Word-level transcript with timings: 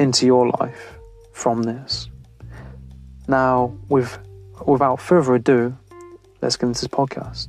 into 0.00 0.24
your 0.24 0.48
life 0.58 0.94
from 1.30 1.62
this. 1.62 2.08
Now, 3.28 3.76
with, 3.90 4.18
without 4.66 4.98
further 4.98 5.34
ado, 5.34 5.76
let's 6.40 6.56
get 6.56 6.68
into 6.68 6.80
this 6.80 6.88
podcast 6.88 7.48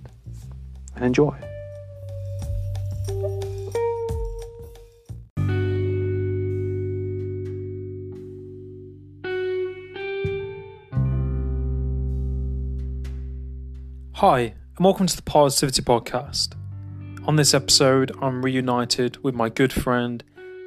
and 0.96 1.06
enjoy. 1.06 1.34
Hi, 14.16 14.54
and 14.76 14.86
welcome 14.86 15.08
to 15.08 15.16
the 15.16 15.22
Parrsitivity 15.24 15.82
Podcast. 15.82 16.56
On 17.26 17.38
this 17.38 17.54
episode, 17.54 18.12
I'm 18.22 18.44
reunited 18.44 19.24
with 19.24 19.34
my 19.34 19.48
good 19.48 19.72
friend 19.72 20.22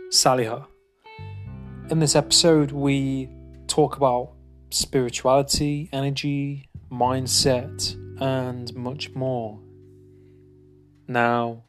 Saliha. 0.09 0.67
In 1.91 1.99
this 1.99 2.17
episode, 2.17 2.73
we 2.73 3.29
talk 3.67 3.99
about 3.99 4.33
spirituality, 4.71 5.91
energy, 5.93 6.67
mindset, 6.91 7.95
and 8.23 8.75
much 8.75 9.15
more. 9.15 9.61
Now, 11.07 11.65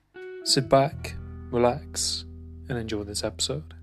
sit 0.45 0.69
back, 0.69 1.15
relax, 1.51 2.23
and 2.69 2.77
enjoy 2.77 3.03
this 3.03 3.25
episode. 3.25 3.73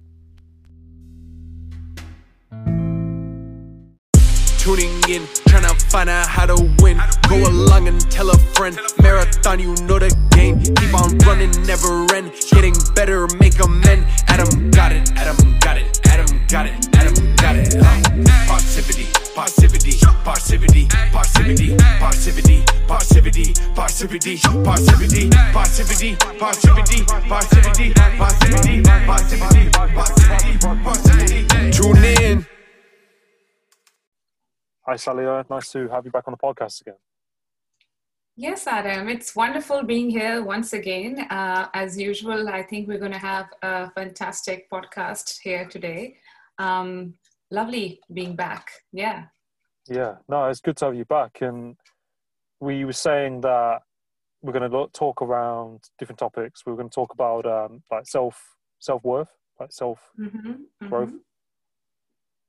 Tuning 4.57 4.95
in, 5.11 5.27
trying 5.49 5.65
to 5.65 5.75
find 5.91 6.09
out 6.09 6.29
how 6.29 6.47
to 6.47 6.55
win. 6.79 6.99
Go 7.29 7.37
along 7.47 7.89
and 7.89 8.01
tell 8.11 8.31
a 8.31 8.39
friend. 8.55 8.79
Marathon, 9.03 9.59
you 9.59 9.75
know 9.85 9.99
the 9.99 10.09
game. 10.31 10.63
Keep 10.63 10.95
on 10.95 11.19
running, 11.27 11.51
never 11.67 12.07
end. 12.15 12.33
Getting 12.51 12.75
better, 12.95 13.29
make 13.39 13.63
amend. 13.63 14.07
Adam 14.29 14.71
got 14.71 14.93
it, 14.93 15.13
Adam 15.17 15.59
got 15.59 15.77
it, 15.77 16.01
Adam 16.23 16.47
got 16.47 16.67
it, 16.67 16.89
Adam 16.95 17.37
got 17.37 17.57
it. 17.57 17.75
Uh, 17.75 18.47
Positivity, 18.47 19.07
positivity, 19.35 19.99
positivity, 20.23 20.87
positivity, 21.11 21.77
positivity, 21.99 22.65
positivity, 22.87 23.53
positivity, 23.75 24.41
positivity, 24.55 25.31
positivity, 25.53 26.17
positivity, 26.39 27.13
positivity, 27.29 27.93
positivity, 28.19 28.83
positivity, 29.07 29.71
positivity, 29.73 30.59
positivity. 30.85 31.71
Tune 31.73 32.05
in. 32.05 32.47
Hi, 34.87 34.95
Saliha. 34.95 35.49
Nice 35.51 35.73
to 35.73 35.89
have 35.89 36.05
you 36.05 36.13
back 36.13 36.29
on 36.29 36.35
the 36.35 36.39
podcast 36.39 36.83
again. 36.83 36.97
Yes, 38.35 38.67
Adam, 38.67 39.11
it's 39.11 39.37
wonderful 39.37 39.83
being 39.83 40.09
here 40.09 40.43
once 40.43 40.73
again. 40.73 41.21
Uh, 41.29 41.69
as 41.75 41.99
usual, 41.99 42.49
I 42.49 42.63
think 42.63 42.89
we're 42.89 42.99
going 42.99 43.13
to 43.13 43.19
have 43.19 43.49
a 43.61 43.91
fantastic 43.91 44.71
podcast 44.71 45.39
here 45.43 45.67
today. 45.69 46.17
Um, 46.59 47.15
lovely 47.51 48.01
being 48.13 48.37
back. 48.37 48.71
Yeah. 48.93 49.25
Yeah, 49.89 50.17
no, 50.29 50.47
it's 50.47 50.61
good 50.61 50.77
to 50.79 50.87
have 50.87 50.95
you 50.95 51.05
back. 51.05 51.41
And 51.41 51.77
we 52.61 52.85
were 52.85 52.93
saying 52.93 53.41
that 53.43 53.83
we're 54.43 54.53
going 54.53 54.71
to 54.71 54.87
talk 54.93 55.23
around 55.23 55.81
different 55.99 56.19
topics. 56.19 56.65
We 56.65 56.73
are 56.73 56.77
going 56.77 56.89
to 56.89 56.95
talk 56.95 57.13
about 57.13 57.47
um, 57.47 57.83
like 57.91 58.07
self 58.07 58.57
self 58.79 59.05
worth, 59.05 59.31
like 59.59 59.73
self 59.73 59.99
Mhm, 60.19 60.65
growth. 60.89 61.11
mhm. 61.11 61.19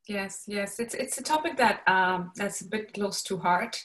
Yes, 0.08 0.44
yes, 0.47 0.80
it's 0.80 0.94
it's 0.96 1.18
a 1.18 1.24
topic 1.24 1.56
that 1.58 1.81
um, 1.88 2.31
that's 2.35 2.62
a 2.62 2.68
bit 2.68 2.94
close 2.94 3.24
to 3.24 3.38
heart. 3.38 3.81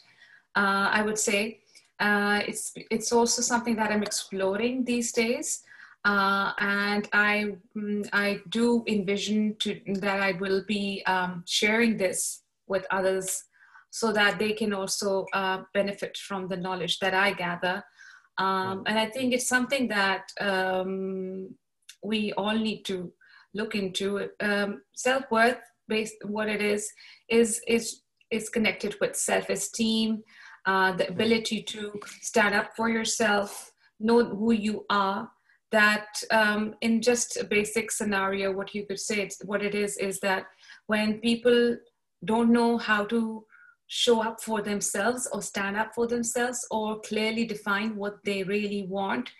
Uh, 0.56 0.88
I 0.90 1.02
would 1.02 1.18
say 1.18 1.60
uh, 2.00 2.40
it's 2.46 2.72
it's 2.90 3.12
also 3.12 3.40
something 3.42 3.76
that 3.76 3.92
I'm 3.92 4.02
exploring 4.02 4.84
these 4.84 5.12
days, 5.12 5.62
uh, 6.04 6.52
and 6.58 7.08
I 7.12 7.56
mm, 7.76 8.08
I 8.12 8.40
do 8.48 8.84
envision 8.86 9.56
to 9.60 9.80
that 10.00 10.20
I 10.20 10.32
will 10.32 10.64
be 10.66 11.02
um, 11.06 11.44
sharing 11.46 11.96
this 11.96 12.42
with 12.66 12.86
others 12.90 13.44
so 13.90 14.12
that 14.12 14.38
they 14.38 14.52
can 14.52 14.72
also 14.72 15.26
uh, 15.32 15.62
benefit 15.74 16.16
from 16.16 16.48
the 16.48 16.56
knowledge 16.56 16.98
that 17.00 17.14
I 17.14 17.32
gather. 17.32 17.82
Um, 18.36 18.84
and 18.86 18.98
I 18.98 19.06
think 19.06 19.32
it's 19.32 19.48
something 19.48 19.88
that 19.88 20.30
um, 20.40 21.54
we 22.02 22.32
all 22.34 22.56
need 22.56 22.84
to 22.84 23.12
look 23.54 23.74
into. 23.74 24.28
Um, 24.40 24.82
Self 24.94 25.24
worth, 25.30 25.58
based 25.88 26.16
what 26.24 26.48
it 26.48 26.62
is, 26.62 26.90
is 27.28 27.60
is 27.66 28.02
is 28.30 28.48
connected 28.48 28.94
with 29.00 29.16
self 29.16 29.48
esteem, 29.48 30.22
uh, 30.66 30.92
the 30.92 31.08
ability 31.08 31.62
to 31.62 31.92
stand 32.20 32.54
up 32.54 32.76
for 32.76 32.88
yourself, 32.88 33.72
know 33.98 34.24
who 34.24 34.52
you 34.52 34.84
are. 34.90 35.30
That 35.70 36.06
um, 36.30 36.74
in 36.80 37.02
just 37.02 37.36
a 37.36 37.44
basic 37.44 37.90
scenario, 37.90 38.52
what 38.52 38.74
you 38.74 38.86
could 38.86 38.98
say, 38.98 39.28
what 39.44 39.62
it 39.62 39.74
is, 39.74 39.98
is 39.98 40.18
that 40.20 40.44
when 40.86 41.20
people 41.20 41.76
don't 42.24 42.52
know 42.52 42.78
how 42.78 43.04
to 43.06 43.44
show 43.88 44.22
up 44.22 44.40
for 44.40 44.60
themselves 44.62 45.28
or 45.32 45.40
stand 45.42 45.76
up 45.76 45.94
for 45.94 46.06
themselves 46.06 46.66
or 46.70 47.00
clearly 47.00 47.46
define 47.46 47.96
what 47.96 48.22
they 48.24 48.42
really 48.44 48.86
want 48.86 49.30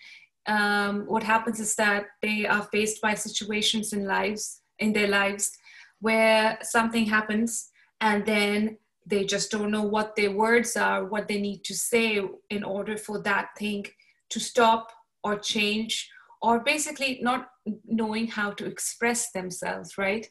um, 0.46 1.04
what 1.06 1.22
happens 1.22 1.60
is 1.60 1.74
that 1.76 2.06
they 2.22 2.46
are 2.46 2.62
faced 2.72 3.02
by 3.02 3.12
situations 3.14 3.92
in 3.92 4.06
lives 4.06 4.62
in 4.78 4.92
their 4.94 5.08
lives 5.08 5.52
where 6.00 6.58
something 6.62 7.04
happens 7.04 7.70
and 8.00 8.24
then 8.24 8.78
they 9.06 9.24
just 9.24 9.50
don't 9.50 9.70
know 9.70 9.82
what 9.82 10.16
their 10.16 10.32
words 10.32 10.76
are 10.76 11.04
what 11.04 11.28
they 11.28 11.40
need 11.40 11.62
to 11.64 11.74
say 11.74 12.22
in 12.48 12.64
order 12.64 12.96
for 12.96 13.20
that 13.20 13.48
thing 13.58 13.84
to 14.30 14.40
stop 14.40 14.90
or 15.22 15.36
change 15.36 16.10
or 16.40 16.60
basically 16.60 17.18
not 17.22 17.48
knowing 17.84 18.26
how 18.26 18.50
to 18.50 18.64
express 18.66 19.30
themselves 19.32 19.98
right? 19.98 20.28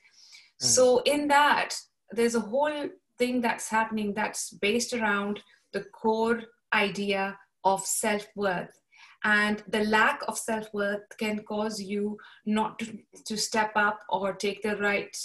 So 0.60 1.00
in 1.00 1.28
that 1.28 1.76
there's 2.12 2.36
a 2.36 2.40
whole 2.40 2.90
thing 3.18 3.42
that's 3.42 3.70
happening 3.70 4.14
that's 4.14 4.52
based 4.52 4.94
around 4.94 5.42
the 5.74 5.84
core 5.84 6.42
idea 6.74 7.38
of 7.64 7.86
self-worth. 7.86 8.72
And 9.24 9.64
the 9.68 9.84
lack 9.86 10.22
of 10.28 10.38
self-worth 10.38 11.02
can 11.20 11.40
cause 11.44 11.82
you 11.82 12.18
not 12.46 12.80
to, 12.80 12.98
to 13.26 13.38
step 13.38 13.72
up 13.76 14.00
or 14.10 14.34
take 14.34 14.62
the 14.62 14.78
right 14.78 15.16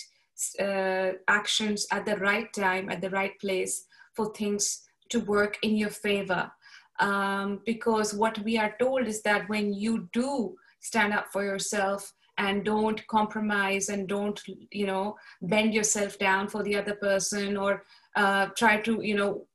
uh, 0.59 1.13
actions 1.29 1.87
at 1.93 2.05
the 2.05 2.17
right 2.17 2.53
time 2.53 2.91
at 2.91 3.01
the 3.01 3.11
right 3.11 3.39
place 3.41 3.85
for 4.15 4.33
things 4.33 4.83
to 5.11 5.21
work 5.21 5.57
in 5.63 5.77
your 5.77 5.91
favor. 5.91 6.51
Um, 6.99 7.61
because 7.65 8.13
what 8.13 8.39
we 8.41 8.59
are 8.59 8.75
told 8.81 9.07
is 9.07 9.23
that 9.23 9.49
when 9.49 9.73
you 9.73 10.09
do 10.13 10.57
stand 10.83 11.13
up 11.15 11.27
for 11.33 11.45
yourself 11.45 12.13
and 12.39 12.65
don't 12.65 13.07
compromise 13.07 13.89
and 13.89 14.09
don't 14.09 14.41
you 14.71 14.87
know 14.87 15.17
bend 15.43 15.73
yourself 15.75 16.19
down 16.19 16.49
for 16.49 16.63
the 16.63 16.77
other 16.77 16.95
person 16.95 17.57
or 17.57 17.83
uh, 18.17 18.47
try 18.57 18.79
to 18.81 19.01
you 19.03 19.17
know 19.17 19.47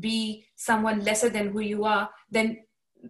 be 0.00 0.44
someone 0.56 1.00
lesser 1.00 1.28
than 1.28 1.50
who 1.50 1.60
you 1.60 1.84
are 1.84 2.10
then 2.30 2.58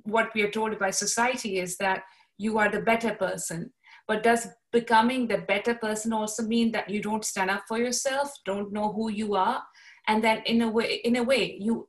what 0.04 0.30
we 0.34 0.42
are 0.42 0.50
told 0.50 0.78
by 0.78 0.90
society 0.90 1.58
is 1.58 1.76
that 1.78 2.02
you 2.38 2.58
are 2.58 2.70
the 2.70 2.80
better 2.80 3.14
person. 3.14 3.72
But 4.06 4.22
does 4.22 4.46
becoming 4.72 5.26
the 5.26 5.38
better 5.38 5.74
person 5.74 6.12
also 6.12 6.42
mean 6.44 6.70
that 6.72 6.90
you 6.90 7.02
don't 7.02 7.24
stand 7.24 7.50
up 7.50 7.64
for 7.66 7.78
yourself 7.78 8.30
don't 8.44 8.72
know 8.72 8.92
who 8.92 9.10
you 9.10 9.34
are? 9.34 9.62
And 10.06 10.22
then 10.22 10.42
in 10.46 10.62
a 10.62 10.70
way 10.70 11.00
in 11.04 11.16
a 11.16 11.22
way 11.22 11.56
you 11.60 11.88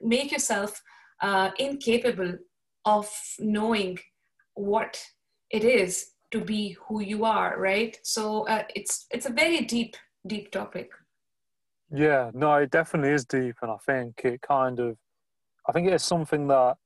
make 0.00 0.32
yourself 0.32 0.80
uh, 1.20 1.50
incapable 1.58 2.38
of 2.84 3.10
knowing 3.38 3.98
what 4.58 5.02
it 5.50 5.64
is 5.64 6.10
to 6.30 6.40
be 6.40 6.76
who 6.86 7.00
you 7.00 7.24
are 7.24 7.58
right? 7.58 7.96
So 8.02 8.46
uh, 8.48 8.64
it's 8.74 9.06
it's 9.10 9.26
a 9.26 9.32
very 9.32 9.64
deep 9.64 9.96
deep 10.26 10.50
topic. 10.50 10.90
Yeah 11.90 12.30
no 12.34 12.54
it 12.54 12.70
definitely 12.70 13.12
is 13.12 13.24
deep 13.24 13.56
and 13.62 13.70
i 13.70 13.76
think 13.86 14.20
it 14.22 14.42
kind 14.42 14.78
of 14.78 14.98
i 15.66 15.72
think 15.72 15.88
it's 15.88 16.04
something 16.04 16.46
that 16.48 16.76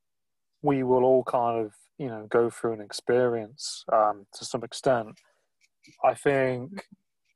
we 0.63 0.85
will 0.85 1.03
all 1.03 1.25
kind 1.25 1.67
of 1.67 1.73
you 1.99 2.07
know 2.07 2.27
go 2.31 2.49
through 2.51 2.75
and 2.75 2.83
experience 2.83 3.85
um, 3.93 4.27
to 4.35 4.45
some 4.45 4.63
extent. 4.63 5.09
I 6.05 6.15
think 6.15 6.87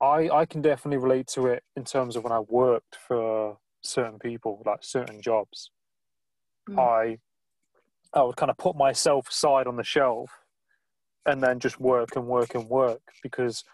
i 0.01 0.29
i 0.29 0.45
can 0.45 0.61
definitely 0.63 0.99
relate 0.99 1.27
to 1.27 1.47
it 1.47 1.63
in 1.75 1.85
terms 1.85 2.17
of 2.17 2.23
when 2.23 2.33
i 2.33 2.41
worked 2.41 2.97
for 3.09 3.57
certain 3.83 4.19
people 4.19 4.63
like 4.67 4.83
certain 4.83 5.21
jobs. 5.21 5.71
Mm. 6.69 6.79
i 6.79 7.19
i 8.17 8.23
would 8.23 8.37
kind 8.37 8.51
of 8.51 8.57
put 8.59 8.75
myself 8.77 9.29
aside 9.29 9.67
on 9.69 9.77
the 9.77 9.85
shelf 9.85 10.31
and 11.27 11.43
then 11.43 11.59
just 11.59 11.79
work 11.81 12.17
and 12.17 12.27
work 12.27 12.55
and 12.55 12.69
work 12.69 13.03
because 13.23 13.65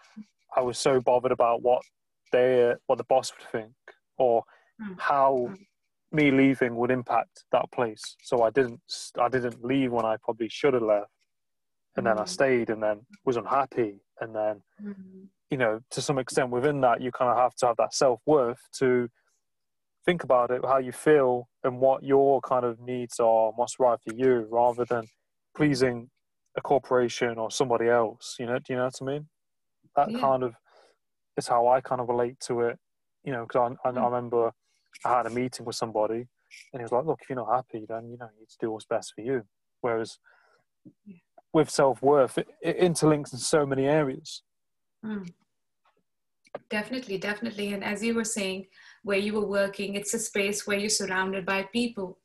I 0.55 0.61
was 0.61 0.77
so 0.77 0.99
bothered 0.99 1.31
about 1.31 1.61
what 1.61 1.83
they 2.31 2.73
what 2.87 2.97
the 2.97 3.03
boss 3.05 3.31
would 3.31 3.61
think 3.61 3.73
or 4.17 4.43
mm. 4.81 4.99
how 4.99 5.49
mm. 5.51 5.57
me 6.11 6.31
leaving 6.31 6.75
would 6.75 6.91
impact 6.91 7.43
that 7.51 7.71
place. 7.71 8.15
So 8.23 8.43
I 8.43 8.49
didn't 8.49 8.81
I 9.19 9.29
didn't 9.29 9.63
leave 9.63 9.91
when 9.91 10.05
I 10.05 10.17
probably 10.23 10.49
should 10.49 10.73
have 10.73 10.83
left, 10.83 11.11
and 11.95 12.05
then 12.05 12.17
I 12.17 12.23
hmm. 12.23 12.27
stayed 12.27 12.69
and 12.69 12.81
then 12.81 13.01
was 13.25 13.37
unhappy 13.37 14.01
and 14.19 14.35
then 14.35 14.61
you 15.49 15.57
know 15.57 15.79
to 15.91 16.01
some 16.01 16.17
extent 16.17 16.49
within 16.49 16.81
that 16.81 17.01
you 17.01 17.11
kind 17.11 17.31
of 17.31 17.37
have 17.37 17.55
to 17.55 17.67
have 17.67 17.77
that 17.77 17.93
self 17.93 18.19
worth 18.25 18.61
to 18.79 19.09
think 20.05 20.23
about 20.23 20.51
it 20.51 20.61
how 20.65 20.77
you 20.77 20.91
feel 20.91 21.47
and 21.63 21.79
what 21.79 22.03
your 22.03 22.41
kind 22.41 22.65
of 22.65 22.79
needs 22.79 23.19
are 23.19 23.47
and 23.47 23.57
what's 23.57 23.79
right 23.79 23.99
for 24.05 24.15
you 24.15 24.47
rather 24.51 24.85
than 24.85 25.07
pleasing 25.55 26.09
a 26.57 26.61
corporation 26.61 27.37
or 27.37 27.49
somebody 27.49 27.87
else. 27.87 28.35
You 28.39 28.45
know, 28.47 28.57
do 28.59 28.65
you 28.69 28.75
know 28.75 28.85
what 28.85 29.01
I 29.01 29.05
mean? 29.05 29.27
That 29.95 30.11
yeah. 30.11 30.19
kind 30.19 30.43
of 30.43 30.55
is 31.37 31.47
how 31.47 31.67
I 31.67 31.81
kind 31.81 32.01
of 32.01 32.09
relate 32.09 32.39
to 32.47 32.61
it. 32.61 32.77
You 33.23 33.31
know, 33.31 33.45
because 33.47 33.75
I, 33.85 33.87
I, 33.87 33.91
I, 33.91 33.93
mm. 33.93 34.05
remember 34.05 34.51
I 35.05 35.17
had 35.17 35.25
a 35.25 35.29
meeting 35.29 35.65
with 35.65 35.75
somebody, 35.75 36.27
and 36.73 36.79
he 36.79 36.81
was 36.81 36.91
like, 36.91 37.05
"Look, 37.05 37.19
if 37.21 37.29
you're 37.29 37.37
not 37.37 37.53
happy, 37.53 37.85
then 37.87 38.09
you 38.09 38.17
know 38.17 38.27
you 38.33 38.41
need 38.41 38.49
to 38.49 38.57
do 38.59 38.71
what's 38.71 38.85
best 38.85 39.13
for 39.15 39.21
you." 39.21 39.43
Whereas 39.81 40.17
yeah. 41.05 41.15
with 41.53 41.69
self 41.69 42.01
worth, 42.01 42.37
it, 42.37 42.47
it, 42.61 42.79
interlinks 42.79 43.31
in 43.31 43.39
so 43.39 43.65
many 43.65 43.85
areas. 43.85 44.43
Mm. 45.05 45.29
Definitely, 46.69 47.17
definitely. 47.17 47.73
And 47.73 47.83
as 47.83 48.03
you 48.03 48.13
were 48.13 48.23
saying, 48.25 48.67
where 49.03 49.17
you 49.17 49.33
were 49.33 49.45
working, 49.45 49.95
it's 49.95 50.13
a 50.13 50.19
space 50.19 50.65
where 50.65 50.77
you're 50.77 50.89
surrounded 50.89 51.45
by 51.45 51.63
people 51.73 52.17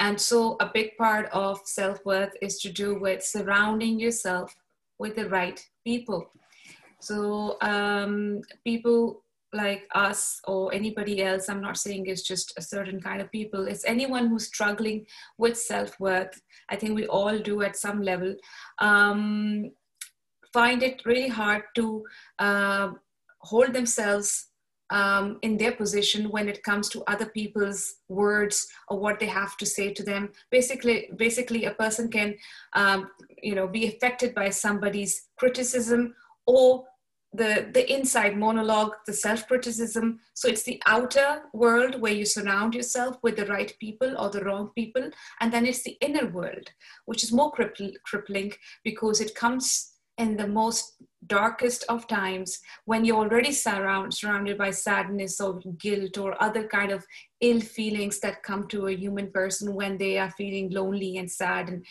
and 0.00 0.18
so, 0.18 0.56
a 0.60 0.70
big 0.72 0.96
part 0.96 1.28
of 1.30 1.60
self 1.66 2.04
worth 2.06 2.32
is 2.40 2.58
to 2.60 2.72
do 2.72 2.98
with 2.98 3.22
surrounding 3.22 4.00
yourself 4.00 4.56
with 4.98 5.14
the 5.14 5.28
right 5.28 5.62
people. 5.84 6.32
So, 7.00 7.58
um, 7.60 8.40
people 8.64 9.22
like 9.52 9.86
us 9.94 10.40
or 10.44 10.72
anybody 10.72 11.22
else, 11.22 11.50
I'm 11.50 11.60
not 11.60 11.76
saying 11.76 12.06
it's 12.06 12.22
just 12.22 12.54
a 12.56 12.62
certain 12.62 13.00
kind 13.00 13.20
of 13.20 13.30
people, 13.30 13.66
it's 13.66 13.84
anyone 13.84 14.28
who's 14.28 14.46
struggling 14.46 15.04
with 15.36 15.58
self 15.58 16.00
worth. 16.00 16.40
I 16.70 16.76
think 16.76 16.94
we 16.94 17.06
all 17.06 17.38
do 17.38 17.60
at 17.60 17.76
some 17.76 18.00
level. 18.00 18.34
Um, 18.78 19.70
find 20.50 20.82
it 20.82 21.02
really 21.04 21.28
hard 21.28 21.64
to 21.74 22.04
uh, 22.38 22.92
hold 23.40 23.74
themselves 23.74 24.49
um, 24.90 25.38
in 25.42 25.56
their 25.56 25.72
position 25.72 26.30
when 26.30 26.48
it 26.48 26.62
comes 26.62 26.88
to 26.90 27.04
other 27.06 27.26
people's 27.26 27.94
words 28.08 28.66
or 28.88 28.98
what 28.98 29.20
they 29.20 29.26
have 29.26 29.56
to 29.58 29.66
say 29.66 29.92
to 29.92 30.02
them. 30.02 30.30
Basically, 30.50 31.10
basically, 31.16 31.64
a 31.64 31.74
person 31.74 32.10
can, 32.10 32.34
um, 32.74 33.10
you 33.42 33.54
know, 33.54 33.68
be 33.68 33.86
affected 33.86 34.34
by 34.34 34.50
somebody's 34.50 35.28
criticism 35.38 36.14
or 36.46 36.84
the 37.32 37.70
the 37.72 37.92
inside 37.92 38.36
monologue, 38.36 38.92
the 39.06 39.12
self 39.12 39.46
criticism. 39.46 40.18
So 40.34 40.48
it's 40.48 40.64
the 40.64 40.82
outer 40.86 41.42
world 41.52 42.00
where 42.00 42.12
you 42.12 42.24
surround 42.24 42.74
yourself 42.74 43.18
with 43.22 43.36
the 43.36 43.46
right 43.46 43.72
people 43.78 44.18
or 44.18 44.30
the 44.30 44.44
wrong 44.44 44.70
people, 44.74 45.10
and 45.40 45.52
then 45.52 45.66
it's 45.66 45.84
the 45.84 45.96
inner 46.00 46.26
world, 46.26 46.68
which 47.06 47.22
is 47.22 47.32
more 47.32 47.52
crippling 47.52 48.52
because 48.82 49.20
it 49.20 49.34
comes 49.34 49.89
in 50.20 50.36
the 50.36 50.46
most 50.46 51.02
darkest 51.26 51.84
of 51.88 52.06
times 52.06 52.58
when 52.84 53.04
you're 53.04 53.24
already 53.24 53.52
surround, 53.52 54.12
surrounded 54.12 54.58
by 54.58 54.70
sadness 54.70 55.40
or 55.40 55.60
guilt 55.78 56.18
or 56.18 56.30
other 56.42 56.66
kind 56.66 56.92
of 56.92 57.04
ill 57.40 57.60
feelings 57.60 58.20
that 58.20 58.42
come 58.42 58.66
to 58.68 58.88
a 58.88 58.96
human 58.96 59.30
person 59.30 59.74
when 59.74 59.96
they 59.96 60.18
are 60.18 60.30
feeling 60.32 60.70
lonely 60.70 61.16
and 61.16 61.30
sad. 61.30 61.68
And 61.68 61.84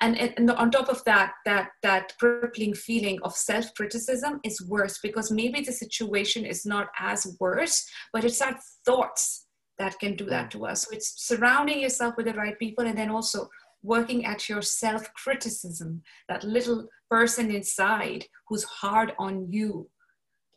and, 0.00 0.18
and 0.18 0.50
on 0.50 0.70
top 0.70 0.88
of 0.88 1.04
that 1.04 1.34
that 1.46 1.70
that 1.82 2.12
crippling 2.18 2.74
feeling 2.74 3.18
of 3.22 3.34
self-criticism 3.34 4.40
is 4.42 4.66
worse 4.66 4.98
because 5.00 5.30
maybe 5.30 5.60
the 5.60 5.72
situation 5.72 6.44
is 6.44 6.66
not 6.66 6.88
as 6.98 7.36
worse 7.38 7.88
but 8.12 8.24
it's 8.24 8.42
our 8.42 8.58
thoughts 8.84 9.46
that 9.78 9.98
can 9.98 10.16
do 10.16 10.26
that 10.26 10.50
to 10.52 10.66
us. 10.66 10.82
So 10.82 10.88
it's 10.92 11.14
surrounding 11.24 11.80
yourself 11.80 12.14
with 12.16 12.26
the 12.26 12.34
right 12.34 12.58
people 12.58 12.86
and 12.86 12.98
then 12.98 13.10
also 13.10 13.48
working 13.84 14.24
at 14.24 14.48
your 14.48 14.62
self 14.62 15.12
criticism, 15.14 16.02
that 16.28 16.42
little 16.42 16.88
person 17.14 17.50
inside 17.54 18.24
who's 18.48 18.64
hard 18.64 19.12
on 19.18 19.46
you. 19.50 19.88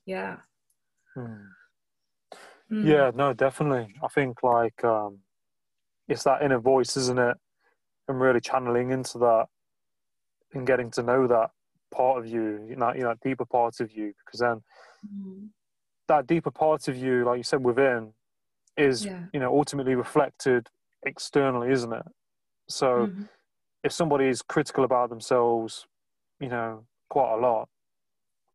Yeah. 0.08 0.38
Mm. 1.16 1.46
Yeah, 2.70 3.12
no, 3.14 3.34
definitely. 3.34 3.94
I 4.04 4.08
think 4.08 4.42
like 4.42 4.84
um, 4.84 5.20
it's 6.08 6.24
that 6.24 6.42
inner 6.42 6.60
voice, 6.60 6.98
isn't 6.98 7.20
it? 7.20 7.38
And 8.08 8.20
really 8.20 8.42
channeling 8.42 8.92
into 8.92 9.18
that 9.20 9.46
and 10.54 10.66
getting 10.66 10.90
to 10.92 11.04
know 11.04 11.28
that 11.28 11.52
part 11.94 12.18
of 12.20 12.26
you, 12.26 12.66
you 12.70 12.76
know, 12.76 12.92
you 12.94 13.04
know, 13.04 13.14
deeper 13.24 13.46
part 13.46 13.80
of 13.80 13.92
you, 13.92 14.14
because 14.26 14.40
then 14.40 14.62
mm. 15.06 15.48
that 16.08 16.26
deeper 16.26 16.52
part 16.52 16.88
of 16.88 16.98
you, 16.98 17.24
like 17.24 17.38
you 17.38 17.44
said, 17.44 17.64
within, 17.64 18.14
is 18.78 19.06
yeah. 19.06 19.24
you 19.34 19.40
know 19.40 19.56
ultimately 19.56 19.96
reflected 19.96 20.70
externally, 21.06 21.72
isn't 21.72 21.94
it? 21.94 22.06
So 22.68 22.88
mm-hmm. 22.88 23.24
if 23.84 23.92
somebody 23.92 24.26
is 24.26 24.42
critical 24.42 24.84
about 24.84 25.10
themselves, 25.10 25.86
you 26.40 26.50
know, 26.50 26.84
quite 27.10 27.34
a 27.34 27.38
lot, 27.38 27.70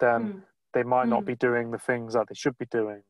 then 0.01 0.21
mm. 0.21 0.43
they 0.75 0.83
might 0.83 1.07
mm. 1.07 1.11
not 1.11 1.25
be 1.25 1.37
doing 1.37 1.71
the 1.71 1.79
things 1.79 2.15
that 2.15 2.29
they 2.29 2.35
should 2.35 2.57
be 2.59 2.67
doing. 2.71 3.03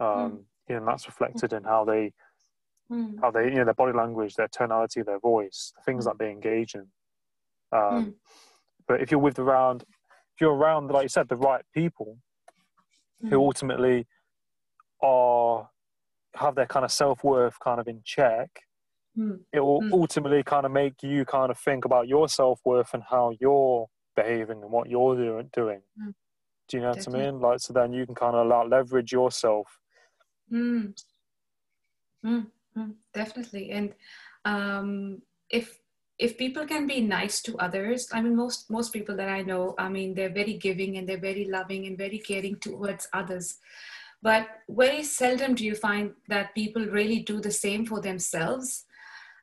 Um, 0.00 0.08
mm. 0.08 0.38
You 0.68 0.74
know, 0.74 0.76
and 0.78 0.88
that's 0.88 1.06
reflected 1.06 1.52
in 1.52 1.64
how 1.64 1.84
they, 1.84 2.12
how 3.20 3.30
they, 3.30 3.44
you 3.44 3.54
know, 3.54 3.64
their 3.64 3.74
body 3.74 3.96
language, 3.96 4.34
their 4.34 4.48
tonality, 4.48 5.02
their 5.02 5.18
voice, 5.18 5.72
the 5.76 5.82
things 5.82 6.04
that 6.04 6.18
they 6.18 6.30
engage 6.30 6.74
in. 6.74 6.86
Um, 7.72 8.14
but 8.86 9.00
if 9.00 9.10
you're 9.10 9.20
with 9.20 9.38
around, 9.38 9.82
if 9.82 10.40
you're 10.40 10.54
around, 10.54 10.88
like 10.90 11.04
you 11.04 11.08
said, 11.08 11.28
the 11.28 11.36
right 11.36 11.64
people, 11.74 12.18
who 13.30 13.40
ultimately 13.40 14.06
are 15.00 15.68
have 16.34 16.56
their 16.56 16.66
kind 16.66 16.84
of 16.84 16.90
self 16.90 17.22
worth 17.22 17.58
kind 17.60 17.78
of 17.78 17.86
in 17.86 18.02
check, 18.04 18.50
Mm. 19.18 19.40
It 19.52 19.60
will 19.60 19.82
mm. 19.82 19.92
ultimately 19.92 20.42
kind 20.42 20.64
of 20.64 20.72
make 20.72 21.02
you 21.02 21.24
kind 21.24 21.50
of 21.50 21.58
think 21.58 21.84
about 21.84 22.08
your 22.08 22.28
self 22.28 22.60
worth 22.64 22.94
and 22.94 23.02
how 23.10 23.32
you're 23.40 23.86
behaving 24.14 24.62
and 24.62 24.70
what 24.70 24.88
you're 24.88 25.16
doing. 25.16 25.50
doing. 25.52 25.80
Mm. 26.00 26.14
Do 26.68 26.76
you 26.76 26.82
know 26.82 26.92
Definitely. 26.92 27.20
what 27.20 27.28
I 27.28 27.30
mean? 27.30 27.40
Like, 27.40 27.60
so 27.60 27.72
then 27.72 27.92
you 27.92 28.06
can 28.06 28.14
kind 28.14 28.36
of 28.36 28.46
like 28.46 28.68
leverage 28.68 29.12
yourself. 29.12 29.78
Mm. 30.52 30.94
Mm. 32.24 32.46
Mm. 32.76 32.94
Definitely. 33.12 33.70
And 33.70 33.94
um, 34.44 35.22
if 35.50 35.78
if 36.18 36.38
people 36.38 36.66
can 36.66 36.86
be 36.86 37.00
nice 37.00 37.42
to 37.42 37.56
others, 37.58 38.08
I 38.12 38.20
mean, 38.20 38.36
most 38.36 38.70
most 38.70 38.92
people 38.92 39.16
that 39.16 39.28
I 39.28 39.42
know, 39.42 39.74
I 39.78 39.88
mean, 39.88 40.14
they're 40.14 40.32
very 40.32 40.54
giving 40.54 40.96
and 40.96 41.08
they're 41.08 41.18
very 41.18 41.46
loving 41.46 41.86
and 41.86 41.98
very 41.98 42.18
caring 42.18 42.56
towards 42.56 43.08
others. 43.12 43.58
But 44.22 44.46
very 44.68 45.02
seldom 45.02 45.54
do 45.54 45.64
you 45.64 45.74
find 45.74 46.12
that 46.28 46.54
people 46.54 46.84
really 46.86 47.20
do 47.20 47.40
the 47.40 47.50
same 47.50 47.84
for 47.84 48.00
themselves 48.00 48.84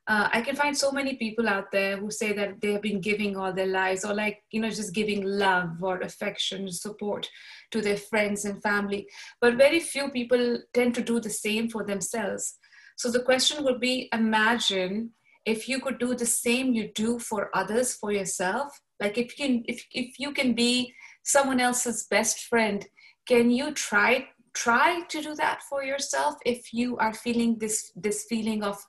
uh, 0.09 0.27
I 0.33 0.41
can 0.41 0.55
find 0.55 0.75
so 0.75 0.91
many 0.91 1.17
people 1.17 1.47
out 1.47 1.71
there 1.71 1.95
who 1.95 2.09
say 2.09 2.33
that 2.33 2.59
they 2.59 2.73
have 2.73 2.81
been 2.81 2.99
giving 2.99 3.37
all 3.37 3.53
their 3.53 3.67
lives 3.67 4.03
or 4.03 4.15
like, 4.15 4.41
you 4.49 4.59
know, 4.59 4.69
just 4.71 4.95
giving 4.95 5.23
love 5.23 5.83
or 5.83 5.99
affection, 5.99 6.71
support 6.71 7.29
to 7.69 7.79
their 7.79 7.95
friends 7.95 8.43
and 8.43 8.61
family. 8.63 9.07
But 9.39 9.57
very 9.57 9.79
few 9.79 10.09
people 10.09 10.63
tend 10.73 10.95
to 10.95 11.03
do 11.03 11.19
the 11.19 11.29
same 11.29 11.69
for 11.69 11.83
themselves. 11.83 12.57
So 12.97 13.11
the 13.11 13.21
question 13.21 13.63
would 13.63 13.79
be 13.79 14.09
imagine 14.11 15.11
if 15.45 15.69
you 15.69 15.79
could 15.79 15.99
do 15.99 16.15
the 16.15 16.25
same 16.25 16.73
you 16.73 16.89
do 16.95 17.19
for 17.19 17.55
others 17.55 17.93
for 17.93 18.11
yourself. 18.11 18.81
Like 18.99 19.19
if 19.19 19.37
you 19.37 19.45
can, 19.45 19.63
if, 19.67 19.85
if 19.91 20.19
you 20.19 20.31
can 20.31 20.53
be 20.53 20.91
someone 21.23 21.59
else's 21.59 22.07
best 22.09 22.45
friend, 22.45 22.83
can 23.27 23.51
you 23.51 23.73
try 23.73 24.27
try 24.55 25.01
to 25.09 25.21
do 25.21 25.35
that 25.35 25.61
for 25.69 25.83
yourself 25.83 26.35
if 26.43 26.73
you 26.73 26.97
are 26.97 27.13
feeling 27.13 27.57
this 27.59 27.91
this 27.95 28.25
feeling 28.27 28.63
of 28.63 28.83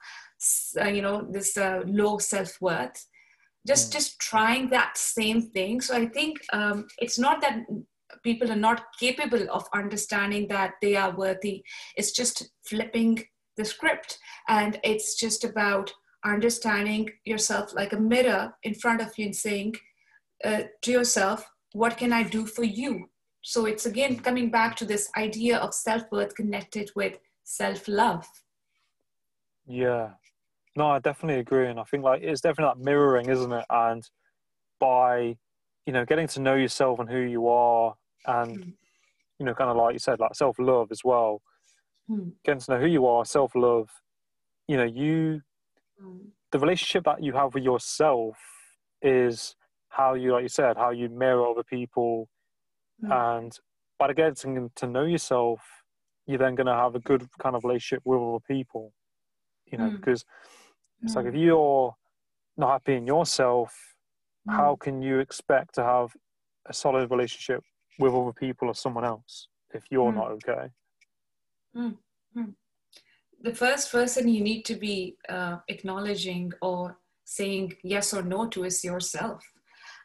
uh, 0.80 0.88
you 0.88 1.02
know 1.02 1.26
this 1.30 1.56
uh, 1.56 1.82
low 1.86 2.18
self-worth 2.18 3.06
just 3.66 3.90
mm. 3.90 3.92
just 3.92 4.18
trying 4.20 4.70
that 4.70 4.96
same 4.96 5.42
thing 5.50 5.80
so 5.80 5.94
i 5.94 6.06
think 6.06 6.38
um, 6.52 6.86
it's 6.98 7.18
not 7.18 7.40
that 7.40 7.60
people 8.24 8.50
are 8.50 8.64
not 8.68 8.84
capable 8.98 9.46
of 9.50 9.64
understanding 9.74 10.48
that 10.48 10.72
they 10.82 10.96
are 10.96 11.16
worthy 11.16 11.62
it's 11.96 12.12
just 12.12 12.50
flipping 12.66 13.22
the 13.56 13.64
script 13.64 14.18
and 14.48 14.80
it's 14.82 15.14
just 15.14 15.44
about 15.44 15.92
understanding 16.24 17.08
yourself 17.24 17.74
like 17.74 17.92
a 17.92 18.00
mirror 18.00 18.52
in 18.62 18.74
front 18.74 19.00
of 19.00 19.16
you 19.16 19.26
and 19.26 19.36
saying 19.36 19.74
uh, 20.44 20.62
to 20.82 20.90
yourself 20.90 21.46
what 21.72 21.96
can 21.96 22.12
I 22.12 22.22
do 22.22 22.46
for 22.46 22.64
you? 22.64 23.08
So 23.42 23.66
it's 23.66 23.86
again 23.86 24.18
coming 24.18 24.50
back 24.50 24.76
to 24.76 24.84
this 24.84 25.08
idea 25.16 25.58
of 25.58 25.74
self 25.74 26.02
worth 26.10 26.34
connected 26.34 26.90
with 26.94 27.14
self 27.44 27.88
love. 27.88 28.26
Yeah. 29.66 30.10
No, 30.80 30.86
I 30.86 30.98
definitely 30.98 31.40
agree. 31.40 31.68
And 31.68 31.78
I 31.78 31.84
think 31.84 32.04
like 32.04 32.22
it's 32.22 32.40
definitely 32.40 32.72
that 32.72 32.82
mirroring, 32.82 33.28
isn't 33.28 33.52
it? 33.52 33.66
And 33.68 34.02
by, 34.80 35.36
you 35.84 35.92
know, 35.92 36.06
getting 36.06 36.26
to 36.28 36.40
know 36.40 36.54
yourself 36.54 36.98
and 36.98 37.10
who 37.10 37.18
you 37.18 37.48
are 37.48 37.94
and, 38.24 38.58
mm. 38.58 38.72
you 39.38 39.44
know, 39.44 39.52
kind 39.52 39.68
of 39.68 39.76
like 39.76 39.92
you 39.92 39.98
said, 39.98 40.20
like 40.20 40.34
self 40.34 40.58
love 40.58 40.88
as 40.90 41.04
well. 41.04 41.42
Mm. 42.10 42.32
Getting 42.46 42.60
to 42.60 42.70
know 42.70 42.80
who 42.80 42.86
you 42.86 43.06
are, 43.06 43.26
self 43.26 43.54
love, 43.54 43.90
you 44.68 44.78
know, 44.78 44.84
you, 44.84 45.42
mm. 46.02 46.20
the 46.50 46.58
relationship 46.58 47.04
that 47.04 47.22
you 47.22 47.34
have 47.34 47.52
with 47.52 47.62
yourself 47.62 48.38
is 49.02 49.56
how 49.90 50.14
you, 50.14 50.32
like 50.32 50.44
you 50.44 50.48
said, 50.48 50.78
how 50.78 50.92
you 50.92 51.10
mirror 51.10 51.46
other 51.46 51.62
people. 51.62 52.26
And 53.02 53.52
by 53.98 54.14
getting 54.14 54.70
to 54.76 54.86
know 54.86 55.04
yourself, 55.04 55.60
you're 56.26 56.38
then 56.38 56.54
going 56.54 56.68
to 56.68 56.74
have 56.74 56.94
a 56.94 57.00
good 57.00 57.28
kind 57.38 57.54
of 57.54 57.64
relationship 57.64 58.00
with 58.06 58.18
other 58.18 58.40
people 58.48 58.94
you 59.70 59.78
know, 59.78 59.90
because 59.90 60.24
it's 61.02 61.12
mm. 61.12 61.16
like 61.16 61.26
if 61.26 61.34
mm. 61.34 61.44
you're 61.44 61.94
not 62.56 62.72
happy 62.72 62.94
in 62.94 63.06
yourself, 63.06 63.74
mm. 64.48 64.54
how 64.54 64.76
can 64.76 65.02
you 65.02 65.18
expect 65.18 65.74
to 65.76 65.82
have 65.82 66.14
a 66.66 66.72
solid 66.72 67.10
relationship 67.10 67.62
with 67.98 68.14
other 68.14 68.32
people 68.32 68.68
or 68.68 68.74
someone 68.74 69.04
else 69.04 69.48
if 69.74 69.84
you're 69.90 70.12
not 70.12 70.28
mm. 70.28 70.32
okay? 70.32 70.68
Mm. 71.76 71.96
The 73.42 73.54
first 73.54 73.90
person 73.90 74.28
you 74.28 74.42
need 74.42 74.64
to 74.66 74.74
be 74.74 75.16
uh, 75.28 75.58
acknowledging 75.68 76.52
or 76.60 76.98
saying 77.24 77.76
yes 77.82 78.12
or 78.12 78.22
no 78.22 78.46
to 78.48 78.64
is 78.64 78.84
yourself. 78.84 79.42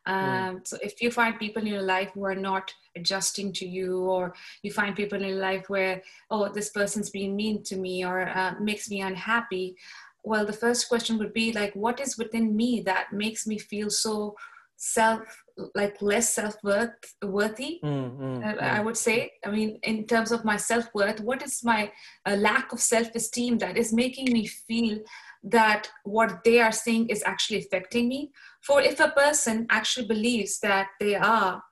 Um, 0.07 0.61
so 0.63 0.77
if 0.83 1.01
you 1.01 1.09
find 1.09 1.39
people 1.39 1.63
in 1.63 1.67
your 1.67 1.81
life 1.81 2.11
who 2.13 2.25
are 2.25 2.35
not 2.35 2.71
adjusting 2.95 3.51
to 3.53 3.67
you, 3.67 4.01
or 4.01 4.35
you 4.61 4.71
find 4.71 4.95
people 4.95 5.19
in 5.19 5.27
your 5.29 5.39
life 5.39 5.67
where, 5.67 6.03
oh, 6.29 6.47
this 6.47 6.69
person's 6.69 7.09
being 7.09 7.35
mean 7.35 7.63
to 7.63 7.75
me 7.75 8.05
or 8.05 8.29
uh, 8.29 8.53
makes 8.59 8.89
me 8.89 9.01
unhappy, 9.01 9.75
well, 10.25 10.46
the 10.46 10.53
first 10.53 10.89
question 10.89 11.17
would 11.17 11.34
be 11.34 11.51
like, 11.53 11.74
what 11.74 12.00
is 12.00 12.17
within 12.17 12.55
me 12.55 12.82
that 12.86 13.13
makes 13.13 13.46
me 13.48 13.58
feel 13.58 13.89
so 13.89 14.36
self 14.77 15.22
like 15.74 16.01
less 16.01 16.34
self-worth 16.34 16.91
worthy 17.24 17.79
mm, 17.82 18.20
mm, 18.20 18.46
uh, 18.46 18.60
i 18.60 18.82
would 18.82 18.98
say 18.98 19.32
i 19.46 19.50
mean 19.50 19.79
in 19.84 20.05
terms 20.05 20.34
of 20.34 20.44
my 20.44 20.58
self-worth 20.58 21.22
what 21.22 21.41
is 21.41 21.63
my 21.63 21.89
uh, 22.25 22.36
lack 22.36 22.74
of 22.74 22.79
self-esteem 22.82 23.58
that 23.58 23.77
is 23.77 23.94
making 23.94 24.25
me 24.34 24.46
feel 24.46 25.00
that 25.46 25.89
what 26.03 26.44
they 26.44 26.60
are 26.60 26.72
saying 26.72 27.08
is 27.10 27.24
actually 27.25 27.60
affecting 27.60 28.10
me. 28.10 28.32
For 28.62 28.82
if 28.82 29.00
a 29.00 29.10
person 29.10 29.67
actually 29.70 30.08
believes 30.08 30.60
that 30.60 30.88
they 31.00 31.15
are 31.15 31.63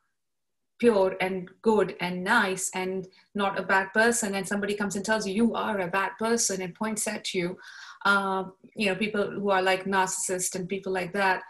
pure 0.79 1.15
and 1.19 1.49
good 1.61 1.95
and 1.99 2.23
nice 2.23 2.69
and 2.75 3.07
not 3.33 3.59
a 3.59 3.63
bad 3.63 3.91
person, 3.93 4.35
and 4.35 4.47
somebody 4.47 4.75
comes 4.75 4.95
and 4.95 5.03
tells 5.03 5.25
you 5.27 5.33
you 5.33 5.55
are 5.55 5.79
a 5.79 5.87
bad 5.87 6.11
person 6.19 6.61
and 6.61 6.75
points 6.75 7.07
at 7.07 7.33
you, 7.33 7.57
uh, 8.05 8.45
you 8.75 8.87
know, 8.87 8.95
people 8.95 9.29
who 9.29 9.49
are 9.49 9.61
like 9.61 9.85
narcissists 9.85 10.55
and 10.55 10.67
people 10.67 10.91
like 10.91 11.13
that, 11.13 11.41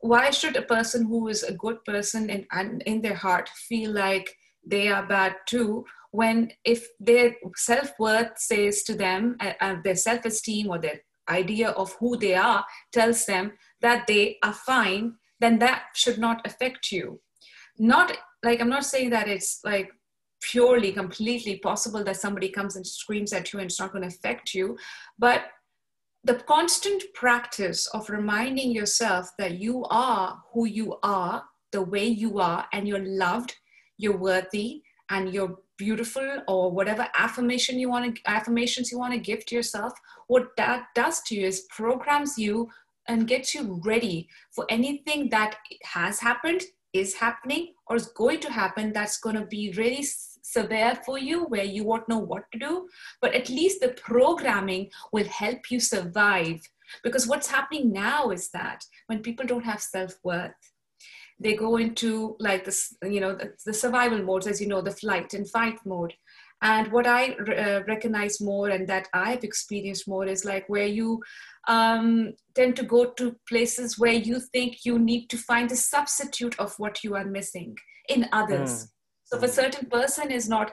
why 0.00 0.30
should 0.30 0.56
a 0.56 0.62
person 0.62 1.06
who 1.06 1.28
is 1.28 1.42
a 1.42 1.54
good 1.54 1.84
person 1.84 2.30
and, 2.30 2.46
and 2.52 2.82
in 2.82 3.02
their 3.02 3.14
heart 3.14 3.48
feel 3.68 3.90
like 3.92 4.34
they 4.64 4.88
are 4.88 5.06
bad 5.06 5.34
too 5.46 5.84
when 6.10 6.50
if 6.64 6.86
their 7.00 7.34
self-worth 7.56 8.38
says 8.38 8.82
to 8.82 8.94
them 8.94 9.36
uh, 9.40 9.52
uh, 9.60 9.76
their 9.84 9.96
self-esteem 9.96 10.68
or 10.68 10.78
their 10.78 11.00
idea 11.28 11.70
of 11.70 11.94
who 12.00 12.16
they 12.16 12.34
are 12.34 12.64
tells 12.92 13.26
them 13.26 13.52
that 13.82 14.06
they 14.06 14.38
are 14.42 14.54
fine, 14.54 15.14
then 15.40 15.58
that 15.58 15.84
should 15.94 16.18
not 16.18 16.40
affect 16.46 16.90
you. 16.90 17.20
Not 17.78 18.16
like 18.42 18.60
I'm 18.60 18.70
not 18.70 18.84
saying 18.84 19.10
that 19.10 19.28
it's 19.28 19.60
like 19.64 19.90
purely, 20.40 20.92
completely 20.92 21.58
possible 21.58 22.02
that 22.04 22.16
somebody 22.16 22.48
comes 22.48 22.76
and 22.76 22.86
screams 22.86 23.32
at 23.32 23.52
you 23.52 23.58
and 23.58 23.68
it's 23.68 23.80
not 23.80 23.92
going 23.92 24.08
to 24.08 24.08
affect 24.08 24.54
you, 24.54 24.76
but 25.18 25.42
the 26.28 26.34
constant 26.34 27.02
practice 27.14 27.86
of 27.94 28.10
reminding 28.10 28.70
yourself 28.70 29.30
that 29.38 29.52
you 29.52 29.86
are 29.88 30.38
who 30.52 30.66
you 30.66 30.98
are, 31.02 31.42
the 31.72 31.80
way 31.80 32.06
you 32.06 32.38
are, 32.38 32.66
and 32.74 32.86
you're 32.86 33.06
loved, 33.06 33.56
you're 33.96 34.18
worthy, 34.18 34.82
and 35.08 35.32
you're 35.32 35.56
beautiful 35.78 36.42
or 36.46 36.70
whatever 36.70 37.08
affirmation 37.16 37.78
you 37.78 37.88
want 37.88 38.14
to 38.14 38.20
affirmations 38.26 38.92
you 38.92 38.98
want 38.98 39.14
to 39.14 39.18
give 39.18 39.46
to 39.46 39.54
yourself 39.54 39.92
what 40.26 40.48
that 40.56 40.86
does 40.96 41.22
to 41.22 41.36
you 41.36 41.46
is 41.46 41.66
programs 41.70 42.36
you 42.36 42.68
and 43.06 43.28
gets 43.28 43.54
you 43.54 43.80
ready 43.84 44.28
for 44.50 44.66
anything 44.68 45.28
that 45.30 45.54
has 45.84 46.18
happened 46.18 46.62
is 46.92 47.14
happening 47.14 47.72
or 47.86 47.94
is 47.94 48.08
going 48.08 48.40
to 48.40 48.50
happen 48.50 48.92
that's 48.92 49.20
going 49.20 49.36
to 49.36 49.46
be 49.46 49.72
really 49.76 50.04
severe 50.42 50.98
for 51.04 51.18
you 51.18 51.44
where 51.44 51.64
you 51.64 51.84
won't 51.84 52.08
know 52.08 52.18
what 52.18 52.44
to 52.52 52.58
do 52.58 52.88
but 53.20 53.34
at 53.34 53.48
least 53.48 53.80
the 53.80 53.88
programming 53.88 54.90
will 55.12 55.26
help 55.26 55.70
you 55.70 55.80
survive. 55.80 56.60
Because 57.04 57.26
what's 57.26 57.50
happening 57.50 57.92
now 57.92 58.30
is 58.30 58.48
that 58.50 58.82
when 59.06 59.20
people 59.20 59.46
don't 59.46 59.64
have 59.64 59.80
self-worth 59.82 60.52
they 61.40 61.54
go 61.54 61.76
into 61.76 62.36
like 62.40 62.64
this 62.64 62.96
you 63.02 63.20
know 63.20 63.34
the, 63.34 63.52
the, 63.64 63.72
survival 63.72 64.20
modes 64.22 64.48
as 64.48 64.60
you 64.60 64.66
know 64.66 64.80
the 64.80 64.90
flight 64.90 65.34
and 65.34 65.48
fight 65.48 65.78
mode. 65.84 66.14
And 66.60 66.90
what 66.90 67.06
i 67.06 67.30
uh, 67.32 67.82
recognize 67.86 68.40
more 68.40 68.70
and 68.70 68.88
that 68.88 69.06
i've 69.12 69.44
experienced 69.44 70.08
more 70.08 70.26
is 70.26 70.44
like 70.44 70.68
where 70.68 70.86
you 70.86 71.22
um, 71.68 72.32
tend 72.54 72.74
to 72.76 72.82
go 72.82 73.10
to 73.12 73.36
places 73.48 73.98
where 73.98 74.12
you 74.12 74.40
think 74.40 74.84
you 74.84 74.98
need 74.98 75.28
to 75.28 75.36
find 75.36 75.70
a 75.70 75.76
substitute 75.76 76.58
of 76.58 76.74
what 76.78 77.04
you 77.04 77.14
are 77.14 77.26
missing 77.26 77.76
in 78.08 78.26
others. 78.32 78.70
Mm. 78.70 78.88
So 79.28 79.36
if 79.36 79.42
a 79.42 79.48
certain 79.48 79.86
person 79.88 80.30
is 80.30 80.48
not 80.48 80.72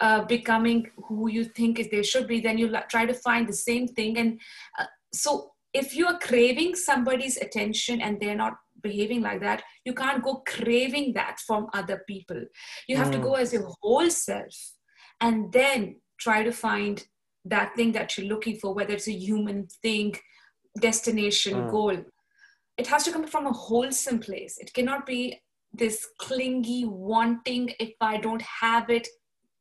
uh, 0.00 0.24
becoming 0.24 0.90
who 0.96 1.30
you 1.30 1.44
think 1.44 1.90
they 1.90 2.02
should 2.02 2.26
be 2.26 2.40
then 2.40 2.58
you 2.58 2.70
try 2.90 3.06
to 3.06 3.14
find 3.14 3.48
the 3.48 3.52
same 3.52 3.88
thing. 3.88 4.18
And 4.18 4.40
uh, 4.78 4.86
so 5.12 5.52
if 5.72 5.96
you 5.96 6.06
are 6.06 6.18
craving 6.18 6.74
somebody's 6.74 7.36
attention 7.38 8.00
and 8.00 8.20
they're 8.20 8.34
not 8.34 8.54
behaving 8.82 9.22
like 9.22 9.40
that 9.40 9.62
you 9.84 9.94
can't 9.94 10.22
go 10.22 10.42
craving 10.46 11.14
that 11.14 11.38
from 11.46 11.68
other 11.72 12.02
people. 12.06 12.40
You 12.86 12.96
have 12.96 13.08
mm. 13.08 13.12
to 13.12 13.18
go 13.18 13.34
as 13.34 13.52
your 13.52 13.72
whole 13.80 14.10
self 14.10 14.54
and 15.20 15.50
then 15.52 15.96
try 16.20 16.42
to 16.42 16.52
find 16.52 17.06
that 17.46 17.74
thing 17.74 17.92
that 17.92 18.18
you're 18.18 18.26
looking 18.26 18.56
for 18.56 18.74
whether 18.74 18.94
it's 18.94 19.08
a 19.08 19.12
human 19.12 19.68
thing 19.82 20.16
destination 20.80 21.54
mm. 21.54 21.70
goal. 21.70 21.96
It 22.76 22.88
has 22.88 23.04
to 23.04 23.12
come 23.12 23.26
from 23.26 23.46
a 23.46 23.52
wholesome 23.52 24.18
place. 24.18 24.58
It 24.58 24.74
cannot 24.74 25.06
be 25.06 25.40
this 25.74 26.06
clingy 26.18 26.84
wanting 26.84 27.70
if 27.80 27.92
i 28.00 28.16
don't 28.16 28.42
have 28.42 28.90
it 28.90 29.08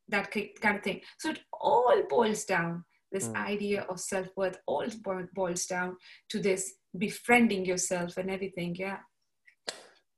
that 0.10 0.32
kind 0.32 0.78
of 0.78 0.84
thing 0.84 1.02
so 1.18 1.32
it 1.32 1.40
all 1.62 2.04
boils 2.10 2.46
down 2.46 2.84
this 3.12 3.28
mm. 3.28 3.36
idea 3.36 3.82
of 3.90 4.00
self-worth 4.00 4.58
all 4.68 4.86
boils 5.34 5.66
down 5.66 5.96
to 6.30 6.40
this 6.40 6.74
befriending 6.98 7.66
yourself 7.66 8.18
and 8.18 8.30
everything 8.30 8.76
yeah 8.78 8.98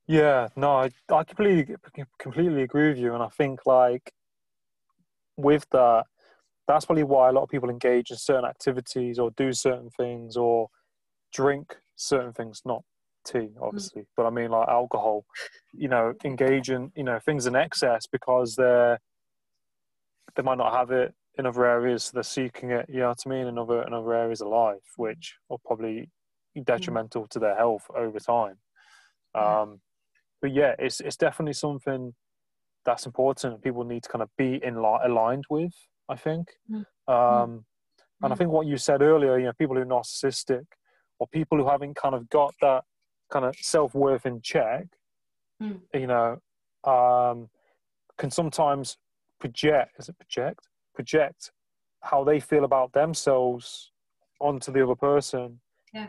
yeah, 0.07 0.49
no, 0.55 0.77
I, 0.77 0.91
I 1.11 1.23
completely 1.23 1.75
completely 2.19 2.61
agree 2.61 2.89
with 2.89 2.99
you, 2.99 3.13
and 3.13 3.23
I 3.23 3.29
think 3.29 3.61
like 3.65 4.11
with 5.35 5.65
that, 5.71 6.05
that's 6.67 6.85
probably 6.85 7.03
why 7.03 7.29
a 7.29 7.31
lot 7.31 7.43
of 7.43 7.49
people 7.49 7.69
engage 7.69 8.11
in 8.11 8.17
certain 8.17 8.45
activities 8.45 9.17
or 9.19 9.31
do 9.31 9.51
certain 9.51 9.89
things 9.89 10.37
or 10.37 10.69
drink 11.33 11.75
certain 11.95 12.33
things, 12.33 12.61
not 12.65 12.83
tea, 13.25 13.39
mm. 13.39 13.61
obviously, 13.61 14.03
mm. 14.03 14.07
but 14.15 14.25
I 14.25 14.29
mean 14.29 14.51
like 14.51 14.67
alcohol. 14.67 15.25
You 15.73 15.87
know, 15.87 16.13
engage 16.23 16.69
in 16.69 16.91
you 16.95 17.03
know 17.03 17.19
things 17.19 17.47
in 17.47 17.55
excess 17.55 18.07
because 18.07 18.55
they're 18.55 18.99
they 20.35 20.43
might 20.43 20.57
not 20.57 20.73
have 20.73 20.91
it 20.91 21.13
in 21.37 21.45
other 21.45 21.65
areas, 21.65 22.05
so 22.05 22.11
they're 22.13 22.23
seeking 22.23 22.71
it. 22.71 22.85
You 22.89 22.99
know 23.01 23.09
what 23.09 23.23
I 23.25 23.29
mean? 23.29 23.47
In 23.47 23.57
other 23.57 23.83
in 23.83 23.93
other 23.93 24.13
areas 24.13 24.41
of 24.41 24.47
life, 24.47 24.93
which 24.97 25.35
are 25.49 25.57
probably 25.65 26.09
mm. 26.57 26.65
detrimental 26.65 27.23
mm. 27.23 27.29
to 27.29 27.39
their 27.39 27.55
health 27.55 27.85
over 27.95 28.19
time. 28.19 28.57
Um, 29.33 29.81
but 30.41 30.53
yeah, 30.53 30.75
it's 30.79 31.01
it's 31.01 31.17
definitely 31.17 31.53
something 31.53 32.13
that's 32.85 33.05
important 33.05 33.63
people 33.63 33.83
need 33.83 34.03
to 34.03 34.09
kind 34.09 34.21
of 34.21 34.29
be 34.37 34.59
in 34.63 34.81
li- 34.81 34.99
aligned 35.03 35.45
with. 35.49 35.73
I 36.07 36.15
think, 36.15 36.49
mm. 36.71 36.85
um, 37.07 37.65
and 38.21 38.31
I 38.31 38.35
mm. 38.35 38.37
think 38.37 38.51
what 38.51 38.67
you 38.67 38.77
said 38.77 39.01
earlier, 39.01 39.39
you 39.39 39.45
know, 39.45 39.53
people 39.53 39.75
who 39.75 39.81
are 39.81 39.85
narcissistic 39.85 40.65
or 41.19 41.27
people 41.27 41.57
who 41.57 41.67
haven't 41.67 41.95
kind 41.95 42.13
of 42.13 42.29
got 42.29 42.53
that 42.61 42.83
kind 43.31 43.45
of 43.45 43.55
self 43.59 43.93
worth 43.93 44.25
in 44.25 44.41
check, 44.41 44.87
mm. 45.61 45.79
you 45.93 46.07
know, 46.07 46.37
um, 46.83 47.49
can 48.17 48.31
sometimes 48.31 48.97
project. 49.39 49.91
Is 49.99 50.09
it 50.09 50.17
project? 50.17 50.67
Project 50.93 51.51
how 52.01 52.23
they 52.23 52.39
feel 52.39 52.63
about 52.63 52.93
themselves 52.93 53.91
onto 54.39 54.71
the 54.71 54.83
other 54.83 54.95
person. 54.95 55.59
Yeah. 55.93 56.07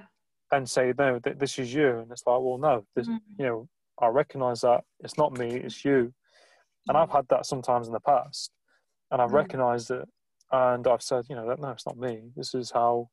And 0.53 0.69
say 0.69 0.93
no, 0.97 1.19
th- 1.19 1.39
this 1.39 1.59
is 1.59 1.75
you, 1.75 1.99
and 1.99 2.13
it's 2.13 2.23
like, 2.27 2.39
well, 2.41 2.59
no, 2.59 2.85
this, 2.95 3.09
mm. 3.09 3.19
you 3.39 3.47
know, 3.47 3.69
I 4.01 4.09
recognize 4.09 4.61
that 4.61 4.83
it's 5.01 5.19
not 5.19 5.37
me, 5.37 5.57
it's 5.57 5.85
you. 5.85 6.13
And 6.87 6.97
I've 6.97 7.11
had 7.11 7.27
that 7.31 7.47
sometimes 7.47 7.89
in 7.89 7.93
the 7.93 8.01
past, 8.01 8.53
and 9.11 9.21
I've 9.21 9.31
mm. 9.31 9.35
recognized 9.35 9.91
it, 9.91 10.07
and 10.53 10.87
I've 10.87 11.03
said, 11.03 11.25
you 11.29 11.35
know, 11.35 11.49
that 11.49 11.59
no, 11.59 11.71
it's 11.71 11.87
not 11.87 11.99
me. 11.99 12.31
This 12.37 12.55
is 12.55 12.71
how 12.71 13.09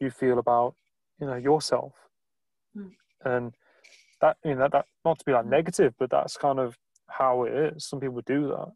you 0.00 0.10
feel 0.10 0.40
about, 0.40 0.74
you 1.20 1.26
know, 1.28 1.36
yourself. 1.36 1.94
Mm. 2.76 2.90
And 3.24 3.54
that, 4.20 4.36
you 4.44 4.54
know, 4.54 4.68
that 4.70 4.86
not 5.04 5.18
to 5.18 5.24
be 5.24 5.32
like 5.32 5.46
negative, 5.46 5.94
but 5.98 6.10
that's 6.10 6.36
kind 6.36 6.58
of 6.58 6.76
how 7.08 7.44
it 7.44 7.52
is. 7.52 7.86
Some 7.86 8.00
people 8.00 8.20
do 8.24 8.48
that. 8.48 8.72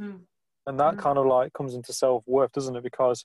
Mm. 0.00 0.20
And 0.66 0.80
that 0.80 0.94
Mm. 0.96 0.98
kind 0.98 1.18
of 1.18 1.26
like 1.26 1.52
comes 1.52 1.74
into 1.74 1.92
self 1.92 2.22
worth, 2.26 2.52
doesn't 2.52 2.76
it? 2.76 2.82
Because 2.82 3.24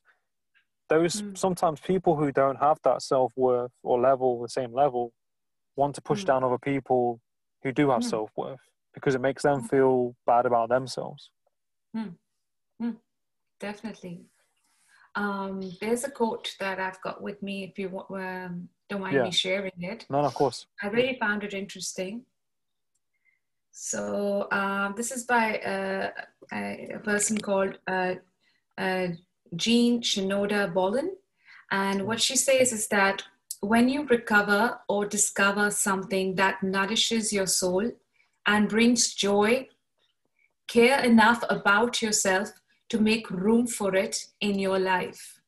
those 0.89 1.21
Mm. 1.21 1.37
sometimes 1.37 1.79
people 1.79 2.15
who 2.15 2.31
don't 2.31 2.57
have 2.57 2.79
that 2.83 3.01
self 3.01 3.33
worth 3.35 3.71
or 3.83 3.99
level, 3.99 4.41
the 4.41 4.49
same 4.49 4.73
level, 4.73 5.13
want 5.75 5.95
to 5.95 6.01
push 6.01 6.23
Mm. 6.23 6.27
down 6.27 6.43
other 6.43 6.57
people 6.57 7.19
who 7.63 7.71
do 7.71 7.89
have 7.89 8.01
Mm. 8.01 8.09
self 8.09 8.31
worth 8.35 8.59
because 8.93 9.15
it 9.15 9.21
makes 9.21 9.43
them 9.43 9.61
Mm. 9.61 9.69
feel 9.69 10.15
bad 10.25 10.45
about 10.45 10.69
themselves. 10.69 11.31
Definitely. 13.59 14.25
Um, 15.15 15.61
there's 15.79 16.03
a 16.03 16.11
quote 16.11 16.55
that 16.59 16.79
I've 16.79 17.01
got 17.01 17.21
with 17.21 17.41
me. 17.41 17.63
If 17.63 17.79
you 17.79 17.87
um, 18.09 18.69
don't 18.89 19.01
mind 19.01 19.15
Yeah. 19.15 19.23
me 19.23 19.31
sharing 19.31 19.71
it, 19.79 20.05
No, 20.09 20.21
no, 20.21 20.27
of 20.27 20.33
course. 20.33 20.67
I 20.83 20.87
really 20.87 21.17
found 21.19 21.43
it 21.43 21.53
interesting. 21.53 22.25
So 23.71 24.47
um, 24.51 24.93
this 24.95 25.11
is 25.11 25.23
by 25.25 25.57
uh, 25.59 26.09
a, 26.53 26.91
a 26.95 26.99
person 26.99 27.37
called 27.37 27.77
uh, 27.87 28.15
uh, 28.77 29.07
Jean 29.55 30.01
Shinoda 30.01 30.73
Bolen, 30.73 31.15
and 31.71 32.05
what 32.05 32.21
she 32.21 32.35
says 32.35 32.71
is 32.71 32.87
that 32.87 33.23
when 33.61 33.89
you 33.89 34.05
recover 34.05 34.79
or 34.87 35.05
discover 35.05 35.71
something 35.71 36.35
that 36.35 36.61
nourishes 36.61 37.33
your 37.33 37.47
soul 37.47 37.91
and 38.45 38.69
brings 38.69 39.13
joy, 39.13 39.67
care 40.67 40.99
enough 41.03 41.43
about 41.49 42.01
yourself 42.01 42.51
to 42.89 42.99
make 42.99 43.29
room 43.29 43.67
for 43.67 43.95
it 43.95 44.27
in 44.41 44.59
your 44.59 44.79
life. 44.79 45.41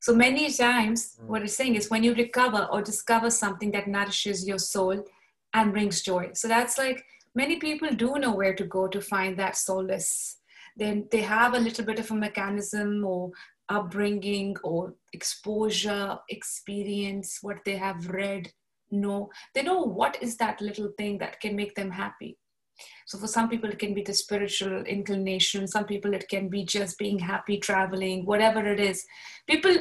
So 0.00 0.14
many 0.14 0.52
times, 0.52 1.16
mm. 1.20 1.26
what 1.26 1.42
it's 1.42 1.56
saying 1.56 1.76
is 1.76 1.90
when 1.90 2.04
you 2.04 2.14
recover 2.14 2.68
or 2.70 2.82
discover 2.82 3.30
something 3.30 3.70
that 3.72 3.88
nourishes 3.88 4.46
your 4.46 4.58
soul 4.58 5.04
and 5.54 5.72
brings 5.72 6.02
joy. 6.02 6.30
So 6.34 6.48
that's 6.48 6.76
like 6.76 7.04
many 7.34 7.56
people 7.56 7.88
do 7.90 8.18
know 8.18 8.34
where 8.34 8.54
to 8.54 8.64
go 8.64 8.86
to 8.88 9.00
find 9.00 9.38
that 9.38 9.56
solace. 9.56 10.38
Then 10.76 11.08
they 11.10 11.22
have 11.22 11.54
a 11.54 11.58
little 11.58 11.84
bit 11.84 11.98
of 12.00 12.10
a 12.10 12.14
mechanism 12.14 13.04
or 13.04 13.30
upbringing 13.68 14.56
or 14.62 14.94
exposure, 15.12 16.18
experience, 16.28 17.38
what 17.40 17.58
they 17.64 17.76
have 17.76 18.08
read, 18.08 18.52
know. 18.90 19.30
They 19.54 19.62
know 19.62 19.80
what 19.80 20.22
is 20.22 20.36
that 20.36 20.60
little 20.60 20.92
thing 20.98 21.18
that 21.18 21.40
can 21.40 21.56
make 21.56 21.74
them 21.74 21.90
happy. 21.90 22.36
So 23.06 23.18
for 23.18 23.26
some 23.26 23.48
people, 23.48 23.70
it 23.70 23.78
can 23.78 23.94
be 23.94 24.02
the 24.02 24.14
spiritual 24.14 24.82
inclination. 24.84 25.68
Some 25.68 25.84
people, 25.84 26.14
it 26.14 26.28
can 26.28 26.48
be 26.48 26.64
just 26.64 26.98
being 26.98 27.18
happy, 27.18 27.58
traveling, 27.58 28.24
whatever 28.24 28.66
it 28.66 28.80
is. 28.80 29.04
People 29.46 29.76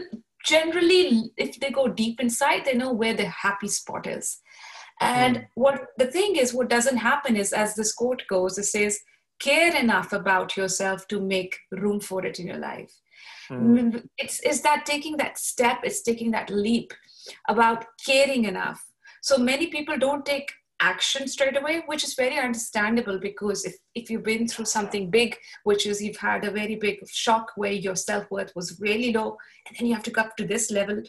generally, 0.46 1.32
if 1.38 1.60
they 1.60 1.70
go 1.70 1.88
deep 1.88 2.20
inside, 2.20 2.66
they 2.66 2.76
know 2.76 2.92
where 2.92 3.14
the 3.14 3.26
happy 3.26 3.68
spot 3.68 4.08
is. 4.08 4.40
And 5.02 5.48
what 5.56 5.88
the 5.98 6.08
thing 6.08 6.36
is, 6.36 6.54
what 6.54 6.70
doesn't 6.70 6.98
happen 6.98 7.36
is, 7.36 7.52
as 7.52 7.76
this 7.76 7.94
quote 7.94 8.24
goes, 8.30 8.58
it 8.58 8.66
says, 8.66 9.00
care 9.40 9.76
enough 9.76 10.14
about 10.14 10.56
yourself 10.56 11.08
to 11.08 11.20
make 11.20 11.58
room 11.72 12.00
for 12.00 12.26
it 12.26 12.40
in 12.40 12.48
your 12.48 12.60
life. 12.60 12.94
Mm. 13.50 14.06
It's, 14.18 14.40
it's 14.44 14.62
that 14.62 14.86
taking 14.86 15.18
that 15.18 15.38
step, 15.38 15.80
it's 15.84 16.02
taking 16.02 16.32
that 16.32 16.50
leap 16.50 16.94
about 17.50 17.86
caring 18.06 18.46
enough. 18.46 18.82
So 19.22 19.38
many 19.38 19.68
people 19.68 19.98
don't 19.98 20.26
take 20.26 20.52
action 20.80 21.28
straight 21.28 21.58
away, 21.58 21.84
which 21.86 22.04
is 22.04 22.14
very 22.14 22.38
understandable 22.38 23.18
because 23.20 23.66
if, 23.66 23.76
if 23.96 24.10
you've 24.10 24.24
been 24.24 24.48
through 24.48 24.66
something 24.66 25.10
big, 25.10 25.36
which 25.64 25.86
is 25.86 26.02
you've 26.02 26.18
had 26.18 26.44
a 26.44 26.52
very 26.52 26.76
big 26.76 27.00
shock 27.10 27.52
where 27.56 27.72
your 27.72 27.96
self 27.96 28.30
worth 28.30 28.52
was 28.56 28.80
really 28.80 29.14
low, 29.14 29.38
and 29.68 29.78
then 29.78 29.88
you 29.88 29.94
have 29.94 30.04
to 30.04 30.12
go 30.12 30.22
up 30.22 30.36
to 30.38 30.46
this 30.46 30.72
level, 30.72 31.02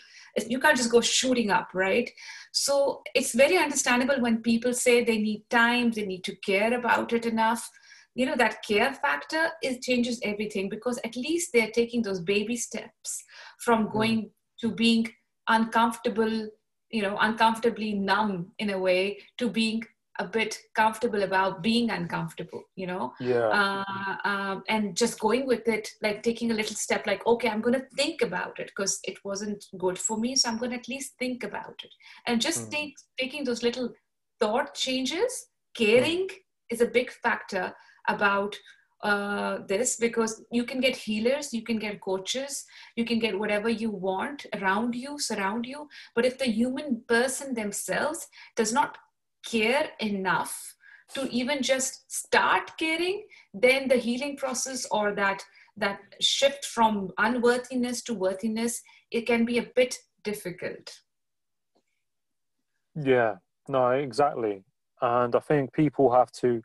you 0.47 0.61
can't 0.61 0.77
just 0.77 0.93
go 0.93 1.01
shooting 1.01 1.51
up, 1.51 1.69
right? 1.75 2.11
So 2.53 3.03
it's 3.15 3.35
very 3.35 3.57
understandable 3.57 4.21
when 4.21 4.43
people 4.43 4.73
say 4.73 5.03
they 5.03 5.19
need 5.19 5.45
time, 5.51 5.91
they 5.91 6.07
need 6.07 6.25
to 6.25 6.37
care 6.37 6.75
about 6.75 7.13
it 7.13 7.27
enough. 7.27 7.69
You 8.15 8.27
know, 8.27 8.37
that 8.37 8.63
care 8.63 8.93
factor 8.95 9.49
it 9.61 9.83
changes 9.83 10.21
everything 10.23 10.69
because 10.69 11.01
at 11.05 11.17
least 11.17 11.51
they're 11.53 11.73
taking 11.73 12.03
those 12.03 12.21
baby 12.21 12.57
steps 12.57 13.25
from 13.59 13.87
hmm. 13.87 13.93
going 13.93 14.31
to 14.61 14.71
being 14.71 15.09
uncomfortable 15.49 16.49
you 16.95 17.03
know 17.03 17.17
uncomfortably 17.29 17.91
numb 18.11 18.35
in 18.59 18.71
a 18.71 18.79
way 18.87 19.01
to 19.39 19.49
being 19.61 19.83
a 20.21 20.25
bit 20.37 20.57
comfortable 20.81 21.23
about 21.25 21.61
being 21.69 21.91
uncomfortable 21.91 22.63
you 22.81 22.87
know 22.91 23.05
Yeah. 23.31 23.49
uh, 23.61 24.17
um, 24.31 24.63
and 24.75 24.97
just 25.03 25.19
going 25.19 25.45
with 25.53 25.67
it 25.77 25.89
like 26.07 26.23
taking 26.23 26.53
a 26.53 26.55
little 26.61 26.77
step 26.77 27.03
like 27.11 27.27
okay 27.33 27.49
i'm 27.53 27.65
going 27.67 27.81
to 27.81 27.87
think 28.01 28.23
about 28.29 28.61
it 28.63 28.69
because 28.73 28.95
it 29.13 29.19
wasn't 29.25 29.65
good 29.85 29.99
for 30.07 30.17
me 30.25 30.37
so 30.37 30.49
i'm 30.49 30.59
going 30.63 30.71
to 30.75 30.79
at 30.83 30.89
least 30.95 31.19
think 31.19 31.43
about 31.51 31.77
it 31.87 31.93
and 32.29 32.41
just 32.49 32.61
Mm. 32.69 32.71
take, 32.77 32.95
taking 33.23 33.43
those 33.45 33.65
little 33.69 33.89
thought 34.41 34.75
changes 34.75 35.33
caring 35.83 36.29
is 36.71 36.81
a 36.81 36.93
big 36.99 37.11
factor 37.25 37.67
about 38.17 38.55
uh, 39.05 39.59
this 39.69 39.97
because 39.97 40.43
you 40.51 40.65
can 40.65 40.81
get 40.81 40.97
healers, 40.97 41.53
you 41.53 41.63
can 41.63 41.79
get 41.79 42.01
coaches, 42.01 42.65
you 42.97 43.05
can 43.05 43.19
get 43.19 43.39
whatever 43.39 43.69
you 43.69 43.91
want 43.91 44.47
around 44.55 44.95
you, 44.95 45.19
surround 45.19 45.67
you. 45.67 45.87
But 46.15 46.25
if 46.25 46.39
the 46.39 46.47
human 46.47 47.03
person 47.07 47.55
themselves 47.55 48.27
does 48.57 48.73
not 48.73 48.97
care 49.45 49.91
enough 50.01 50.75
to 51.15 51.29
even 51.31 51.63
just 51.63 52.11
start 52.11 52.79
caring, 52.79 53.27
then 53.53 53.89
the 53.89 53.97
healing 53.97 54.39
process 54.39 54.87
or 54.91 55.15
that 55.15 55.43
that 55.77 55.99
shift 56.21 56.65
from 56.65 57.11
unworthiness 57.19 58.01
to 58.05 58.15
worthiness, 58.15 58.81
it 59.11 59.27
can 59.27 59.45
be 59.45 59.59
a 59.59 59.69
bit 59.77 59.99
difficult. 60.23 61.01
Yeah, 62.95 63.35
no, 63.69 63.91
exactly. 63.91 64.63
And 65.03 65.35
I 65.35 65.41
think 65.41 65.73
people 65.73 66.13
have 66.13 66.31
to 66.41 66.63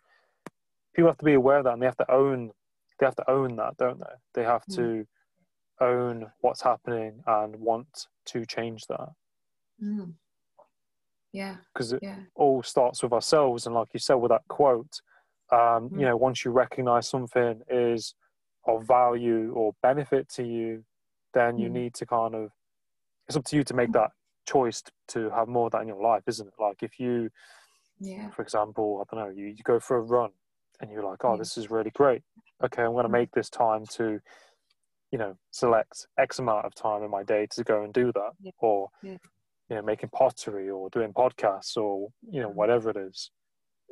people 0.93 1.10
have 1.10 1.17
to 1.17 1.25
be 1.25 1.34
aware 1.34 1.60
of 1.60 1.65
that 1.65 1.73
and 1.73 1.82
they 1.82 1.86
have 1.88 1.97
to 1.97 2.12
own 2.12 2.52
they 2.99 3.06
have 3.06 3.15
to 3.15 3.30
own 3.32 3.56
that, 3.56 3.78
don't 3.78 3.99
they? 3.99 4.15
They 4.34 4.43
have 4.43 4.65
to 4.67 5.06
own 5.80 6.32
what's 6.41 6.62
happening 6.62 7.21
and 7.25 7.56
want 7.56 8.08
to 8.25 8.45
change 8.45 8.86
that. 8.88 9.10
Mm. 9.82 10.15
Yeah, 11.32 11.58
Because 11.73 11.93
it 11.93 12.02
yeah. 12.04 12.19
all 12.36 12.62
starts 12.63 13.02
with 13.04 13.13
ourselves 13.13 13.65
and 13.65 13.75
like 13.75 13.89
you 13.93 13.99
said 13.99 14.15
with 14.15 14.30
that 14.32 14.41
quote, 14.49 15.02
um, 15.52 15.89
Mm. 15.89 15.99
you 15.99 16.06
know, 16.06 16.17
once 16.17 16.43
you 16.43 16.52
recognize 16.52 17.08
something 17.08 17.62
is 17.69 18.15
of 18.65 18.86
value 18.86 19.54
or 19.54 19.73
benefit 19.82 20.28
to 20.30 20.43
you, 20.43 20.84
then 21.34 21.58
you 21.58 21.69
Mm. 21.69 21.73
need 21.73 21.93
to 21.95 22.06
kind 22.06 22.36
of 22.36 22.52
it's 23.28 23.38
up 23.38 23.45
to 23.45 23.56
you 23.56 23.63
to 23.63 23.73
make 23.75 23.91
that 23.93 24.12
choice 24.47 24.82
to, 24.82 24.91
to 25.08 25.30
have 25.30 25.47
more 25.47 25.67
of 25.67 25.71
that 25.71 25.82
in 25.84 25.88
your 25.88 26.02
life, 26.02 26.23
isn't 26.28 26.47
it? 26.47 26.54
Like 26.60 26.84
if 26.84 26.99
you 26.99 27.30
Yeah. 27.99 28.30
for 28.32 28.41
example, 28.41 29.02
I 29.02 29.15
don't 29.15 29.23
know, 29.25 29.32
you, 29.34 29.47
you 29.47 29.63
go 29.63 29.80
for 29.80 29.97
a 29.97 30.02
run 30.02 30.32
and 30.80 30.92
you're 30.92 31.04
like, 31.04 31.24
oh, 31.26 31.38
this 31.38 31.58
is 31.58 31.70
really 31.70 31.92
great. 31.92 32.22
Okay, 32.63 32.84
I'm 32.84 32.92
going 32.94 33.04
to 33.04 33.10
Mm. 33.10 33.13
make 33.13 33.32
this 33.32 33.50
time 33.50 33.86
to, 33.98 34.20
you 35.12 35.18
know, 35.18 35.38
select 35.52 36.08
X 36.18 36.39
amount 36.39 36.65
of 36.65 36.76
time 36.76 37.04
in 37.04 37.10
my 37.10 37.24
day 37.24 37.48
to 37.52 37.63
go 37.63 37.84
and 37.84 37.94
do 37.94 38.12
that, 38.13 38.32
Yeah. 38.39 38.52
or 38.60 38.89
Yeah. 39.02 39.18
you 39.70 39.76
know, 39.76 39.82
making 39.82 40.10
pottery 40.10 40.70
or 40.70 40.89
doing 40.89 41.13
podcasts 41.13 41.78
or 41.78 42.12
you 42.22 42.42
know, 42.42 42.50
Mm. 42.50 42.56
whatever 42.56 42.89
it 42.89 42.98
is. 42.98 43.32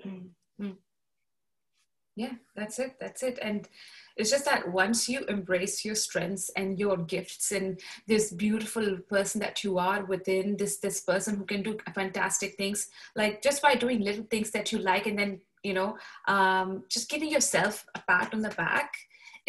Mm, 0.06 0.30
mm. 0.60 0.78
Yeah, 2.16 2.34
that's 2.56 2.80
it. 2.80 2.98
That's 3.00 3.22
it. 3.22 3.38
And 3.44 3.70
it's 4.16 4.32
just 4.32 4.46
that 4.46 4.72
once 4.72 5.08
you 5.08 5.24
embrace 5.26 5.86
your 5.86 5.94
strengths 5.94 6.50
and 6.56 6.80
your 6.80 6.98
gifts 6.98 7.52
and 7.52 7.80
this 8.08 8.32
beautiful 8.34 8.98
person 9.08 9.40
that 9.42 9.64
you 9.64 9.78
are 9.78 10.04
within, 10.04 10.58
this 10.58 10.80
this 10.80 11.02
person 11.02 11.38
who 11.38 11.46
can 11.46 11.62
do 11.62 11.78
fantastic 11.94 12.56
things, 12.58 12.90
like 13.16 13.44
just 13.44 13.62
by 13.62 13.76
doing 13.76 14.00
little 14.02 14.26
things 14.32 14.50
that 14.52 14.72
you 14.72 14.80
like, 14.80 15.06
and 15.06 15.20
then 15.20 15.42
you 15.68 15.74
know, 15.80 15.92
um, 16.36 16.70
just 16.96 17.10
giving 17.14 17.32
yourself 17.38 17.86
a 17.96 18.02
pat 18.10 18.34
on 18.34 18.42
the 18.42 18.54
back 18.64 18.90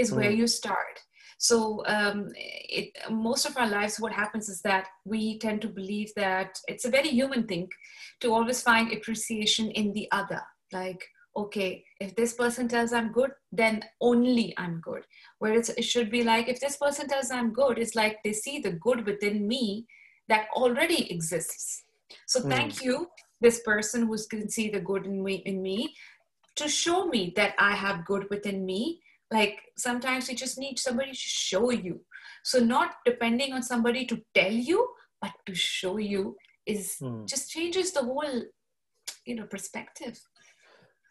is 0.02 0.12
where 0.16 0.30
Mm. 0.30 0.38
you 0.40 0.46
start. 0.46 0.94
So 1.48 1.56
um, 1.86 2.18
it, 2.78 2.86
most 3.10 3.46
of 3.48 3.56
our 3.56 3.68
lives, 3.68 4.00
what 4.00 4.12
happens 4.12 4.48
is 4.48 4.60
that 4.62 4.88
we 5.04 5.38
tend 5.38 5.62
to 5.62 5.68
believe 5.68 6.10
that 6.16 6.50
it's 6.72 6.84
a 6.86 6.90
very 6.90 7.10
human 7.20 7.46
thing 7.46 7.68
to 8.20 8.34
always 8.34 8.60
find 8.62 8.92
appreciation 8.92 9.70
in 9.70 9.92
the 9.92 10.08
other. 10.10 10.42
Like, 10.72 11.02
okay, 11.42 11.84
if 12.00 12.16
this 12.16 12.34
person 12.34 12.66
tells 12.66 12.92
I'm 12.92 13.12
good, 13.12 13.30
then 13.52 13.84
only 14.00 14.46
I'm 14.62 14.80
good. 14.80 15.04
Whereas 15.38 15.68
it 15.70 15.84
should 15.84 16.10
be 16.10 16.24
like, 16.24 16.48
if 16.48 16.58
this 16.60 16.76
person 16.76 17.06
tells 17.08 17.30
I'm 17.30 17.52
good, 17.52 17.78
it's 17.78 17.94
like 17.94 18.18
they 18.24 18.32
see 18.32 18.58
the 18.60 18.72
good 18.72 19.06
within 19.06 19.46
me 19.46 19.86
that 20.28 20.48
already 20.62 21.00
exists. 21.12 21.84
So 22.26 22.40
Hmm. 22.40 22.48
thank 22.54 22.82
you, 22.82 22.94
this 23.40 23.60
person 23.60 24.06
who 24.06 24.16
can 24.30 24.48
see 24.48 24.68
the 24.68 24.80
good 24.80 25.06
in 25.06 25.22
me, 25.22 25.36
in 25.46 25.62
me, 25.62 25.94
to 26.56 26.68
show 26.68 27.06
me 27.06 27.32
that 27.36 27.54
I 27.58 27.72
have 27.72 28.04
good 28.04 28.26
within 28.30 28.64
me. 28.66 29.00
Like 29.30 29.60
sometimes 29.76 30.28
you 30.28 30.34
just 30.34 30.58
need 30.58 30.78
somebody 30.78 31.10
to 31.10 31.16
show 31.16 31.70
you. 31.70 32.00
So 32.44 32.58
not 32.58 32.94
depending 33.04 33.52
on 33.52 33.62
somebody 33.62 34.06
to 34.06 34.20
tell 34.34 34.52
you, 34.52 34.88
but 35.20 35.32
to 35.46 35.54
show 35.54 35.98
you 35.98 36.36
is 36.66 36.96
Hmm. 36.98 37.26
just 37.26 37.50
changes 37.50 37.92
the 37.92 38.02
whole, 38.02 38.42
you 39.24 39.34
know, 39.34 39.46
perspective. 39.46 40.18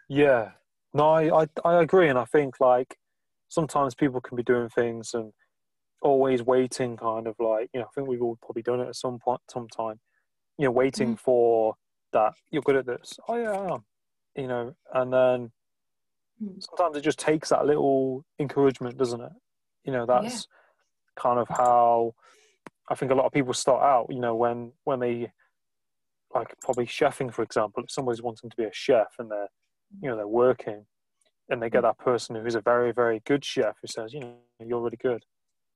Yeah, 0.10 0.52
no, 0.94 1.10
I, 1.10 1.44
I 1.44 1.48
I 1.66 1.82
agree, 1.82 2.10
and 2.10 2.18
I 2.18 2.26
think 2.26 2.60
like 2.60 2.98
sometimes 3.50 3.94
people 3.96 4.22
can 4.22 4.36
be 4.38 4.44
doing 4.44 4.70
things 4.70 5.14
and 5.14 5.34
always 6.02 6.44
waiting, 6.44 6.98
kind 6.98 7.28
of 7.28 7.36
like 7.40 7.70
you 7.74 7.80
know, 7.82 7.86
I 7.86 7.90
think 7.94 8.08
we've 8.08 8.22
all 8.22 8.38
probably 8.42 8.62
done 8.64 8.80
it 8.80 8.88
at 8.88 8.96
some 8.96 9.20
point, 9.20 9.42
sometime, 9.52 10.00
you 10.58 10.66
know, 10.66 10.72
waiting 10.72 11.16
Mm. 11.16 11.20
for 11.20 11.76
that 12.14 12.34
you're 12.52 12.62
good 12.62 12.78
at 12.78 12.86
this. 12.86 13.18
Oh 13.28 13.36
yeah, 13.36 13.52
I 13.52 13.74
am, 13.74 13.84
you 14.36 14.48
know, 14.48 14.76
and 14.94 15.14
then 15.14 15.52
Mm. 16.42 16.64
sometimes 16.64 16.96
it 16.98 17.02
just 17.02 17.20
takes 17.20 17.50
that 17.50 17.66
little 17.66 18.24
encouragement, 18.40 18.98
doesn't 18.98 19.22
it? 19.22 19.32
You 19.84 19.94
know, 19.94 20.06
that's 20.06 20.48
kind 21.16 21.40
of 21.40 21.48
how 21.50 22.14
I 22.90 22.96
think 22.96 23.12
a 23.12 23.16
lot 23.16 23.26
of 23.26 23.32
people 23.32 23.54
start 23.54 23.84
out. 23.84 24.08
You 24.10 24.20
know, 24.20 24.36
when 24.36 24.74
when 24.84 25.00
they 25.00 25.32
like 26.34 26.54
probably 26.62 26.86
chefing, 26.86 27.34
for 27.34 27.42
example, 27.42 27.84
if 27.84 27.92
somebody's 27.92 28.22
wanting 28.22 28.50
to 28.50 28.56
be 28.56 28.66
a 28.66 28.74
chef 28.74 29.16
and 29.18 29.32
they're 29.32 29.48
you 30.02 30.10
know 30.10 30.16
they're 30.16 30.28
working 30.28 30.86
and 31.50 31.62
they 31.62 31.70
get 31.70 31.80
hmm. 31.80 31.86
that 31.86 31.98
person 31.98 32.36
who's 32.36 32.56
a 32.56 32.62
very 32.62 32.92
very 32.92 33.22
good 33.26 33.44
chef 33.44 33.76
who 33.82 33.88
says, 33.88 34.14
you 34.14 34.20
know, 34.20 34.36
you're 34.64 34.82
really 34.82 34.98
good. 35.02 35.24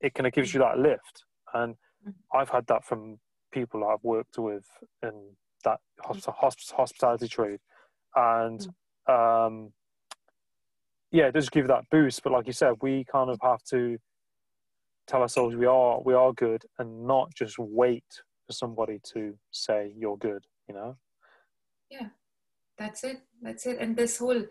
It 0.00 0.14
kind 0.14 0.26
of 0.26 0.32
gives 0.32 0.54
you 0.54 0.60
hmm. 0.60 0.68
that 0.68 0.78
lift, 0.78 1.24
and 1.54 1.74
hmm. 2.04 2.10
I've 2.32 2.50
had 2.50 2.66
that 2.68 2.84
from 2.84 3.18
people 3.52 3.84
I've 3.84 4.04
worked 4.04 4.38
with 4.38 4.64
in 5.02 5.36
that 5.64 5.80
hosp- 6.04 6.36
hosp- 6.36 6.72
hospitality 6.72 7.28
trade, 7.28 7.60
and 8.14 8.66
um, 9.08 9.72
yeah, 11.10 11.26
it 11.26 11.34
does 11.34 11.50
give 11.50 11.68
that 11.68 11.84
boost. 11.90 12.22
But 12.22 12.32
like 12.32 12.46
you 12.46 12.52
said, 12.52 12.74
we 12.80 13.04
kind 13.04 13.30
of 13.30 13.38
have 13.42 13.62
to 13.64 13.98
tell 15.06 15.22
ourselves 15.22 15.54
we 15.56 15.66
are 15.66 16.00
we 16.02 16.14
are 16.14 16.32
good, 16.32 16.64
and 16.78 17.06
not 17.06 17.34
just 17.34 17.58
wait 17.58 18.04
for 18.46 18.52
somebody 18.52 19.00
to 19.14 19.34
say 19.50 19.92
you're 19.96 20.16
good. 20.16 20.44
You 20.68 20.74
know? 20.74 20.96
Yeah, 21.90 22.08
that's 22.78 23.04
it. 23.04 23.20
That's 23.42 23.66
it. 23.66 23.78
And 23.78 23.96
this 23.96 24.18
whole 24.18 24.44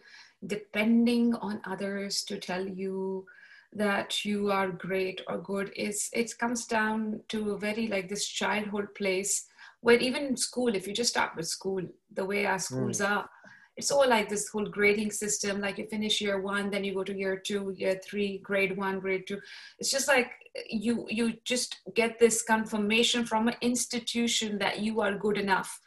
depending 0.45 1.36
on 1.36 1.62
others 1.65 2.24
to 2.24 2.38
tell 2.38 2.67
you 2.67 3.26
that 3.74 4.26
you 4.26 4.52
are 4.52 4.69
great 4.69 5.21
or 5.28 5.38
good 5.38 5.71
is 5.76 6.10
it 6.13 6.38
comes 6.38 6.65
down 6.65 7.21
to 7.30 7.52
a 7.52 7.58
very 7.58 7.88
like 7.88 8.10
this 8.10 8.28
childhood 8.28 8.93
place 8.95 9.45
where 9.82 9.98
even 9.98 10.24
in 10.24 10.38
school 10.38 10.74
if 10.76 10.88
you 10.88 10.94
just 10.94 11.10
start 11.10 11.36
with 11.36 11.48
school 11.48 11.82
the 12.13 12.26
way 12.26 12.46
our 12.46 12.60
schools 12.60 13.00
hmm. 13.00 13.06
are 13.06 13.30
it's 13.78 13.91
all 13.91 14.08
like 14.08 14.30
this 14.30 14.50
whole 14.50 14.65
grading 14.65 15.12
system. 15.12 15.62
Like 15.62 15.78
you 15.78 15.88
finish 15.88 16.22
year 16.22 16.41
one 16.41 16.70
then 16.70 16.84
you 16.84 16.94
go 16.94 17.04
to 17.04 17.17
year 17.17 17.38
two 17.38 17.74
year 17.78 18.00
three 18.06 18.39
grade 18.39 18.78
one 18.78 19.00
grade 19.00 19.26
two. 19.28 19.39
It's 19.80 19.91
just 19.91 20.08
like 20.08 20.32
you 20.70 21.06
you 21.10 21.34
just 21.46 21.80
get 21.96 22.20
this 22.20 22.41
confirmation 22.41 23.26
from 23.26 23.48
an 23.48 23.56
institution 23.62 24.60
that 24.60 24.80
you 24.80 25.02
are 25.02 25.17
good 25.17 25.38
enough 25.38 25.80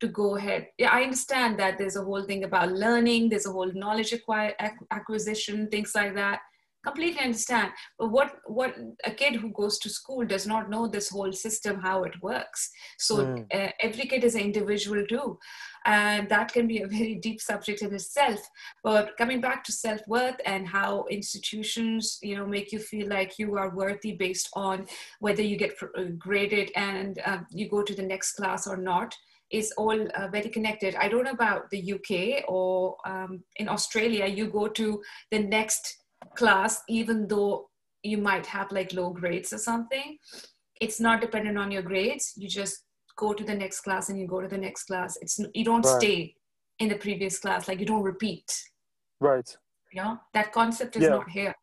to 0.00 0.08
go 0.08 0.36
ahead. 0.36 0.68
Yeah 0.78 0.90
i 0.92 1.02
understand 1.02 1.58
that 1.58 1.76
there's 1.76 1.96
a 1.96 2.04
whole 2.04 2.24
thing 2.24 2.44
about 2.44 2.72
learning 2.72 3.28
there's 3.28 3.46
a 3.46 3.52
whole 3.52 3.72
knowledge 3.74 4.12
acquire, 4.12 4.54
ac- 4.60 4.86
acquisition 4.90 5.68
things 5.68 5.92
like 5.94 6.14
that 6.14 6.40
completely 6.84 7.20
understand. 7.20 7.70
But 7.98 8.10
what 8.10 8.30
what 8.46 8.74
a 9.04 9.10
kid 9.10 9.36
who 9.36 9.50
goes 9.50 9.78
to 9.80 9.90
school 9.90 10.24
does 10.26 10.46
not 10.46 10.70
know 10.70 10.86
this 10.86 11.10
whole 11.10 11.32
system 11.32 11.80
how 11.80 12.04
it 12.04 12.14
works. 12.22 12.70
So 12.98 13.14
Mm. 13.16 13.46
uh, 13.54 13.72
every 13.80 14.06
kid 14.06 14.24
is 14.24 14.34
an 14.34 14.40
individual 14.42 15.04
too. 15.06 15.38
And 15.84 16.28
that 16.28 16.52
can 16.52 16.66
be 16.66 16.82
a 16.82 16.86
very 16.86 17.14
deep 17.14 17.40
subject 17.40 17.82
in 17.82 17.94
itself. 17.94 18.40
But 18.82 19.16
coming 19.16 19.40
back 19.40 19.64
to 19.64 19.72
self-worth 19.72 20.40
and 20.44 20.66
how 20.68 21.04
institutions 21.10 22.18
you 22.22 22.36
know 22.36 22.46
make 22.46 22.72
you 22.72 22.78
feel 22.78 23.08
like 23.08 23.38
you 23.38 23.56
are 23.56 23.74
worthy 23.74 24.12
based 24.12 24.48
on 24.54 24.86
whether 25.20 25.42
you 25.42 25.56
get 25.56 25.72
uh, 25.82 26.04
graded 26.18 26.70
and 26.76 27.20
um, 27.24 27.46
you 27.50 27.68
go 27.68 27.82
to 27.82 27.94
the 27.94 28.02
next 28.02 28.32
class 28.32 28.66
or 28.66 28.76
not 28.76 29.14
is 29.50 29.72
all 29.76 30.00
uh, 30.14 30.28
very 30.28 30.48
connected. 30.48 30.94
I 30.94 31.08
don't 31.08 31.24
know 31.24 31.32
about 31.32 31.70
the 31.70 31.92
uk 31.94 32.44
or 32.48 32.96
um, 33.04 33.42
in 33.56 33.68
australia 33.68 34.26
you 34.26 34.46
go 34.46 34.68
to 34.68 35.02
the 35.32 35.40
next 35.40 35.99
class 36.36 36.82
even 36.88 37.26
though 37.28 37.68
you 38.02 38.18
might 38.18 38.46
have 38.46 38.70
like 38.72 38.92
low 38.92 39.10
grades 39.10 39.52
or 39.52 39.58
something 39.58 40.16
it's 40.80 41.00
not 41.00 41.20
dependent 41.20 41.58
on 41.58 41.70
your 41.70 41.82
grades 41.82 42.32
you 42.36 42.48
just 42.48 42.84
go 43.16 43.32
to 43.34 43.44
the 43.44 43.54
next 43.54 43.80
class 43.80 44.08
and 44.08 44.18
you 44.18 44.26
go 44.26 44.40
to 44.40 44.48
the 44.48 44.56
next 44.58 44.84
class 44.84 45.18
it's 45.20 45.38
you 45.54 45.64
don't 45.64 45.84
Right. 45.84 46.00
stay 46.00 46.34
in 46.78 46.88
the 46.88 46.96
previous 46.96 47.38
class 47.38 47.68
like 47.68 47.80
you 47.80 47.86
don't 47.86 48.02
repeat 48.02 48.50
Right. 49.20 49.56
you 49.92 50.02
know 50.02 50.18
that 50.34 50.52
concept 50.52 50.96
is 50.96 51.02
Yeah. 51.02 51.10
not 51.10 51.28
here 51.30 51.54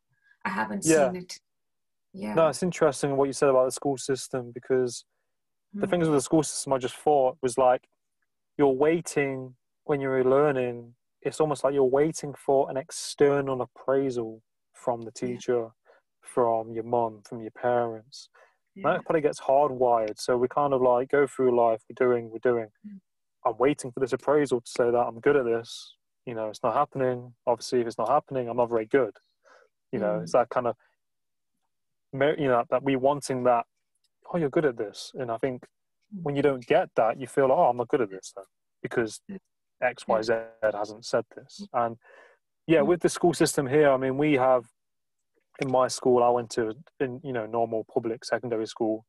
i 0.44 0.48
haven't 0.48 0.84
Yeah. 0.84 1.08
seen 1.08 1.16
it 1.16 1.38
yeah 2.12 2.34
No, 2.34 2.48
it's 2.48 2.62
interesting 2.62 3.16
what 3.16 3.26
you 3.26 3.32
said 3.32 3.48
about 3.48 3.64
the 3.64 3.72
school 3.72 3.96
system 3.96 4.52
because 4.52 5.04
the 5.74 5.86
Mm. 5.86 5.90
things 5.90 6.08
with 6.08 6.16
the 6.16 6.22
school 6.22 6.42
system 6.42 6.72
I 6.72 6.78
just 6.78 6.96
thought 6.96 7.36
was 7.42 7.58
like 7.58 7.88
you're 8.56 8.68
waiting 8.68 9.54
when 9.84 10.00
you're 10.00 10.24
learning. 10.24 10.94
It's 11.22 11.40
almost 11.40 11.62
like 11.64 11.74
you're 11.74 11.84
waiting 11.84 12.34
for 12.34 12.70
an 12.70 12.76
external 12.76 13.60
appraisal 13.62 14.42
from 14.78 15.02
the 15.02 15.12
Yeah. 15.14 15.26
teacher, 15.28 15.70
from 16.22 16.72
your 16.72 16.84
mum, 16.84 17.22
from 17.22 17.40
your 17.42 17.50
parents. 17.52 18.28
yeah. 18.74 18.92
That 18.92 19.04
probably 19.04 19.22
gets 19.22 19.40
hardwired. 19.40 20.18
So 20.20 20.36
we 20.36 20.46
kind 20.48 20.72
of 20.72 20.80
like 20.82 21.08
go 21.10 21.26
through 21.26 21.56
life. 21.56 21.82
We're 21.88 22.06
doing. 22.06 22.30
We're 22.30 22.38
doing. 22.52 22.68
Mm. 22.86 23.00
I'm 23.44 23.56
waiting 23.58 23.90
for 23.92 24.00
this 24.00 24.12
appraisal 24.12 24.60
to 24.60 24.70
say 24.70 24.90
that 24.90 25.06
I'm 25.08 25.18
good 25.20 25.36
at 25.36 25.44
this. 25.44 25.94
You 26.26 26.34
know, 26.34 26.48
it's 26.48 26.62
not 26.62 26.74
happening. 26.74 27.34
Obviously, 27.46 27.80
if 27.80 27.86
it's 27.88 27.98
not 27.98 28.08
happening, 28.08 28.48
I'm 28.48 28.56
not 28.58 28.68
very 28.68 28.86
good. 28.86 29.16
You 29.90 29.98
know, 29.98 30.18
Mm. 30.18 30.22
it's 30.22 30.32
that 30.32 30.48
kind 30.50 30.66
of, 30.68 30.76
you 32.12 32.48
know, 32.48 32.64
that 32.70 32.82
we 32.82 32.96
wanting 32.96 33.44
that. 33.44 33.66
Oh, 34.32 34.36
you're 34.38 34.50
good 34.50 34.66
at 34.66 34.76
this, 34.76 35.12
and 35.14 35.30
I 35.30 35.38
think 35.38 35.64
Mm. 36.14 36.22
when 36.22 36.36
you 36.36 36.42
don't 36.42 36.64
get 36.66 36.94
that, 36.96 37.18
you 37.18 37.26
feel, 37.26 37.50
oh, 37.50 37.68
I'm 37.70 37.78
not 37.78 37.88
good 37.88 38.00
at 38.02 38.10
this 38.10 38.32
then 38.36 38.44
because 38.82 39.20
Mm. 39.28 39.40
X, 39.80 40.06
Y, 40.06 40.22
Z 40.22 40.34
hasn't 40.62 41.04
said 41.06 41.24
this. 41.34 41.66
And 41.72 41.98
yeah, 42.68 42.82
with 42.82 43.00
the 43.00 43.08
school 43.08 43.34
system 43.34 43.66
here, 43.66 43.90
I 43.90 43.96
mean, 43.96 44.18
we 44.18 44.34
have 44.34 44.64
in 45.60 45.70
my 45.70 45.88
school, 45.88 46.22
I 46.22 46.30
went 46.30 46.50
to 46.50 46.74
in 47.00 47.20
you 47.24 47.32
know 47.32 47.46
normal 47.46 47.84
public 47.92 48.24
secondary 48.24 48.66
school. 48.66 49.06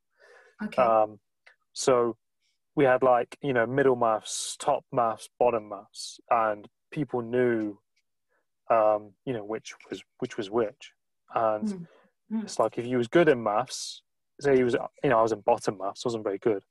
okay 0.64 0.84
Um, 0.84 1.20
so 1.74 2.18
we 2.76 2.86
had 2.86 3.04
like 3.04 3.38
you 3.42 3.54
know 3.54 3.68
middle 3.68 3.96
maths, 3.96 4.58
top 4.60 4.86
maths, 4.92 5.30
bottom 5.40 5.70
maths, 5.70 6.20
and 6.32 6.68
people 6.92 7.22
knew, 7.22 7.80
um, 8.72 9.14
you 9.26 9.34
know, 9.34 9.44
which 9.46 9.74
was 9.90 10.02
which 10.20 10.38
was 10.38 10.50
which. 10.50 10.94
And 11.36 11.68
Mm. 11.70 11.88
Mm. 12.32 12.44
it's 12.44 12.60
like 12.60 12.78
if 12.78 12.86
you 12.86 12.98
was 12.98 13.08
good 13.08 13.30
in 13.30 13.44
maths, 13.44 14.04
say 14.40 14.58
you 14.58 14.66
was 14.66 14.76
you 15.04 15.10
know 15.10 15.20
I 15.20 15.22
was 15.22 15.34
in 15.34 15.42
bottom 15.42 15.78
maths, 15.78 16.06
wasn't 16.06 16.24
very 16.24 16.40
good. 16.40 16.64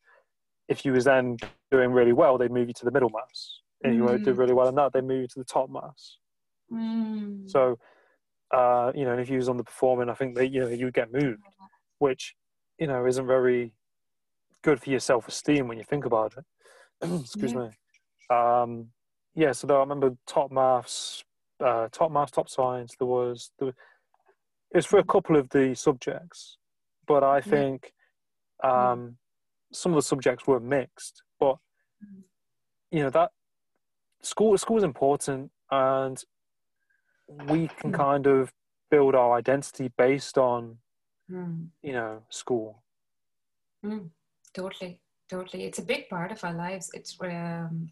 If 0.69 0.85
you 0.85 0.93
was 0.93 1.05
then 1.05 1.37
doing 1.71 1.93
really 1.93 2.13
well, 2.13 2.39
they'd 2.39 2.51
move 2.51 2.69
you 2.69 2.75
to 2.75 2.85
the 2.85 2.91
middle 2.91 3.11
maths. 3.11 3.63
And 3.85 3.95
you 3.95 4.03
Mm. 4.05 4.25
did 4.25 4.37
really 4.39 4.55
well 4.55 4.69
in 4.69 4.75
that, 4.75 4.93
they 4.93 5.01
move 5.01 5.23
you 5.23 5.29
to 5.29 5.39
the 5.39 5.45
top 5.45 5.71
maths. 5.71 6.19
Mm. 6.73 7.51
So, 7.51 7.79
uh, 8.55 8.93
you 8.95 9.05
know, 9.05 9.19
if 9.19 9.29
you 9.31 9.37
was 9.37 9.49
on 9.49 9.57
the 9.57 9.65
performing, 9.65 10.09
I 10.09 10.15
think 10.15 10.35
that 10.37 10.49
you 10.49 10.61
know 10.61 10.69
you 10.69 10.91
get 10.91 11.13
moved, 11.13 11.43
which 11.99 12.35
you 12.79 12.87
know 12.87 13.07
isn't 13.07 13.27
very 13.27 13.73
good 14.63 14.81
for 14.81 14.91
your 14.91 15.01
self 15.01 15.29
esteem 15.29 15.69
when 15.69 15.79
you 15.79 15.85
think 15.85 16.05
about 16.05 16.35
it. 16.37 16.45
Excuse 17.21 17.55
Yeah. 17.55 17.61
me. 17.61 17.69
Um, 18.31 18.89
yeah, 19.35 19.53
so 19.53 19.67
though 19.67 19.77
I 19.77 19.81
remember 19.81 20.17
top 20.27 20.51
maths, 20.51 21.25
uh, 21.65 21.89
top 21.93 22.11
maths, 22.11 22.33
top 22.33 22.49
science. 22.49 22.95
There 22.99 23.07
was 23.07 23.51
there, 23.59 23.69
it 23.69 23.75
was 24.75 24.87
for 24.87 24.99
a 24.99 25.05
couple 25.05 25.37
of 25.37 25.49
the 25.51 25.75
subjects, 25.75 26.59
but 27.07 27.23
I 27.23 27.41
think 27.41 27.93
um, 28.65 29.17
some 29.73 29.93
of 29.93 29.97
the 29.97 30.03
subjects 30.03 30.47
were 30.47 30.61
mixed. 30.61 31.23
But 31.41 31.57
Mm. 32.05 32.23
you 32.91 33.03
know 33.03 33.11
that 33.11 33.31
school 34.23 34.57
school 34.59 34.77
is 34.77 34.85
important, 34.85 35.51
and 35.71 36.23
we 37.29 37.69
can 37.69 37.93
kind 37.93 38.27
of 38.27 38.53
build 38.91 39.15
our 39.15 39.35
identity 39.35 39.91
based 39.97 40.39
on 40.39 40.79
Mm. 41.31 41.69
you 41.83 41.93
know 41.93 42.23
school. 42.31 42.83
Mm, 43.85 44.09
totally, 44.55 45.01
totally. 45.29 45.65
It's 45.65 45.79
a 45.79 45.85
big 45.85 46.09
part 46.09 46.33
of 46.33 46.43
our 46.43 46.55
lives. 46.55 46.91
It's 46.95 47.19
um, 47.21 47.91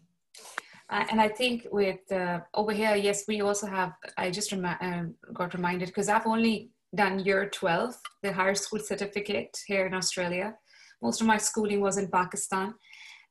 uh, 0.89 1.05
and 1.11 1.21
I 1.21 1.29
think 1.29 1.67
with 1.71 2.11
uh, 2.11 2.39
over 2.55 2.71
here, 2.71 2.95
yes, 2.95 3.25
we 3.27 3.41
also 3.41 3.67
have. 3.67 3.93
I 4.17 4.31
just 4.31 4.51
remi- 4.51 4.81
um 4.81 5.13
got 5.33 5.53
reminded 5.53 5.89
because 5.89 6.09
I've 6.09 6.25
only 6.25 6.71
done 6.95 7.19
year 7.19 7.47
twelve, 7.49 7.95
the 8.23 8.33
higher 8.33 8.55
school 8.55 8.79
certificate 8.79 9.55
here 9.67 9.85
in 9.85 9.93
Australia. 9.93 10.55
Most 11.01 11.21
of 11.21 11.27
my 11.27 11.37
schooling 11.37 11.79
was 11.81 11.97
in 11.97 12.07
Pakistan, 12.09 12.73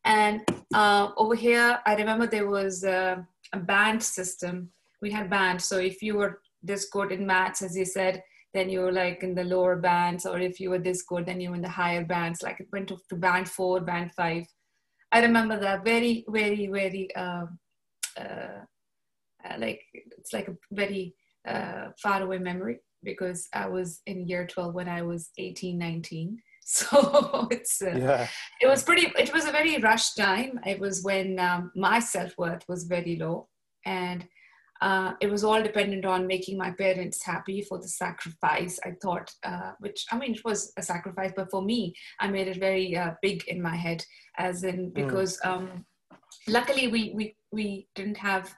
and 0.04 0.40
uh, 0.72 1.08
over 1.16 1.34
here, 1.34 1.80
I 1.84 1.96
remember 1.96 2.28
there 2.28 2.48
was 2.48 2.84
a, 2.84 3.26
a 3.52 3.58
band 3.58 4.04
system. 4.04 4.70
We 5.02 5.10
had 5.10 5.30
band, 5.30 5.60
so 5.60 5.78
if 5.78 6.02
you 6.02 6.16
were 6.16 6.40
this 6.62 6.88
good 6.90 7.12
in 7.12 7.26
maths, 7.26 7.62
as 7.62 7.76
you 7.76 7.84
said, 7.84 8.22
then 8.54 8.70
you 8.70 8.80
were 8.80 8.92
like 8.92 9.22
in 9.22 9.34
the 9.34 9.44
lower 9.44 9.76
bands, 9.76 10.24
or 10.24 10.38
if 10.38 10.58
you 10.58 10.70
were 10.70 10.78
this 10.78 11.02
good, 11.02 11.26
then 11.26 11.40
you 11.40 11.50
were 11.50 11.56
in 11.56 11.62
the 11.62 11.68
higher 11.68 12.04
bands. 12.04 12.42
Like 12.42 12.60
it 12.60 12.68
went 12.72 12.88
to, 12.88 12.96
to 13.10 13.16
band 13.16 13.48
four, 13.48 13.80
band 13.80 14.12
five. 14.14 14.44
I 15.12 15.20
remember 15.20 15.58
that 15.60 15.84
very, 15.84 16.24
very, 16.28 16.66
very, 16.66 17.14
uh, 17.14 17.46
uh, 18.18 18.60
uh, 19.44 19.56
like 19.58 19.82
it's 19.92 20.32
like 20.32 20.48
a 20.48 20.56
very 20.72 21.14
uh, 21.46 21.88
far 22.02 22.22
away 22.22 22.38
memory 22.38 22.78
because 23.04 23.48
I 23.52 23.68
was 23.68 24.00
in 24.06 24.26
year 24.26 24.46
12 24.46 24.74
when 24.74 24.88
I 24.88 25.02
was 25.02 25.30
18, 25.38 25.78
19. 25.78 26.38
So 26.68 27.46
it's 27.52 27.80
uh, 27.80 27.94
Yeah, 27.96 28.26
it 28.60 28.66
was 28.66 28.82
pretty 28.82 29.12
it 29.16 29.32
was 29.32 29.44
a 29.46 29.52
very 29.52 29.78
rushed 29.78 30.16
time 30.16 30.58
it 30.66 30.80
was 30.80 31.04
when 31.04 31.38
um, 31.38 31.70
my 31.76 32.00
self-worth 32.00 32.64
was 32.68 32.82
very 32.82 33.14
low 33.14 33.46
and 33.84 34.26
uh, 34.82 35.12
it 35.20 35.30
was 35.30 35.44
all 35.44 35.62
dependent 35.62 36.04
on 36.04 36.26
making 36.26 36.56
my 36.58 36.70
parents 36.70 37.24
happy 37.24 37.62
for 37.62 37.78
the 37.78 37.88
sacrifice 37.88 38.78
i 38.84 38.92
thought 39.02 39.30
uh, 39.44 39.72
which 39.80 40.04
i 40.12 40.18
mean 40.18 40.34
it 40.34 40.44
was 40.44 40.72
a 40.76 40.82
sacrifice 40.82 41.32
but 41.36 41.50
for 41.50 41.62
me 41.62 41.94
i 42.20 42.28
made 42.28 42.48
it 42.48 42.58
very 42.58 42.96
uh, 42.96 43.12
big 43.22 43.42
in 43.48 43.60
my 43.60 43.76
head 43.76 44.04
as 44.38 44.64
in 44.64 44.90
because 44.90 45.38
um, 45.44 45.84
luckily 46.48 46.88
we, 46.88 47.12
we 47.14 47.36
we 47.52 47.88
didn't 47.94 48.16
have 48.16 48.54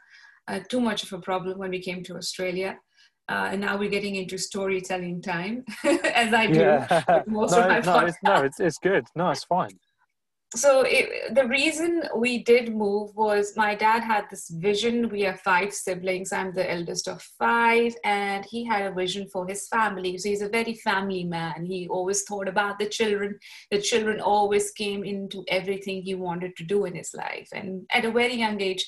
uh, 0.48 0.60
too 0.68 0.80
much 0.80 1.02
of 1.02 1.12
a 1.12 1.20
problem 1.20 1.58
when 1.58 1.70
we 1.70 1.80
came 1.80 2.02
to 2.02 2.16
Australia. 2.16 2.78
Uh, 3.28 3.50
and 3.52 3.60
now 3.60 3.76
we're 3.76 3.90
getting 3.90 4.16
into 4.16 4.38
storytelling 4.38 5.20
time, 5.20 5.62
as 6.14 6.32
I 6.32 6.46
do 6.46 6.60
Yeah. 6.60 7.02
most 7.26 7.52
no, 7.52 7.60
of 7.60 7.68
my 7.68 7.80
no, 7.80 8.06
it's, 8.06 8.16
no, 8.24 8.34
it's, 8.42 8.58
it's 8.58 8.78
good. 8.78 9.06
No, 9.14 9.28
it's 9.30 9.44
fine. 9.44 9.78
So 10.56 10.82
it, 10.86 11.34
the 11.34 11.46
reason 11.46 12.04
we 12.16 12.42
did 12.42 12.74
move 12.74 13.14
was 13.14 13.54
my 13.54 13.74
dad 13.74 14.02
had 14.02 14.24
this 14.30 14.48
vision. 14.48 15.10
We 15.10 15.20
have 15.22 15.40
five 15.40 15.74
siblings. 15.74 16.32
I'm 16.32 16.54
the 16.54 16.70
eldest 16.70 17.06
of 17.06 17.20
five, 17.38 17.94
and 18.02 18.46
he 18.46 18.64
had 18.64 18.86
a 18.86 18.94
vision 18.94 19.28
for 19.30 19.46
his 19.46 19.68
family. 19.68 20.16
So 20.16 20.30
he's 20.30 20.40
a 20.40 20.48
very 20.48 20.74
family 20.74 21.24
man. 21.24 21.66
He 21.66 21.86
always 21.88 22.22
thought 22.22 22.48
about 22.48 22.78
the 22.78 22.88
children. 22.88 23.38
The 23.70 23.82
children 23.82 24.20
always 24.20 24.70
came 24.70 25.04
into 25.04 25.44
everything 25.48 26.00
he 26.00 26.14
wanted 26.14 26.56
to 26.56 26.64
do 26.64 26.86
in 26.86 26.94
his 26.94 27.12
life. 27.12 27.48
And 27.52 27.86
at 27.92 28.06
a 28.06 28.10
very 28.10 28.36
young 28.36 28.58
age, 28.62 28.86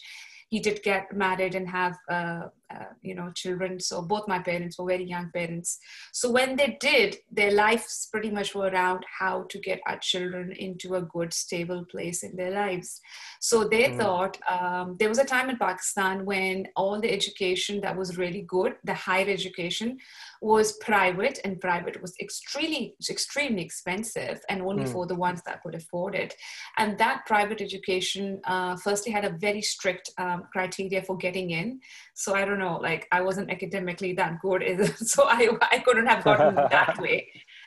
he 0.49 0.61
did 0.61 0.83
get 0.83 1.12
married 1.14 1.55
and 1.55 1.68
have 1.68 1.96
uh, 2.11 2.44
uh, 2.74 2.85
you 3.02 3.14
know 3.14 3.30
children. 3.35 3.80
So 3.80 4.02
both 4.02 4.28
my 4.28 4.38
parents 4.38 4.78
were 4.78 4.87
very 4.87 5.04
young 5.04 5.30
parents. 5.33 5.78
So 6.12 6.30
when 6.30 6.56
they 6.56 6.76
did 6.80 7.16
their 7.30 7.52
lives 7.52 8.09
pretty 8.12 8.30
much 8.30 8.54
were 8.54 8.68
around 8.68 9.04
how 9.18 9.44
to 9.50 9.59
get 9.59 9.80
our 9.87 9.98
children 9.98 10.52
into 10.52 10.94
a 10.94 11.02
good 11.02 11.33
stable 11.33 11.85
place 11.90 12.22
in 12.22 12.37
their 12.37 12.50
lives. 12.50 13.00
So 13.40 13.64
they 13.64 13.85
Mm. 13.90 13.96
thought 14.00 14.38
um, 14.56 14.96
there 14.98 15.09
was 15.09 15.18
a 15.18 15.24
time 15.24 15.50
in 15.50 15.59
pakistan 15.59 16.24
when 16.24 16.66
all 16.76 17.00
the 17.00 17.12
education 17.18 17.80
that 17.80 17.96
was 17.96 18.18
really 18.22 18.42
good 18.56 18.72
the 18.85 18.94
higher 18.94 19.28
education 19.28 19.98
was 20.40 20.72
private 20.78 21.38
and 21.44 21.61
private 21.61 22.00
was 22.02 22.14
extremely 22.20 22.94
extremely 23.11 23.62
expensive 23.62 24.40
and 24.48 24.62
only 24.62 24.85
Mm. 24.85 24.92
for 24.92 25.06
the 25.06 25.14
ones 25.26 25.40
that 25.46 25.62
could 25.62 25.74
afford 25.74 26.14
it. 26.14 26.35
And 26.80 26.98
that 26.98 27.26
private 27.26 27.61
education 27.68 28.40
uh, 28.44 28.76
firstly 28.76 29.12
had 29.12 29.24
a 29.24 29.37
very 29.46 29.62
strict 29.62 30.11
um, 30.18 30.44
criteria 30.52 31.02
for 31.02 31.16
getting 31.26 31.50
in. 31.61 31.80
So 32.14 32.35
i 32.35 32.44
don't 32.44 32.60
know 32.62 32.75
like 32.88 33.03
i 33.16 33.20
wasn't 33.29 33.51
academically 33.57 34.12
that 34.20 34.35
good 34.44 34.62
so 35.12 35.25
i, 35.37 35.49
I 35.75 35.79
couldn't 35.87 36.07
have 36.12 36.23
gotten 36.29 36.55
that 36.77 36.99
way 37.05 37.18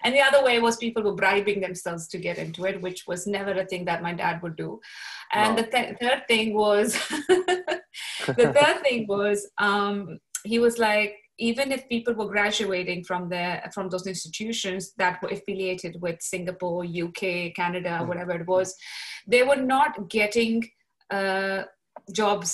and 0.03 0.13
the 0.15 0.21
other 0.27 0.41
way 0.47 0.55
was 0.59 0.77
people 0.85 1.03
were 1.07 1.15
bribing 1.23 1.59
themselves 1.65 2.07
to 2.13 2.17
get 2.27 2.37
into 2.45 2.65
it 2.71 2.81
which 2.85 3.01
was 3.11 3.27
never 3.37 3.51
a 3.63 3.65
thing 3.65 3.83
that 3.89 4.01
my 4.07 4.13
dad 4.23 4.41
would 4.43 4.55
do 4.65 4.79
and 5.31 5.55
No. 5.55 5.61
the 5.61 5.67
th- 5.73 5.97
third 6.01 6.21
thing 6.31 6.53
was 6.53 6.93
the 8.27 8.53
third 8.57 8.81
thing 8.83 9.05
was 9.07 9.49
um, 9.57 10.19
he 10.43 10.59
was 10.59 10.77
like 10.77 11.15
even 11.39 11.71
if 11.71 11.87
people 11.89 12.13
were 12.13 12.27
graduating 12.35 13.03
from 13.03 13.27
the 13.29 13.45
from 13.73 13.89
those 13.89 14.05
institutions 14.13 14.93
that 15.01 15.21
were 15.21 15.29
affiliated 15.37 15.93
with 16.05 16.17
singapore 16.21 16.83
uk 17.05 17.21
canada 17.59 17.93
Mm. 18.01 18.07
whatever 18.09 18.33
it 18.41 18.47
was 18.47 18.75
they 19.33 19.43
were 19.43 19.61
not 19.75 20.09
getting 20.09 20.63
uh, 21.17 21.63
jobs 22.21 22.49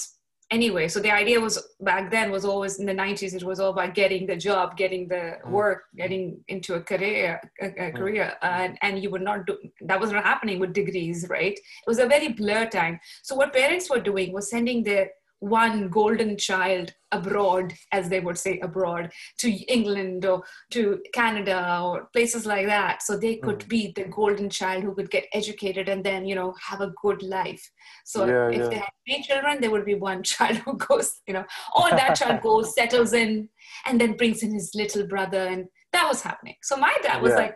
anyway 0.52 0.88
so 0.88 1.00
the 1.00 1.12
idea 1.12 1.40
was 1.40 1.56
back 1.82 2.10
then 2.10 2.32
was 2.32 2.44
always 2.44 2.80
in 2.80 2.86
the 2.86 2.94
90s 2.94 3.34
it 3.34 3.44
was 3.44 3.60
all 3.60 3.70
about 3.70 3.94
getting 3.94 4.26
the 4.26 4.36
job 4.36 4.76
getting 4.78 5.08
the 5.08 5.30
Mm. 5.46 5.52
work 5.52 5.84
getting 5.96 6.24
into 6.48 6.74
a 6.76 6.82
career 6.82 7.40
a, 7.62 7.88
a 7.88 7.92
career 7.92 8.34
and, 8.42 8.78
and 8.82 9.02
you 9.04 9.10
were 9.10 9.20
not 9.20 9.46
do, 9.46 9.58
that 9.82 10.00
was 10.00 10.12
not 10.12 10.24
happening 10.24 10.60
with 10.60 10.74
degrees 10.74 11.28
right? 11.30 11.54
It 11.54 11.88
was 11.88 12.00
a 12.00 12.08
very 12.08 12.30
blur 12.30 12.66
time. 12.68 13.00
So 13.22 13.36
what 13.36 13.54
parents 13.54 13.90
were 13.90 14.00
doing 14.00 14.34
was 14.34 14.50
sending 14.50 14.84
their 14.84 15.12
one 15.40 15.90
golden 15.90 16.38
child 16.38 16.94
abroad, 17.12 17.74
as 17.92 18.10
they 18.10 18.20
would 18.20 18.38
say 18.38 18.60
abroad, 18.60 19.12
to 19.38 19.50
England 19.50 20.26
or 20.26 20.44
to 20.72 21.02
Canada 21.14 21.82
or 21.82 22.10
places 22.14 22.46
like 22.46 22.68
that. 22.68 23.02
So 23.02 23.18
they 23.18 23.38
could 23.38 23.60
mm. 23.60 23.68
be 23.68 23.94
the 23.96 24.04
golden 24.04 24.50
child 24.50 24.84
who 24.84 24.94
could 24.94 25.10
get 25.10 25.26
educated 25.34 25.90
and 25.90 26.04
then, 26.04 26.26
you 26.26 26.36
know, 26.36 26.54
have 26.62 26.82
a 26.82 26.94
good 27.02 27.24
life. 27.24 27.66
So 28.06 28.26
Yeah, 28.26 28.50
if 28.50 28.58
yeah. 28.58 28.68
they 28.68 28.76
had 28.76 28.90
three 29.08 29.24
children, 29.24 29.62
there 29.62 29.72
would 29.72 29.86
be 29.86 29.96
one 29.96 30.24
child 30.34 30.58
who 30.58 30.78
goes, 30.78 31.20
you 31.28 31.34
know, 31.34 31.46
or 31.76 31.90
that 31.90 32.16
child 32.16 32.42
goes, 32.44 32.76
settles 32.76 33.14
in, 33.14 33.50
and 33.86 34.00
then 34.00 34.18
brings 34.18 34.44
in 34.44 34.54
his 34.54 34.72
little 34.76 35.08
brother. 35.08 35.46
And 35.48 35.66
that 35.94 36.08
was 36.08 36.22
happening. 36.22 36.56
So 36.62 36.76
my 36.78 36.96
dad 37.02 37.22
was 37.22 37.32
Yeah. 37.32 37.38
like, 37.38 37.56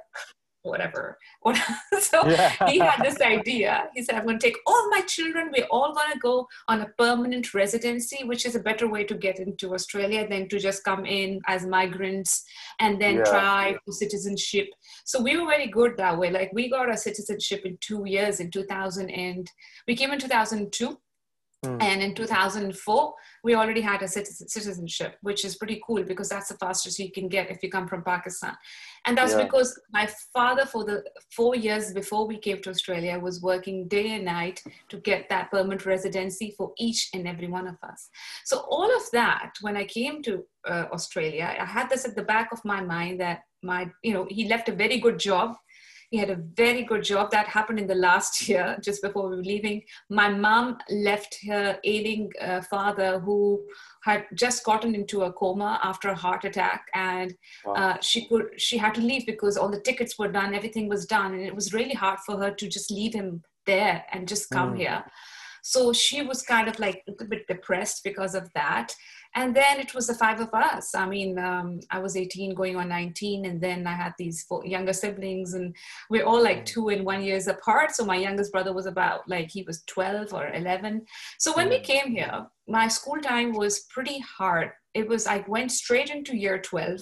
whatever. 0.63 1.17
So 1.99 2.27
Yeah. 2.27 2.51
he 2.69 2.79
had 2.79 3.01
this 3.03 3.21
idea. 3.21 3.87
He 3.95 4.03
said, 4.03 4.15
I'm 4.15 4.25
going 4.25 4.39
to 4.39 4.45
take 4.45 4.57
all 4.65 4.89
my 4.89 5.01
children. 5.01 5.51
We're 5.55 5.65
all 5.71 5.93
going 5.93 6.11
to 6.13 6.19
go 6.19 6.47
on 6.67 6.81
a 6.81 6.87
permanent 6.97 7.53
residency, 7.53 8.23
which 8.23 8.45
is 8.45 8.55
a 8.55 8.59
better 8.59 8.87
way 8.87 9.03
to 9.05 9.15
get 9.15 9.39
into 9.39 9.73
Australia 9.73 10.27
than 10.27 10.47
to 10.49 10.59
just 10.59 10.83
come 10.83 11.05
in 11.05 11.39
as 11.47 11.65
migrants 11.65 12.43
and 12.79 13.01
then 13.01 13.17
Yeah. 13.17 13.23
try 13.23 13.75
for 13.85 13.91
citizenship. 13.91 14.67
So 15.05 15.21
we 15.21 15.37
were 15.37 15.45
very 15.47 15.67
good 15.67 15.97
that 15.97 16.17
way. 16.17 16.29
Like 16.31 16.51
we 16.53 16.69
got 16.69 16.89
our 16.89 16.97
citizenship 16.97 17.61
in 17.65 17.77
two 17.81 18.03
years 18.05 18.39
in 18.39 18.51
2000 18.51 19.09
and 19.09 19.49
we 19.87 19.95
came 19.95 20.11
in 20.11 20.19
2002. 20.19 20.97
Hmm. 21.63 21.77
And 21.79 22.01
in 22.01 22.13
2004, 22.13 23.13
we 23.43 23.55
already 23.55 23.81
had 23.81 24.01
a 24.01 24.07
citizenship, 24.07 25.17
which 25.21 25.45
is 25.45 25.55
pretty 25.55 25.81
cool 25.85 26.03
because 26.03 26.29
that's 26.29 26.49
the 26.49 26.57
fastest 26.57 26.99
you 26.99 27.11
can 27.11 27.27
get 27.29 27.49
if 27.49 27.63
you 27.63 27.69
come 27.69 27.87
from 27.87 28.03
Pakistan. 28.03 28.55
And 29.05 29.17
that's 29.17 29.33
Yeah. 29.33 29.43
because 29.43 29.79
my 29.91 30.07
father, 30.33 30.65
for 30.65 30.83
the 30.83 31.03
four 31.31 31.55
years 31.55 31.93
before 31.93 32.27
we 32.27 32.37
came 32.37 32.61
to 32.61 32.69
Australia, 32.69 33.17
was 33.19 33.41
working 33.41 33.87
day 33.87 34.11
and 34.15 34.25
night 34.25 34.61
to 34.89 34.97
get 34.97 35.29
that 35.29 35.51
permanent 35.51 35.85
residency 35.85 36.53
for 36.57 36.73
each 36.77 37.09
and 37.13 37.27
every 37.27 37.47
one 37.47 37.67
of 37.67 37.77
us. 37.83 38.09
So, 38.43 38.59
all 38.69 38.95
of 38.95 39.03
that, 39.11 39.51
when 39.61 39.77
I 39.77 39.85
came 39.85 40.21
to 40.23 40.45
uh, 40.67 40.85
Australia, 40.91 41.55
I 41.59 41.65
had 41.65 41.89
this 41.89 42.05
at 42.05 42.15
the 42.15 42.23
back 42.23 42.51
of 42.51 42.63
my 42.65 42.81
mind 42.81 43.19
that 43.21 43.43
my, 43.61 43.89
you 44.03 44.13
know, 44.13 44.27
he 44.29 44.47
left 44.47 44.69
a 44.69 44.73
very 44.73 44.99
good 44.99 45.19
job. 45.19 45.55
He 46.13 46.19
had 46.19 46.29
a 46.29 46.35
very 46.35 46.83
good 46.83 47.03
job. 47.03 47.31
That 47.31 47.47
happened 47.47 47.79
in 47.79 47.87
the 47.87 47.95
last 47.95 48.47
year, 48.47 48.77
just 48.83 49.01
before 49.01 49.27
we 49.29 49.37
were 49.37 49.41
leaving. 49.41 49.81
My 50.11 50.29
mom 50.29 50.77
left 50.87 51.39
her 51.47 51.79
ailing 51.83 52.29
uh, 52.39 52.61
father 52.61 53.19
who 53.19 53.65
had 54.03 54.25
just 54.35 54.63
gotten 54.63 54.93
into 54.93 55.23
a 55.23 55.33
coma 55.33 55.79
after 55.81 56.09
a 56.09 56.15
heart 56.15 56.45
attack 56.45 56.85
and 56.93 57.33
Wow. 57.65 57.73
uh, 57.73 57.97
she 57.99 58.27
could 58.27 58.45
she 58.57 58.77
had 58.77 58.93
to 58.93 59.01
leave 59.01 59.25
because 59.25 59.57
all 59.57 59.69
the 59.71 59.79
tickets 59.89 60.19
were 60.19 60.31
done 60.39 60.53
everything 60.53 60.87
was 60.87 61.05
done 61.07 61.33
and 61.33 61.41
it 61.49 61.55
was 61.55 61.73
really 61.73 61.95
hard 62.03 62.19
for 62.25 62.37
her 62.37 62.51
to 62.51 62.67
just 62.67 62.91
leave 62.91 63.13
him 63.15 63.41
there 63.65 64.03
and 64.11 64.27
just 64.27 64.49
come 64.51 64.73
Mm. 64.73 64.77
here 64.83 65.03
so 65.63 65.93
she 65.93 66.21
was 66.21 66.41
kind 66.43 66.67
of 66.67 66.77
like 66.85 66.97
a 67.07 67.11
little 67.11 67.27
bit 67.27 67.47
depressed 67.47 68.03
because 68.03 68.35
of 68.35 68.45
that 68.53 68.93
and 69.35 69.55
then 69.55 69.79
it 69.79 69.93
was 69.93 70.07
the 70.07 70.13
five 70.13 70.39
of 70.39 70.53
us 70.53 70.93
i 70.95 71.05
mean 71.05 71.37
um, 71.39 71.79
i 71.91 71.99
was 71.99 72.15
18 72.15 72.53
going 72.53 72.75
on 72.75 72.87
19 72.89 73.45
and 73.45 73.59
then 73.61 73.85
i 73.87 73.93
had 73.93 74.13
these 74.17 74.43
four 74.43 74.65
younger 74.65 74.93
siblings 74.93 75.53
and 75.53 75.75
we're 76.09 76.25
all 76.25 76.41
like 76.41 76.65
two 76.65 76.89
and 76.89 77.05
one 77.05 77.23
years 77.23 77.47
apart 77.47 77.95
so 77.95 78.05
my 78.05 78.15
youngest 78.15 78.51
brother 78.51 78.73
was 78.73 78.85
about 78.85 79.27
like 79.27 79.49
he 79.51 79.63
was 79.63 79.83
12 79.87 80.33
or 80.33 80.51
11 80.53 81.01
so 81.39 81.53
when 81.53 81.69
we 81.69 81.79
Mm. 81.79 81.83
came 81.83 82.15
here 82.15 82.45
my 82.67 82.87
school 82.87 83.19
time 83.21 83.53
was 83.53 83.81
pretty 83.89 84.19
hard 84.19 84.71
it 84.93 85.07
was 85.07 85.27
i 85.27 85.43
went 85.47 85.71
straight 85.71 86.09
into 86.09 86.37
year 86.37 86.59
12 86.59 87.01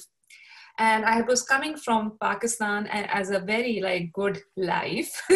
and 0.79 1.05
i 1.05 1.21
was 1.21 1.43
coming 1.43 1.75
from 1.75 2.17
pakistan 2.21 2.87
and 2.87 3.09
as 3.09 3.29
a 3.29 3.39
very 3.39 3.81
like 3.81 4.11
good 4.13 4.39
life 4.57 5.11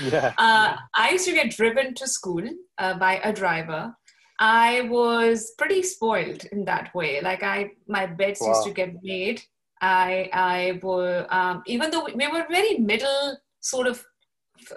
Yeah. 0.00 0.32
uh, 0.38 0.76
I 0.94 1.10
used 1.10 1.26
to 1.26 1.32
get 1.32 1.50
driven 1.50 1.94
to 1.94 2.06
school 2.06 2.42
uh, 2.78 2.94
by 2.98 3.20
a 3.22 3.32
driver. 3.32 3.94
I 4.40 4.82
was 4.82 5.52
pretty 5.58 5.82
spoiled 5.82 6.44
in 6.46 6.64
that 6.64 6.94
way. 6.94 7.20
Like 7.20 7.42
I, 7.42 7.72
my 7.86 8.06
beds 8.06 8.40
used 8.40 8.64
to 8.64 8.70
get 8.72 8.94
made. 9.02 9.42
I, 9.82 10.30
I 10.32 10.80
were 10.82 11.26
um, 11.30 11.62
even 11.66 11.90
though 11.90 12.04
we 12.14 12.26
were 12.26 12.46
very 12.50 12.78
middle 12.78 13.36
sort 13.60 13.86
of 13.86 14.02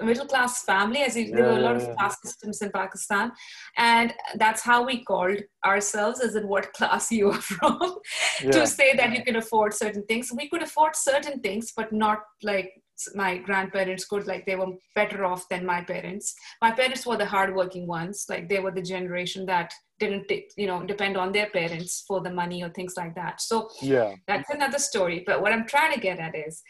middle 0.01 0.25
class 0.25 0.63
family, 0.63 0.99
as 1.01 1.15
if 1.15 1.31
there 1.33 1.43
were 1.43 1.57
a 1.57 1.59
lot 1.59 1.75
Yeah. 1.75 1.87
of 1.87 1.97
class 1.97 2.17
systems 2.21 2.61
in 2.61 2.71
Pakistan, 2.71 3.31
and 3.77 4.13
that's 4.35 4.61
how 4.61 4.83
we 4.85 5.03
called 5.03 5.39
ourselves, 5.65 6.21
as 6.21 6.35
in 6.35 6.47
what 6.47 6.71
class 6.73 7.11
you 7.11 7.31
are 7.31 7.41
from 7.41 7.97
Yeah. 8.43 8.51
to 8.51 8.67
say 8.67 8.95
that 8.95 9.11
you 9.13 9.23
can 9.23 9.35
afford 9.37 9.73
certain 9.73 10.05
things. 10.05 10.31
We 10.35 10.49
could 10.49 10.63
afford 10.63 10.95
certain 10.95 11.39
things, 11.41 11.73
but 11.75 11.91
not 11.91 12.19
like 12.43 12.82
my 13.15 13.37
grandparents 13.37 14.05
could. 14.05 14.27
Like 14.27 14.45
they 14.45 14.55
were 14.55 14.73
better 14.95 15.25
off 15.25 15.47
than 15.49 15.65
my 15.65 15.81
parents. 15.81 16.33
My 16.61 16.71
parents 16.71 17.05
were 17.05 17.17
the 17.17 17.25
hardworking 17.25 17.87
ones. 17.87 18.25
Like 18.29 18.49
they 18.49 18.59
were 18.59 18.71
the 18.71 18.81
generation 18.81 19.45
that 19.47 19.73
didn't, 19.99 20.31
you 20.57 20.67
know, 20.67 20.83
depend 20.83 21.17
on 21.17 21.31
their 21.31 21.49
parents 21.49 22.03
for 22.07 22.21
the 22.21 22.31
money 22.31 22.63
or 22.63 22.69
things 22.69 22.95
like 22.97 23.15
that. 23.15 23.41
So 23.41 23.69
Yeah. 23.81 24.15
that's 24.27 24.49
another 24.49 24.79
story. 24.79 25.23
But 25.25 25.41
what 25.41 25.53
I'm 25.53 25.67
trying 25.67 25.93
to 25.93 25.99
get 25.99 26.19
at 26.19 26.35
is 26.35 26.61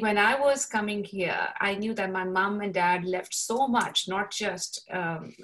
when 0.00 0.18
I 0.18 0.38
was 0.38 0.66
coming 0.66 1.04
here, 1.04 1.48
I 1.60 1.74
knew 1.74 1.94
that 1.94 2.12
my 2.12 2.24
mom 2.24 2.60
and 2.60 2.72
dad 2.72 3.04
left 3.04 3.34
so 3.34 3.66
much, 3.68 4.08
not 4.08 4.30
just 4.30 4.88
um, 4.92 5.34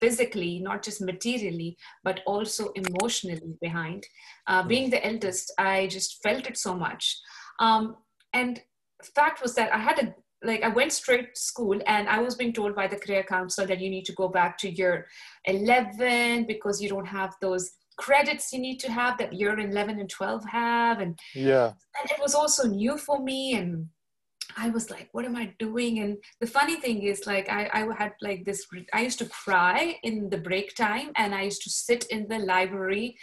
physically, 0.00 0.60
not 0.60 0.82
just 0.82 1.00
materially, 1.00 1.76
but 2.04 2.20
also 2.26 2.70
emotionally 2.74 3.54
behind. 3.60 4.06
Uh, 4.46 4.62
being 4.62 4.90
the 4.90 5.04
eldest, 5.04 5.52
I 5.58 5.86
just 5.88 6.22
felt 6.22 6.46
it 6.46 6.56
so 6.56 6.74
much. 6.74 7.18
Um, 7.58 7.96
and 8.32 8.60
fact 9.04 9.42
was 9.42 9.54
that 9.54 9.72
I 9.72 9.78
had 9.78 9.98
a 9.98 10.14
like 10.44 10.62
I 10.62 10.68
went 10.68 10.92
straight 10.92 11.34
to 11.34 11.40
school 11.40 11.80
and 11.86 12.08
I 12.08 12.20
was 12.20 12.36
being 12.36 12.52
told 12.52 12.76
by 12.76 12.86
the 12.86 12.96
career 12.96 13.24
counselor 13.24 13.66
that 13.66 13.80
you 13.80 13.90
need 13.90 14.04
to 14.04 14.12
go 14.12 14.28
back 14.28 14.56
to 14.58 14.70
year 14.70 15.06
11 15.46 16.44
because 16.46 16.80
you 16.80 16.88
don't 16.88 17.06
have 17.06 17.34
those 17.40 17.72
credits 17.96 18.52
you 18.52 18.60
need 18.60 18.78
to 18.78 18.92
have 18.92 19.18
that 19.18 19.32
year 19.32 19.58
11 19.58 19.98
and 19.98 20.08
12 20.08 20.44
have 20.44 21.00
and 21.00 21.18
Yeah. 21.34 21.72
and 22.00 22.10
it 22.10 22.20
was 22.20 22.36
also 22.36 22.68
new 22.68 22.96
for 22.96 23.20
me 23.20 23.54
and 23.54 23.88
I 24.56 24.70
was 24.70 24.90
like, 24.90 25.08
what 25.12 25.24
am 25.24 25.36
I 25.36 25.52
doing? 25.58 25.98
And 26.00 26.16
the 26.40 26.46
funny 26.46 26.76
thing 26.76 27.02
is, 27.02 27.26
like, 27.26 27.50
I, 27.50 27.68
I 27.72 27.86
had 27.96 28.12
like 28.22 28.44
this, 28.44 28.66
I 28.94 29.02
used 29.02 29.18
to 29.18 29.26
cry 29.26 29.96
in 30.02 30.30
the 30.30 30.38
break 30.38 30.74
time 30.74 31.10
and 31.16 31.34
I 31.34 31.42
used 31.42 31.62
to 31.62 31.70
sit 31.70 32.06
in 32.06 32.26
the 32.28 32.38
library 32.38 33.16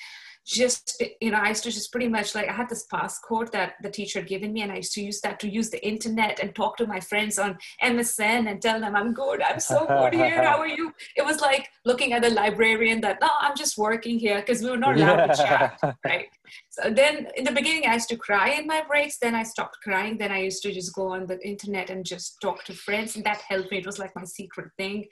just 0.46 1.02
you 1.22 1.32
know 1.32 1.40
i 1.40 1.50
used 1.50 1.64
to 1.64 1.72
just 1.72 1.92
pretty 1.92 2.08
much 2.08 2.36
like 2.36 2.48
i 2.48 2.54
had 2.54 2.70
this 2.70 2.86
passcode 2.94 3.52
that 3.52 3.74
the 3.82 3.90
teacher 3.90 4.20
had 4.20 4.28
given 4.28 4.54
me 4.54 4.62
and 4.62 4.72
i 4.72 4.76
used 4.76 4.94
to 4.94 5.02
use 5.02 5.20
that 5.22 5.40
to 5.40 5.50
use 5.50 5.72
the 5.72 5.86
internet 5.86 6.40
and 6.40 6.54
talk 6.54 6.78
to 6.78 6.86
my 6.86 7.00
friends 7.00 7.40
on 7.40 7.58
msn 7.84 8.50
and 8.50 8.62
tell 8.62 8.80
them 8.80 8.96
i'm 8.96 9.12
good 9.14 9.42
i'm 9.42 9.60
so 9.60 9.86
good 9.88 10.14
here 10.14 10.44
how 10.44 10.60
are 10.60 10.68
you? 10.68 10.94
It 11.16 11.26
was 11.26 11.42
like 11.42 11.68
looking 11.84 12.14
at 12.14 12.22
the 12.22 12.30
librarian 12.30 13.02
that 13.02 13.20
no 13.22 13.30
i'm 13.42 13.58
just 13.58 13.78
working 13.78 14.20
here 14.20 14.40
because 14.40 14.62
we 14.62 14.70
were 14.70 14.78
not 14.78 14.96
allowed 14.96 15.18
yeah. 15.18 15.28
to 15.28 15.36
chat 15.36 15.98
right? 16.06 16.28
So 16.70 16.92
then 16.92 17.28
in 17.36 17.44
the 17.44 17.52
beginning 17.52 17.88
i 17.88 17.94
used 17.94 18.10
to 18.10 18.18
cry 18.18 18.50
in 18.50 18.68
my 18.68 18.84
breaks 18.88 19.18
then 19.18 19.34
i 19.34 19.44
stopped 19.44 19.78
crying 19.82 20.18
then 20.18 20.32
i 20.32 20.40
used 20.40 20.62
to 20.64 20.72
just 20.72 20.94
go 20.94 21.08
on 21.08 21.26
the 21.26 21.40
internet 21.46 21.90
and 21.90 22.06
just 22.06 22.38
talk 22.40 22.64
to 22.66 22.74
friends 22.74 23.16
and 23.16 23.26
that 23.26 23.42
helped 23.48 23.72
me. 23.72 23.78
It 23.80 23.86
was 23.86 24.00
like 24.00 24.16
my 24.16 24.26
secret 24.26 24.70
thing 24.78 25.06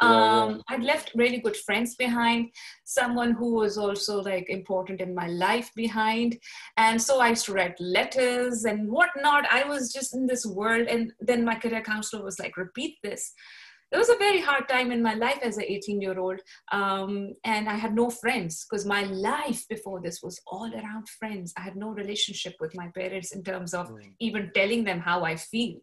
um, 0.00 0.62
I'd 0.68 0.82
left 0.82 1.12
really 1.14 1.38
good 1.38 1.56
friends 1.56 1.94
behind, 1.94 2.50
someone 2.84 3.32
who 3.32 3.54
was 3.54 3.76
also 3.76 4.22
like 4.22 4.48
important 4.48 5.00
in 5.00 5.14
my 5.14 5.26
life 5.26 5.70
behind. 5.76 6.38
And 6.76 7.00
so 7.00 7.20
I 7.20 7.30
used 7.30 7.46
to 7.46 7.52
write 7.52 7.78
letters 7.80 8.64
and 8.64 8.88
whatnot. 8.88 9.44
I 9.50 9.64
was 9.64 9.92
just 9.92 10.14
in 10.14 10.26
this 10.26 10.46
world. 10.46 10.88
And 10.88 11.12
then 11.20 11.44
my 11.44 11.54
career 11.54 11.82
counselor 11.82 12.24
was 12.24 12.38
like, 12.38 12.56
repeat 12.56 12.96
this. 13.02 13.32
It 13.92 13.98
was 13.98 14.08
a 14.08 14.16
very 14.18 14.40
hard 14.40 14.68
time 14.68 14.92
in 14.92 15.02
my 15.02 15.14
life 15.14 15.40
as 15.42 15.58
an 15.58 15.64
18 15.64 16.00
year 16.00 16.18
old. 16.18 16.40
Um, 16.70 17.34
and 17.44 17.68
I 17.68 17.74
had 17.74 17.92
no 17.92 18.08
friends 18.08 18.64
because 18.64 18.86
my 18.86 19.02
life 19.02 19.66
before 19.68 20.00
this 20.00 20.22
was 20.22 20.40
all 20.46 20.72
around 20.72 21.08
friends. 21.08 21.52
I 21.56 21.62
had 21.62 21.76
no 21.76 21.88
relationship 21.88 22.54
with 22.60 22.74
my 22.76 22.88
parents 22.94 23.32
in 23.32 23.42
terms 23.42 23.74
of 23.74 23.90
mm. 23.90 23.98
even 24.20 24.52
telling 24.54 24.84
them 24.84 25.00
how 25.00 25.24
I 25.24 25.34
feel. 25.34 25.80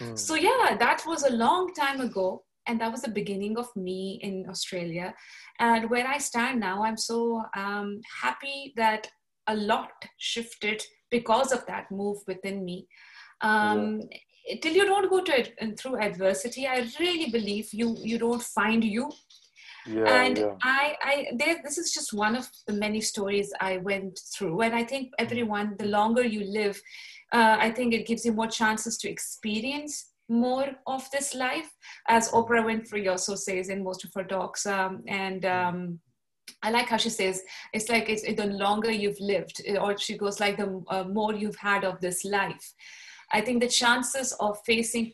Mm. 0.00 0.16
So, 0.16 0.36
yeah, 0.36 0.76
that 0.78 1.02
was 1.06 1.24
a 1.24 1.32
long 1.32 1.74
time 1.74 2.00
ago 2.00 2.44
and 2.66 2.80
that 2.80 2.92
was 2.92 3.02
the 3.02 3.10
beginning 3.10 3.58
of 3.58 3.74
me 3.74 4.20
in 4.22 4.46
Australia. 4.48 5.14
And 5.58 5.90
where 5.90 6.06
I 6.06 6.18
stand 6.18 6.60
now, 6.60 6.84
I'm 6.84 6.96
so 6.96 7.42
um, 7.56 8.00
happy 8.22 8.72
that 8.76 9.08
a 9.46 9.56
lot 9.56 9.90
shifted 10.18 10.82
because 11.10 11.52
of 11.52 11.66
that 11.66 11.90
move 11.90 12.18
within 12.26 12.64
me. 12.64 12.86
Um, 13.40 14.02
yeah. 14.10 14.56
Till 14.62 14.74
you 14.74 14.84
don't 14.84 15.10
go 15.10 15.22
to 15.22 15.40
it 15.40 15.78
through 15.78 16.00
adversity, 16.00 16.66
I 16.66 16.88
really 16.98 17.30
believe 17.30 17.68
you 17.72 17.96
you 18.02 18.18
don't 18.18 18.42
find 18.42 18.82
you. 18.82 19.10
Yeah, 19.86 20.22
and 20.22 20.38
yeah. 20.38 20.54
I, 20.62 20.96
I 21.02 21.26
there, 21.36 21.56
this 21.64 21.78
is 21.78 21.92
just 21.92 22.12
one 22.12 22.36
of 22.36 22.48
the 22.66 22.72
many 22.72 23.00
stories 23.00 23.52
I 23.60 23.78
went 23.78 24.20
through. 24.34 24.62
And 24.62 24.74
I 24.74 24.84
think 24.84 25.12
everyone, 25.18 25.76
the 25.78 25.86
longer 25.86 26.24
you 26.24 26.44
live, 26.44 26.80
uh, 27.32 27.56
I 27.58 27.70
think 27.70 27.94
it 27.94 28.06
gives 28.06 28.24
you 28.24 28.32
more 28.32 28.48
chances 28.48 28.98
to 28.98 29.10
experience 29.10 30.09
more 30.30 30.68
of 30.86 31.10
this 31.10 31.34
life, 31.34 31.70
as 32.08 32.30
Oprah 32.30 32.64
Winfrey 32.64 33.10
also 33.10 33.34
says 33.34 33.68
in 33.68 33.84
most 33.84 34.04
of 34.04 34.12
her 34.14 34.24
talks. 34.24 34.64
Um, 34.64 35.02
and 35.08 35.44
um, 35.44 36.00
I 36.62 36.70
like 36.70 36.88
how 36.88 36.96
she 36.96 37.10
says 37.10 37.42
it's 37.72 37.88
like 37.88 38.08
it's, 38.08 38.22
the 38.22 38.46
longer 38.46 38.90
you've 38.90 39.20
lived, 39.20 39.60
or 39.80 39.98
she 39.98 40.16
goes 40.16 40.40
like 40.40 40.56
the 40.56 40.82
uh, 40.88 41.04
more 41.04 41.34
you've 41.34 41.56
had 41.56 41.84
of 41.84 42.00
this 42.00 42.24
life. 42.24 42.72
I 43.32 43.40
think 43.40 43.60
the 43.60 43.68
chances 43.68 44.32
of 44.40 44.58
facing 44.64 45.12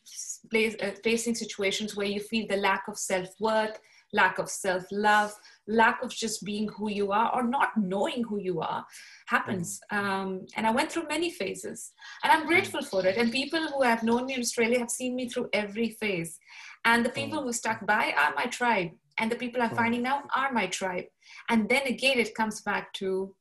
uh, 0.54 0.90
facing 1.02 1.34
situations 1.34 1.96
where 1.96 2.06
you 2.06 2.20
feel 2.20 2.46
the 2.48 2.56
lack 2.56 2.84
of 2.88 2.98
self 2.98 3.28
worth, 3.40 3.78
lack 4.12 4.38
of 4.38 4.48
self 4.48 4.84
love, 4.90 5.32
lack 5.68 6.02
of 6.02 6.10
just 6.10 6.44
being 6.44 6.68
who 6.68 6.90
you 6.90 7.12
are 7.12 7.34
or 7.34 7.42
not 7.42 7.70
knowing 7.76 8.22
who 8.24 8.38
you 8.38 8.60
are 8.60 8.84
happens. 9.26 9.80
Mm. 9.92 9.98
Um, 9.98 10.46
and 10.56 10.66
I 10.66 10.70
went 10.70 10.92
through 10.92 11.08
many 11.08 11.30
phases 11.30 11.92
and 12.22 12.32
I'm 12.32 12.46
grateful 12.46 12.82
for 12.82 13.04
it. 13.04 13.16
And 13.16 13.32
people 13.32 13.66
who 13.68 13.82
have 13.82 14.02
known 14.02 14.26
me 14.26 14.34
in 14.34 14.40
Australia 14.40 14.78
have 14.78 14.90
seen 14.90 15.16
me 15.16 15.28
through 15.28 15.48
every 15.52 15.90
phase. 15.90 16.38
And 16.84 17.04
the 17.04 17.10
people 17.10 17.40
mm. 17.40 17.44
who 17.44 17.52
stuck 17.52 17.84
by 17.86 18.14
are 18.16 18.34
my 18.34 18.46
tribe. 18.46 18.90
And 19.18 19.30
the 19.30 19.36
people 19.36 19.62
I'm 19.62 19.70
mm. 19.70 19.76
finding 19.76 20.02
now 20.02 20.22
are 20.34 20.52
my 20.52 20.66
tribe. 20.66 21.06
And 21.48 21.68
then 21.68 21.82
again, 21.86 22.18
it 22.18 22.34
comes 22.34 22.60
back 22.62 22.92
to 22.94 23.34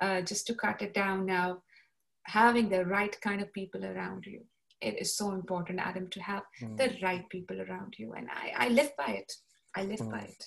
uh, 0.00 0.20
just 0.22 0.46
to 0.46 0.54
cut 0.54 0.82
it 0.82 0.94
down 0.94 1.26
now, 1.26 1.62
having 2.24 2.68
the 2.68 2.84
right 2.86 3.18
kind 3.20 3.40
of 3.42 3.52
people 3.52 3.84
around 3.84 4.24
you. 4.26 4.40
It 4.80 5.00
is 5.00 5.16
so 5.16 5.32
important, 5.32 5.80
Adam, 5.80 6.08
to 6.10 6.20
have 6.20 6.42
mm. 6.62 6.76
the 6.76 6.96
right 7.02 7.28
people 7.30 7.60
around 7.60 7.94
you. 7.98 8.12
And 8.12 8.28
I, 8.30 8.66
I 8.66 8.68
live 8.68 8.90
by 8.96 9.12
it. 9.12 9.32
I 9.74 9.84
live 9.84 10.00
mm. 10.00 10.10
by 10.10 10.20
it. 10.20 10.44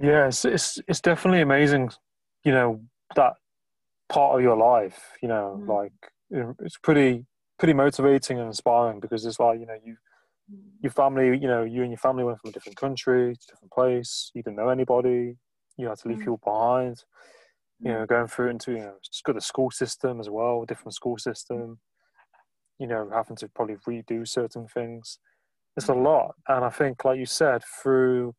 Yeah, 0.00 0.26
it's, 0.26 0.44
it's 0.44 0.80
it's 0.88 1.00
definitely 1.00 1.42
amazing, 1.42 1.90
you 2.44 2.52
know, 2.52 2.80
that 3.14 3.34
part 4.08 4.36
of 4.36 4.42
your 4.42 4.56
life. 4.56 5.16
You 5.22 5.28
know, 5.28 5.60
mm. 5.60 5.68
like 5.68 5.92
it's 6.60 6.78
pretty 6.78 7.26
pretty 7.58 7.74
motivating 7.74 8.38
and 8.38 8.48
inspiring 8.48 9.00
because 9.00 9.24
it's 9.24 9.38
like 9.38 9.60
you 9.60 9.66
know 9.66 9.76
you 9.84 9.96
mm. 10.52 10.58
your 10.82 10.92
family, 10.92 11.38
you 11.38 11.48
know, 11.48 11.62
you 11.62 11.82
and 11.82 11.90
your 11.90 11.98
family 11.98 12.24
went 12.24 12.40
from 12.40 12.50
a 12.50 12.52
different 12.52 12.76
country, 12.76 13.34
to 13.34 13.46
different 13.46 13.72
place. 13.72 14.30
You 14.34 14.42
didn't 14.42 14.56
know 14.56 14.68
anybody. 14.68 15.36
You 15.76 15.88
had 15.88 15.98
to 15.98 16.08
leave 16.08 16.18
mm. 16.18 16.20
people 16.20 16.40
behind. 16.44 17.04
You 17.80 17.92
know, 17.92 18.04
mm. 18.04 18.08
going 18.08 18.28
through 18.28 18.50
into 18.50 18.72
you 18.72 18.78
know, 18.78 18.94
it's 18.98 19.22
got 19.22 19.34
the 19.34 19.40
school 19.40 19.70
system 19.70 20.20
as 20.20 20.30
well, 20.30 20.64
different 20.64 20.94
school 20.94 21.18
system. 21.18 21.78
You 22.78 22.86
know, 22.88 23.08
having 23.12 23.36
to 23.36 23.48
probably 23.48 23.76
redo 23.88 24.26
certain 24.26 24.66
things. 24.66 25.18
It's 25.76 25.88
a 25.88 25.94
lot, 25.94 26.34
and 26.48 26.66
I 26.66 26.68
think, 26.68 27.02
like 27.04 27.18
you 27.18 27.24
said, 27.24 27.62
through 27.82 28.34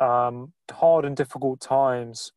um, 0.00 0.52
hard 0.70 1.04
and 1.04 1.16
difficult 1.16 1.60
times 1.60 2.32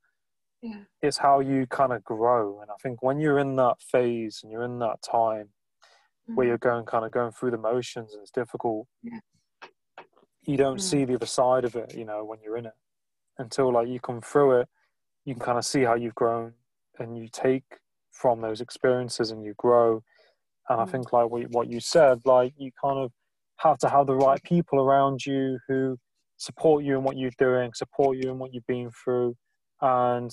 yeah. 0.62 0.80
it's 1.02 1.18
how 1.18 1.40
you 1.40 1.66
kind 1.68 1.94
of 1.94 2.04
grow 2.04 2.62
and 2.62 2.70
i 2.72 2.76
think 2.82 3.02
when 3.02 3.20
you're 3.20 3.40
in 3.40 3.56
that 3.56 3.76
phase 3.82 4.42
and 4.44 4.52
you're 4.52 4.64
in 4.64 4.80
that 4.80 5.02
time 5.02 5.46
mm-hmm. 5.46 6.36
where 6.36 6.48
you're 6.48 6.58
going 6.58 6.86
kind 6.86 7.06
of 7.06 7.12
going 7.12 7.32
through 7.32 7.52
the 7.52 7.58
motions 7.58 8.14
and 8.14 8.22
it's 8.22 8.32
difficult 8.32 8.88
yeah. 9.04 9.20
you 10.44 10.58
don't 10.58 10.78
mm-hmm. 10.78 10.82
see 10.82 11.06
the 11.06 11.16
other 11.16 11.26
side 11.26 11.66
of 11.66 11.76
it 11.76 11.96
you 11.96 12.06
know 12.06 12.24
when 12.24 12.40
you're 12.44 12.58
in 12.58 12.66
it 12.66 12.74
until 13.38 13.72
like 13.72 13.88
you 13.88 14.00
come 14.00 14.22
through 14.22 14.60
it 14.60 14.68
you 15.26 15.34
can 15.34 15.44
kind 15.44 15.58
of 15.58 15.66
see 15.66 15.84
how 15.84 15.96
you've 15.96 16.16
grown 16.16 16.54
and 17.00 17.18
you 17.18 17.28
take 17.32 17.64
from 18.12 18.42
those 18.42 18.62
experiences 18.62 19.32
and 19.32 19.44
you 19.44 19.54
grow 19.58 20.02
and 20.70 20.80
mm-hmm. 20.80 20.82
i 20.82 20.86
mm. 20.86 20.92
think 20.92 21.14
like 21.14 21.30
what 21.30 21.68
you 21.68 21.80
said 21.80 22.20
like 22.26 22.54
you 22.58 22.72
kind 22.82 22.98
of 22.98 23.12
have 23.58 23.78
to 23.78 23.90
have 23.90 24.06
the 24.08 24.16
right 24.16 24.42
people 24.44 24.80
around 24.80 25.26
you 25.26 25.58
who 25.68 25.98
support 26.38 26.84
you 26.84 26.98
in 26.98 27.04
what 27.04 27.18
you're 27.18 27.32
doing, 27.38 27.74
support 27.74 28.18
you 28.18 28.30
in 28.32 28.40
what 28.40 28.54
you've 28.54 28.68
been 28.68 28.90
through, 28.92 29.36
and 29.82 30.32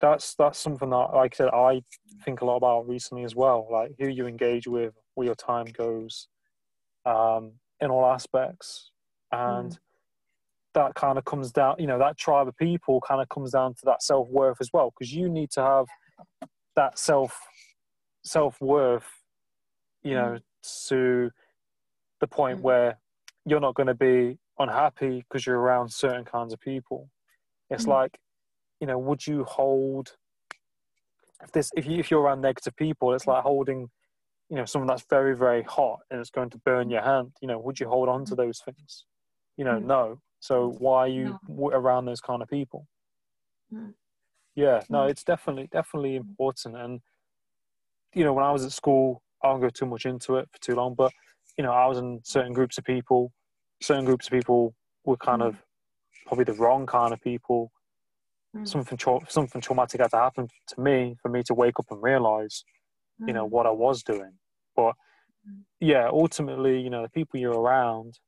that's 0.00 0.34
that's 0.34 0.58
something 0.58 0.90
that, 0.90 1.10
like 1.14 1.34
I 1.34 1.36
said, 1.36 1.48
I 1.48 1.82
think 2.24 2.40
a 2.40 2.44
lot 2.44 2.56
about 2.56 2.88
recently 2.88 3.24
as 3.24 3.34
well. 3.34 3.66
Like 3.70 3.92
who 3.98 4.08
you 4.08 4.26
engage 4.26 4.66
with, 4.66 4.94
where 5.14 5.26
your 5.26 5.34
time 5.34 5.66
goes, 5.66 6.28
um, 7.06 7.52
in 7.80 7.90
all 7.90 8.04
aspects, 8.06 8.90
and 9.32 9.72
mm. 9.72 9.78
that 10.74 10.94
kind 10.94 11.18
of 11.18 11.24
comes 11.24 11.52
down. 11.52 11.76
You 11.78 11.86
know, 11.86 11.98
that 11.98 12.18
tribe 12.18 12.48
of 12.48 12.56
people 12.56 13.00
kind 13.00 13.22
of 13.22 13.28
comes 13.28 13.52
down 13.52 13.74
to 13.74 13.80
that 13.84 14.02
self 14.02 14.28
worth 14.28 14.58
as 14.60 14.70
well, 14.72 14.92
because 14.96 15.14
you 15.14 15.28
need 15.28 15.50
to 15.52 15.62
have 15.62 15.86
that 16.74 16.98
self 16.98 17.38
self 18.24 18.60
worth. 18.60 19.08
You 20.02 20.14
know, 20.14 20.38
mm. 20.38 20.88
to 20.88 21.30
the 22.20 22.26
point 22.26 22.58
mm. 22.58 22.62
where 22.62 22.98
you're 23.44 23.60
not 23.60 23.74
going 23.74 23.86
to 23.86 23.94
be 23.94 24.38
unhappy 24.58 25.24
because 25.28 25.46
you're 25.46 25.58
around 25.58 25.92
certain 25.92 26.24
kinds 26.24 26.52
of 26.52 26.60
people. 26.60 27.10
It's 27.70 27.84
mm. 27.84 27.88
like, 27.88 28.18
you 28.80 28.86
know, 28.86 28.98
would 28.98 29.26
you 29.26 29.44
hold 29.44 30.12
if 31.42 31.52
this 31.52 31.70
if 31.76 31.86
you 31.86 31.98
if 31.98 32.10
you're 32.10 32.20
around 32.20 32.40
negative 32.40 32.76
people, 32.76 33.12
it's 33.14 33.26
like 33.26 33.42
holding, 33.42 33.88
you 34.48 34.56
know, 34.56 34.64
something 34.64 34.86
that's 34.86 35.04
very 35.08 35.36
very 35.36 35.62
hot 35.62 36.00
and 36.10 36.20
it's 36.20 36.30
going 36.30 36.50
to 36.50 36.58
burn 36.58 36.90
your 36.90 37.02
hand. 37.02 37.32
You 37.40 37.48
know, 37.48 37.58
would 37.58 37.80
you 37.80 37.88
hold 37.88 38.08
on 38.08 38.24
to 38.26 38.34
mm. 38.34 38.38
those 38.38 38.60
things? 38.60 39.04
You 39.56 39.64
know, 39.64 39.78
mm. 39.78 39.84
no. 39.84 40.20
So 40.40 40.74
why 40.78 41.00
are 41.00 41.08
you 41.08 41.38
no. 41.48 41.70
around 41.70 42.04
those 42.04 42.20
kind 42.20 42.42
of 42.42 42.48
people? 42.48 42.86
Mm. 43.72 43.94
Yeah, 44.54 44.82
no, 44.88 45.00
mm. 45.00 45.10
it's 45.10 45.24
definitely 45.24 45.68
definitely 45.70 46.16
important. 46.16 46.76
And 46.76 47.00
you 48.14 48.24
know, 48.24 48.32
when 48.32 48.44
I 48.44 48.52
was 48.52 48.64
at 48.64 48.72
school, 48.72 49.22
I 49.42 49.48
won't 49.48 49.62
go 49.62 49.68
too 49.68 49.86
much 49.86 50.06
into 50.06 50.36
it 50.36 50.48
for 50.52 50.60
too 50.60 50.74
long, 50.74 50.94
but 50.94 51.12
you 51.58 51.64
know, 51.64 51.72
I 51.72 51.86
was 51.86 51.98
in 51.98 52.20
certain 52.22 52.52
groups 52.52 52.78
of 52.78 52.84
people 52.84 53.32
certain 53.80 54.04
groups 54.04 54.26
of 54.26 54.32
people 54.32 54.74
were 55.04 55.16
kind 55.16 55.42
mm. 55.42 55.48
of 55.48 55.62
probably 56.26 56.44
the 56.44 56.54
wrong 56.54 56.86
kind 56.86 57.12
of 57.12 57.20
people. 57.20 57.70
Mm. 58.56 58.66
Something 58.66 58.98
tra- 58.98 59.20
something 59.28 59.60
traumatic 59.60 60.00
had 60.00 60.10
to 60.10 60.16
happen 60.16 60.48
to 60.68 60.80
me 60.80 61.16
for 61.20 61.28
me 61.28 61.42
to 61.44 61.54
wake 61.54 61.78
up 61.78 61.86
and 61.90 62.02
realize, 62.02 62.64
mm. 63.20 63.28
you 63.28 63.34
know, 63.34 63.46
mm. 63.46 63.50
what 63.50 63.66
I 63.66 63.70
was 63.70 64.02
doing. 64.02 64.32
But 64.74 64.94
mm. 65.48 65.60
yeah, 65.80 66.08
ultimately, 66.08 66.80
you 66.80 66.90
know, 66.90 67.02
the 67.02 67.10
people 67.10 67.38
you're 67.38 67.58
around, 67.58 68.18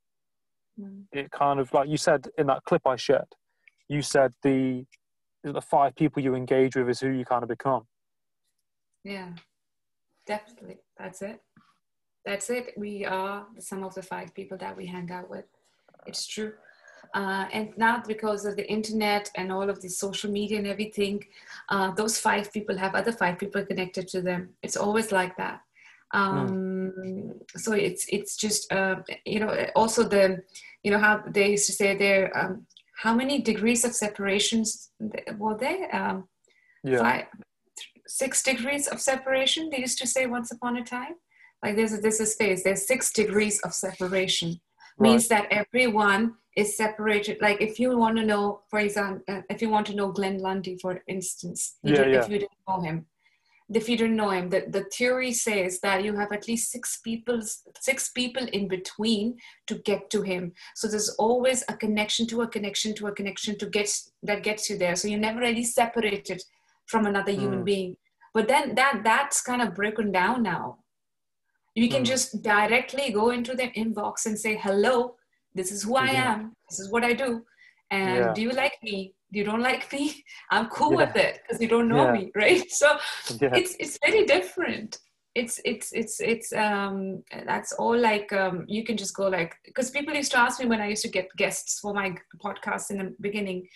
it 1.13 1.31
kind 1.33 1.59
of 1.59 1.73
like 1.73 1.89
you 1.89 1.97
said 1.97 2.29
in 2.39 2.47
that 2.47 2.63
clip 2.65 2.83
I 2.87 2.97
shared, 2.97 3.35
you 3.89 4.03
said 4.03 4.33
the 4.43 4.85
the 5.43 5.61
five 5.61 5.95
people 5.97 6.23
you 6.23 6.35
engage 6.35 6.77
with 6.77 6.89
is 6.89 7.01
who 7.01 7.11
you 7.11 7.25
kind 7.25 7.43
of 7.43 7.49
become. 7.49 7.85
Yeah, 9.05 9.31
definitely. 10.27 10.79
That's 10.99 11.23
it 11.23 11.41
that's 12.25 12.51
it. 12.51 12.75
We 12.77 13.05
are 13.05 13.47
sum 13.59 13.85
of 13.85 13.95
the 13.95 14.03
five 14.03 14.35
people 14.35 14.59
that 14.59 14.77
we 14.77 14.87
hang 14.87 15.11
out 15.11 15.31
with. 15.31 15.45
It's 16.07 16.27
true. 16.27 16.53
Uh, 17.15 17.47
and 17.53 17.73
now 17.79 18.03
because 18.07 18.45
of 18.45 18.57
the 18.57 18.71
internet 18.71 19.31
and 19.35 19.51
all 19.51 19.71
of 19.71 19.81
the 19.81 19.89
social 19.89 20.31
media 20.31 20.59
and 20.59 20.67
everything, 20.67 21.25
uh, 21.71 21.91
those 21.93 22.19
five 22.19 22.53
people 22.53 22.77
have 22.77 22.95
other 22.95 23.13
five 23.13 23.39
people 23.39 23.65
connected 23.65 24.09
to 24.09 24.21
them. 24.21 24.51
It's 24.63 24.77
always 24.77 25.11
like 25.13 25.37
that. 25.37 25.61
um, 26.13 26.93
mm. 26.99 27.33
so 27.57 27.73
it's 27.73 28.07
it's 28.09 28.37
just 28.37 28.73
uh, 28.73 28.97
you 29.27 29.41
know 29.41 29.67
also 29.77 30.03
the 30.03 30.43
you 30.83 30.91
know 30.91 30.99
how 30.99 31.23
they 31.27 31.51
used 31.51 31.67
to 31.67 31.73
say 31.73 31.97
there 31.97 32.37
um, 32.39 32.67
how 32.97 33.15
many 33.15 33.43
degrees 33.43 33.85
of 33.85 33.95
separations 33.95 34.91
were 35.37 35.57
there 35.57 35.95
um, 35.95 36.25
yeah. 36.85 36.99
Five, 36.99 37.27
six 38.07 38.43
degrees 38.43 38.87
of 38.87 39.01
separation 39.01 39.69
they 39.71 39.81
used 39.81 39.99
to 39.99 40.07
say 40.07 40.27
once 40.27 40.51
upon 40.51 40.77
a 40.77 40.85
time 40.85 41.15
like 41.63 41.77
there's 41.77 41.93
a, 41.93 41.99
there's 41.99 42.21
a 42.21 42.27
space 42.27 42.63
there's 42.63 42.87
six 42.87 43.13
degrees 43.13 43.61
of 43.61 43.73
separation 43.75 44.61
right. 44.99 45.11
means 45.11 45.29
that 45.29 45.47
everyone 45.51 46.35
is 46.57 46.77
separated 46.77 47.39
like 47.41 47.61
if 47.61 47.79
you 47.79 47.97
want 47.97 48.17
to 48.17 48.25
know 48.25 48.61
for 48.69 48.79
example 48.81 49.23
uh, 49.29 49.43
if 49.51 49.63
you 49.63 49.69
want 49.69 49.87
to 49.87 49.95
know 49.95 50.11
glenn 50.11 50.39
lundy 50.39 50.77
for 50.81 51.03
instance 51.07 51.77
yeah, 51.83 52.07
yeah. 52.07 52.21
if 52.21 52.29
you 52.29 52.39
didn't 52.39 52.65
know 52.69 52.81
him 52.81 53.07
if 53.75 53.89
you 53.89 53.99
didn't 53.99 54.17
know 54.17 54.31
him, 54.31 54.49
the, 54.49 54.65
the 54.69 54.85
theory 54.85 55.33
says 55.33 55.81
that 55.81 56.03
you 56.03 56.17
have 56.17 56.33
at 56.33 56.49
least 56.49 56.71
six 56.71 57.01
people, 57.05 57.41
six 57.79 58.09
people 58.11 58.47
in 58.47 58.67
between 58.67 59.37
to 59.67 59.77
get 59.77 60.09
to 60.11 60.23
him. 60.23 60.53
So 60.75 60.89
there's 60.89 61.11
always 61.19 61.63
a 61.69 61.77
connection 61.77 62.27
to 62.29 62.43
a 62.43 62.49
connection 62.49 62.95
to 62.95 63.09
a 63.09 63.13
connection 63.13 63.59
to 63.59 63.67
get 63.67 63.95
that 64.23 64.43
gets 64.43 64.71
you 64.71 64.79
there. 64.79 64.97
So 64.97 65.09
you're 65.09 65.21
never 65.21 65.41
really 65.41 65.65
separated 65.65 66.43
from 66.87 67.05
another 67.05 67.33
mm. 67.33 67.41
human 67.41 67.65
being. 67.65 67.97
But 68.33 68.49
then 68.49 68.75
that 68.77 69.03
that's 69.05 69.43
kind 69.43 69.61
of 69.61 69.75
broken 69.75 70.13
down 70.13 70.43
now. 70.43 70.79
You 71.83 71.89
can 71.89 72.03
mm. 72.03 72.07
just 72.07 72.43
directly 72.43 73.11
go 73.13 73.31
into 73.31 73.55
their 73.55 73.71
inbox 73.71 74.27
and 74.27 74.39
say, 74.39 74.57
"Hello, 74.57 75.15
this 75.55 75.71
is 75.73 75.83
who 75.83 75.95
mm-hmm. 75.95 76.17
I 76.17 76.31
am. 76.31 76.53
This 76.69 76.81
is 76.81 76.91
what 76.91 77.05
I 77.05 77.13
do, 77.13 77.43
and 77.91 78.25
yeah. 78.25 78.33
do 78.35 78.43
you 78.43 78.51
like 78.51 78.77
me? 78.83 79.15
you 79.31 79.45
don't 79.45 79.61
like 79.63 79.91
me 79.97 80.25
i'm 80.51 80.69
cool 80.69 80.93
yeah. 80.93 81.07
with 81.07 81.17
it 81.17 81.41
because 81.43 81.61
you 81.61 81.69
don't 81.69 81.89
know 81.89 82.05
yeah. 82.05 82.13
me 82.13 82.33
right 82.35 82.71
so 82.71 82.97
it's 83.31 83.77
it's 83.79 83.99
very 84.05 84.25
different 84.25 84.99
it's 85.35 85.61
it's 85.65 85.93
it's 85.93 86.21
it's 86.21 86.53
um 86.53 87.23
that's 87.47 87.73
all 87.73 87.97
like 87.97 88.33
um 88.33 88.65
you 88.67 88.85
can 88.85 88.97
just 88.97 89.15
go 89.15 89.29
like 89.29 89.55
because 89.65 89.91
people 89.91 90.15
used 90.15 90.33
to 90.33 90.39
ask 90.39 90.59
me 90.59 90.67
when 90.67 90.81
i 90.81 90.89
used 90.89 91.03
to 91.03 91.09
get 91.09 91.29
guests 91.37 91.79
for 91.81 91.95
my 91.95 92.15
podcast 92.45 92.91
in 92.91 92.99
the 92.99 93.15
beginning 93.21 93.67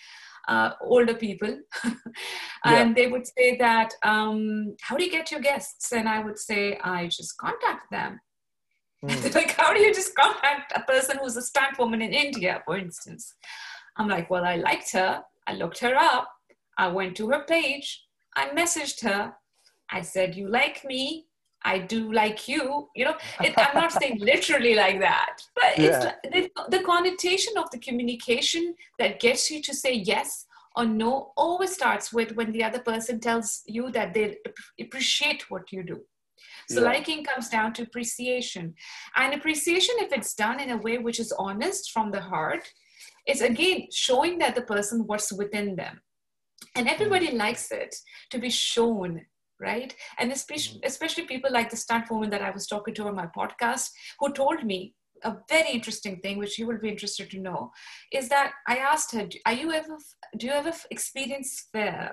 uh, 0.49 0.71
older 0.81 1.15
people 1.15 1.57
and 2.65 2.97
they 2.97 3.07
would 3.07 3.27
say 3.27 3.57
that 3.57 3.93
um 4.03 4.75
how 4.81 4.97
do 4.97 5.05
you 5.05 5.11
get 5.11 5.31
your 5.31 5.41
guests 5.41 5.93
and 5.93 6.09
i 6.09 6.19
would 6.19 6.39
say 6.39 6.77
i 6.83 7.07
just 7.07 7.37
contact 7.39 7.91
them 7.91 8.21
mm. 9.05 9.35
like 9.35 9.53
how 9.53 9.73
do 9.73 9.81
you 9.81 9.95
just 9.95 10.15
contact 10.17 10.73
a 10.75 10.81
person 10.81 11.17
who's 11.21 11.37
a 11.37 11.43
stunt 11.43 11.79
woman 11.79 12.03
in 12.03 12.13
india 12.13 12.61
for 12.65 12.77
instance 12.77 13.35
i'm 13.97 14.09
like 14.09 14.29
well 14.31 14.45
i 14.45 14.57
liked 14.57 14.93
her 14.93 15.23
I 15.47 15.55
looked 15.55 15.79
her 15.81 15.95
up. 15.97 16.29
I 16.79 16.89
went 16.89 17.17
to 17.17 17.31
her 17.31 17.45
page. 17.45 18.05
I 18.37 18.49
messaged 18.51 19.03
her. 19.03 19.35
I 19.91 20.03
said, 20.03 20.35
You 20.35 20.49
like 20.49 20.85
me? 20.85 21.27
I 21.65 21.79
do 21.79 22.13
like 22.13 22.49
you. 22.49 22.89
You 22.95 23.07
know, 23.07 23.17
it, 23.41 23.55
I'm 23.57 23.75
not 23.75 23.93
saying 23.93 24.19
literally 24.21 24.75
like 24.75 25.01
that, 25.01 25.37
but 25.55 25.79
yeah. 25.79 26.15
it's 26.25 26.51
the, 26.55 26.79
the 26.79 26.85
connotation 26.85 27.55
of 27.57 27.71
the 27.71 27.79
communication 27.79 28.75
that 28.99 29.21
gets 29.21 29.51
you 29.51 29.63
to 29.63 29.75
say 29.75 29.95
yes 29.95 30.47
or 30.77 30.87
no 30.87 31.33
always 31.37 31.75
starts 31.75 32.13
with 32.13 32.35
when 32.35 32.51
the 32.53 32.65
other 32.65 32.81
person 32.81 33.21
tells 33.21 33.63
you 33.67 33.91
that 33.91 34.15
they 34.15 34.39
appreciate 34.81 35.51
what 35.51 35.71
you 35.71 35.83
do. 35.83 36.01
So 36.69 36.81
yeah. 36.81 36.87
liking 36.87 37.25
comes 37.25 37.49
down 37.49 37.75
to 37.75 37.83
appreciation. 37.83 38.75
And 39.17 39.35
appreciation, 39.35 39.95
if 39.99 40.13
it's 40.13 40.35
done 40.35 40.61
in 40.61 40.71
a 40.71 40.77
way 40.79 40.99
which 40.99 41.21
is 41.21 41.33
honest 41.33 41.91
from 41.91 42.11
the 42.11 42.21
heart, 42.21 42.67
is 43.27 43.41
again 43.41 43.87
showing 43.93 44.39
that 44.39 44.55
the 44.55 44.63
person 44.63 45.07
what's 45.07 45.33
within 45.33 45.77
them 45.77 46.01
and 46.75 46.89
everybody 46.89 47.29
mm. 47.29 47.39
likes 47.39 47.71
it 47.71 47.95
to 48.31 48.39
be 48.39 48.51
shown 48.51 49.25
right? 49.61 49.95
And 50.19 50.33
especially, 50.33 50.81
mm. 50.81 50.87
especially 50.87 51.25
people 51.25 51.51
like 51.53 51.71
the 51.71 51.77
stunt 51.77 52.11
woman 52.11 52.31
that 52.31 52.43
i 52.43 52.51
was 52.51 52.67
talking 52.67 52.95
to 52.95 53.07
on 53.07 53.15
my 53.15 53.27
podcast 53.27 53.91
who 54.19 54.33
told 54.33 54.65
me 54.65 54.95
a 55.25 55.37
very 55.49 55.71
interesting 55.71 56.19
thing 56.21 56.39
which 56.39 56.59
you 56.59 56.67
will 56.67 56.79
be 56.79 56.89
interested 56.89 57.31
to 57.31 57.39
know 57.39 57.71
is 58.13 58.29
that 58.29 58.53
i 58.67 58.77
asked 58.77 59.13
her 59.13 59.29
are 59.47 59.53
you 59.53 59.73
ever 59.73 59.97
do 60.37 60.47
you 60.47 60.53
ever 60.53 60.73
experience 60.91 61.69
fear 61.73 62.13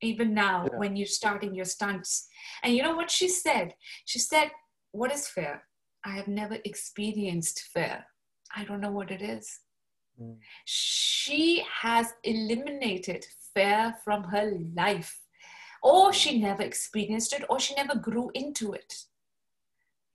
even 0.00 0.34
now 0.34 0.66
yeah. 0.70 0.78
when 0.78 0.96
you're 0.96 1.06
starting 1.06 1.54
your 1.54 1.64
stunts? 1.64 2.28
And 2.62 2.74
you 2.74 2.82
know 2.82 2.94
what 2.94 3.10
she 3.10 3.28
said? 3.28 3.74
She 4.04 4.18
said 4.18 4.50
what 4.92 5.12
is 5.12 5.28
fear? 5.28 5.62
I 6.04 6.10
have 6.12 6.28
never 6.28 6.56
experienced 6.64 7.68
fear. 7.74 8.04
I 8.56 8.64
don't 8.64 8.80
know 8.80 8.92
what 8.92 9.10
it 9.10 9.20
is. 9.20 9.60
She 10.64 11.62
has 11.82 12.12
eliminated 12.24 13.24
fear 13.54 13.94
from 14.04 14.24
her 14.24 14.52
life, 14.74 15.20
or 15.82 16.12
she 16.12 16.40
never 16.40 16.62
experienced 16.62 17.32
it, 17.32 17.44
or 17.48 17.58
she 17.60 17.74
never 17.74 17.94
grew 17.96 18.30
into 18.34 18.72
it. 18.72 18.94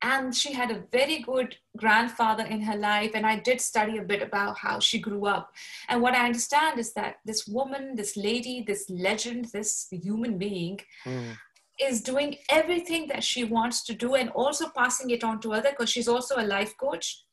And 0.02 0.36
she 0.36 0.52
had 0.52 0.70
a 0.70 0.84
very 0.92 1.20
good 1.20 1.56
grandfather 1.78 2.44
in 2.44 2.62
her 2.62 2.76
life. 2.76 3.12
And 3.16 3.26
I 3.26 3.40
did 3.40 3.62
study 3.62 3.98
a 3.98 4.02
bit 4.02 4.22
about 4.22 4.58
how 4.58 4.80
she 4.80 5.00
grew 5.00 5.28
up. 5.28 5.54
And 5.88 6.02
what 6.02 6.14
I 6.14 6.26
understand 6.26 6.78
is 6.78 6.92
that 6.94 7.18
this 7.24 7.48
woman, 7.48 7.96
this 7.96 8.18
lady, 8.18 8.66
this 8.68 8.90
legend, 8.90 9.46
this 9.54 9.88
human 9.92 10.38
being, 10.38 10.80
mm 11.06 11.36
is 11.80 12.02
doing 12.02 12.36
everything 12.50 13.08
that 13.08 13.24
she 13.24 13.44
wants 13.44 13.84
to 13.84 13.94
do 13.94 14.16
and 14.16 14.30
also 14.32 14.70
passing 14.76 15.10
it 15.10 15.24
on 15.24 15.40
to 15.42 15.54
other 15.54 15.72
because 15.72 15.90
she's 15.90 16.08
also 16.08 16.36
a 16.38 16.46
life 16.46 16.76
coach 16.78 17.24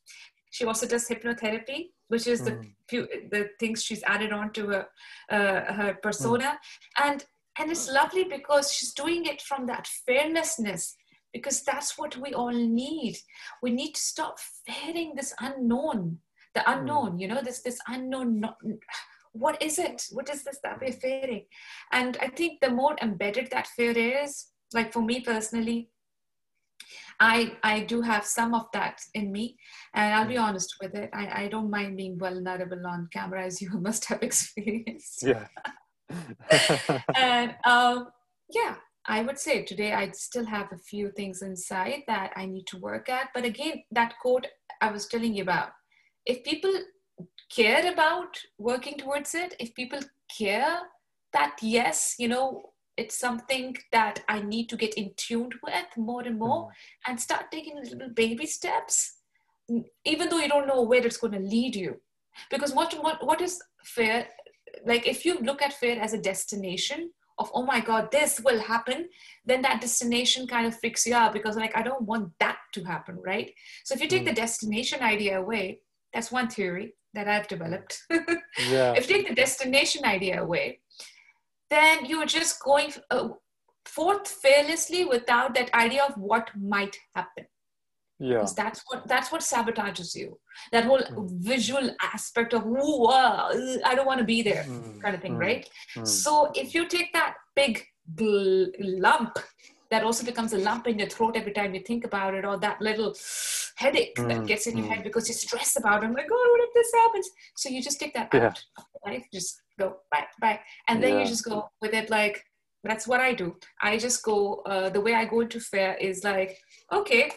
she 0.50 0.64
also 0.64 0.86
does 0.86 1.08
hypnotherapy 1.08 1.90
which 2.08 2.26
is 2.26 2.42
the 2.42 2.52
mm. 2.52 3.30
the 3.30 3.50
things 3.58 3.82
she's 3.82 4.02
added 4.04 4.32
on 4.32 4.52
to 4.52 4.66
her 4.66 4.86
uh, 5.30 5.72
her 5.72 5.98
persona 6.02 6.58
mm. 6.58 7.04
and 7.04 7.24
and 7.60 7.70
it's 7.70 7.90
lovely 7.90 8.24
because 8.24 8.72
she's 8.72 8.94
doing 8.94 9.26
it 9.26 9.42
from 9.42 9.66
that 9.66 9.86
fearlessness 10.06 10.96
because 11.32 11.62
that's 11.62 11.98
what 11.98 12.16
we 12.16 12.32
all 12.32 12.52
need 12.52 13.16
we 13.62 13.70
need 13.70 13.94
to 13.94 14.00
stop 14.00 14.38
fearing 14.66 15.12
this 15.14 15.34
unknown 15.40 16.18
the 16.54 16.62
hmm. 16.62 16.72
unknown 16.72 17.18
you 17.18 17.28
know 17.28 17.42
this 17.42 17.62
this 17.62 17.78
unknown 17.88 18.40
not, 18.40 18.56
what 19.32 19.62
is 19.62 19.78
it 19.78 20.06
what 20.10 20.28
is 20.30 20.42
this 20.42 20.58
that 20.64 20.80
we're 20.80 20.92
fearing 20.92 21.44
and 21.92 22.16
i 22.20 22.26
think 22.26 22.60
the 22.60 22.70
more 22.70 22.96
embedded 23.02 23.48
that 23.50 23.66
fear 23.68 23.92
is 23.96 24.46
like 24.72 24.92
for 24.92 25.02
me 25.02 25.20
personally 25.20 25.90
I, 27.22 27.52
I 27.62 27.80
do 27.80 28.00
have 28.00 28.24
some 28.24 28.54
of 28.54 28.68
that 28.72 29.02
in 29.12 29.30
me, 29.30 29.58
and 29.92 30.14
I'll 30.14 30.26
be 30.26 30.36
mm. 30.36 30.42
honest 30.42 30.76
with 30.80 30.94
it. 30.94 31.10
I, 31.12 31.42
I 31.42 31.48
don't 31.48 31.68
mind 31.68 31.98
being 31.98 32.18
vulnerable 32.18 32.86
on 32.86 33.10
camera, 33.12 33.44
as 33.44 33.60
you 33.60 33.68
must 33.78 34.06
have 34.06 34.22
experienced. 34.22 35.22
Yeah. 35.22 35.46
and 37.16 37.54
um, 37.64 38.08
yeah, 38.50 38.76
I 39.06 39.22
would 39.22 39.38
say 39.38 39.62
today 39.62 39.92
I 39.92 40.10
still 40.10 40.46
have 40.46 40.72
a 40.72 40.78
few 40.78 41.10
things 41.10 41.42
inside 41.42 42.02
that 42.06 42.32
I 42.36 42.46
need 42.46 42.66
to 42.68 42.78
work 42.78 43.08
at. 43.08 43.28
But 43.34 43.44
again, 43.44 43.82
that 43.92 44.14
quote 44.20 44.46
I 44.80 44.90
was 44.90 45.06
telling 45.06 45.34
you 45.34 45.42
about, 45.42 45.70
if 46.26 46.44
people 46.44 46.72
care 47.54 47.92
about 47.92 48.38
working 48.58 48.98
towards 48.98 49.34
it, 49.34 49.54
if 49.58 49.74
people 49.74 50.00
care 50.36 50.78
that 51.32 51.56
yes, 51.62 52.14
you 52.18 52.28
know, 52.28 52.62
it's 52.96 53.18
something 53.18 53.76
that 53.92 54.22
I 54.28 54.42
need 54.42 54.68
to 54.68 54.76
get 54.76 54.94
in 54.94 55.12
tuned 55.16 55.54
with 55.64 55.86
more 55.96 56.22
and 56.22 56.38
more 56.38 56.66
mm. 56.66 56.70
and 57.06 57.18
start 57.18 57.50
taking 57.50 57.76
little 57.76 58.10
baby 58.10 58.46
steps, 58.46 59.16
even 60.04 60.28
though 60.28 60.38
you 60.38 60.48
don't 60.48 60.66
know 60.66 60.82
where 60.82 61.04
it's 61.04 61.16
going 61.16 61.32
to 61.32 61.38
lead 61.38 61.76
you. 61.76 62.00
Because 62.50 62.72
what, 62.72 62.92
what, 63.02 63.24
what 63.24 63.40
is 63.40 63.60
fear? 63.84 64.26
Like 64.84 65.06
if 65.06 65.24
you 65.24 65.38
look 65.40 65.62
at 65.62 65.72
fear 65.72 66.00
as 66.00 66.12
a 66.12 66.20
destination 66.20 67.10
of, 67.38 67.50
oh 67.54 67.64
my 67.64 67.80
God, 67.80 68.10
this 68.10 68.40
will 68.40 68.60
happen, 68.60 69.08
then 69.44 69.62
that 69.62 69.80
destination 69.80 70.46
kind 70.46 70.66
of 70.66 70.78
freaks 70.78 71.06
you 71.06 71.14
out 71.14 71.32
because 71.32 71.56
like, 71.56 71.76
I 71.76 71.82
don't 71.82 72.02
want 72.02 72.32
that 72.38 72.58
to 72.74 72.84
happen, 72.84 73.18
right? 73.24 73.52
So 73.84 73.94
if 73.94 74.00
you 74.02 74.08
take 74.08 74.22
mm. 74.22 74.26
the 74.26 74.34
destination 74.34 75.02
idea 75.02 75.40
away, 75.40 75.80
that's 76.12 76.30
one 76.30 76.48
theory 76.48 76.94
that 77.14 77.28
I've 77.28 77.48
developed. 77.48 78.02
yeah. 78.68 78.92
If 78.92 79.08
you 79.08 79.16
take 79.16 79.28
the 79.28 79.34
destination 79.34 80.04
idea 80.04 80.42
away, 80.42 80.80
then 81.70 82.04
you're 82.04 82.26
just 82.26 82.62
going 82.62 82.92
uh, 83.10 83.28
forth 83.84 84.28
fearlessly 84.28 85.04
without 85.04 85.54
that 85.54 85.72
idea 85.74 86.04
of 86.04 86.14
what 86.16 86.50
might 86.56 86.96
happen 87.14 87.46
yeah 88.20 88.46
that's 88.54 88.82
what 88.88 89.06
that's 89.08 89.32
what 89.32 89.40
sabotages 89.40 90.14
you 90.14 90.38
that 90.72 90.84
whole 90.84 91.00
mm. 91.00 91.30
visual 91.40 91.90
aspect 92.02 92.52
of 92.52 92.66
Ooh, 92.66 93.06
uh, 93.06 93.52
i 93.84 93.94
don't 93.94 94.06
want 94.06 94.18
to 94.18 94.24
be 94.24 94.42
there 94.42 94.64
mm. 94.64 95.00
kind 95.00 95.14
of 95.14 95.22
thing 95.22 95.34
mm. 95.34 95.40
right 95.40 95.68
hmm. 95.94 96.04
so 96.04 96.50
if 96.54 96.74
you 96.74 96.86
take 96.86 97.12
that 97.14 97.34
big 97.56 97.82
lump 98.18 99.38
that 99.90 100.04
also 100.04 100.24
becomes 100.24 100.52
a 100.52 100.58
lump 100.58 100.86
in 100.86 100.98
your 100.98 101.08
throat 101.08 101.34
every 101.34 101.52
time 101.52 101.74
you 101.74 101.80
think 101.80 102.04
about 102.04 102.34
it 102.34 102.44
or 102.44 102.58
that 102.58 102.80
little 102.80 103.14
headache 103.76 104.14
that 104.16 104.38
hmm. 104.38 104.44
gets 104.44 104.66
in 104.66 104.76
your 104.76 104.86
hmm. 104.86 104.92
head 104.92 105.02
because 105.02 105.26
you 105.28 105.34
stress 105.34 105.76
about 105.78 106.02
it 106.02 106.06
i'm 106.06 106.12
like 106.12 106.28
oh 106.30 106.48
what 106.52 106.68
if 106.68 106.74
this 106.74 106.92
happens 107.00 107.30
so 107.56 107.68
you 107.70 107.82
just 107.82 107.98
take 107.98 108.12
that 108.12 108.28
yeah. 108.34 108.46
out 108.46 108.62
life 109.06 109.24
just 109.32 109.62
go 109.78 109.96
bye 110.12 110.26
bye 110.40 110.60
and 110.88 111.02
then 111.02 111.14
yeah. 111.14 111.20
you 111.20 111.26
just 111.26 111.44
go 111.44 111.70
with 111.80 111.94
it 111.94 112.10
like 112.10 112.44
that's 112.84 113.06
what 113.06 113.20
i 113.20 113.32
do 113.32 113.54
i 113.80 113.96
just 113.96 114.22
go 114.22 114.62
uh, 114.66 114.90
the 114.90 115.00
way 115.00 115.14
i 115.14 115.24
go 115.24 115.40
into 115.40 115.60
fear 115.60 115.96
is 116.00 116.24
like 116.24 116.58
okay 116.92 117.30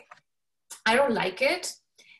i 0.86 0.95
don't 0.95 1.13
like 1.13 1.41
it 1.41 1.73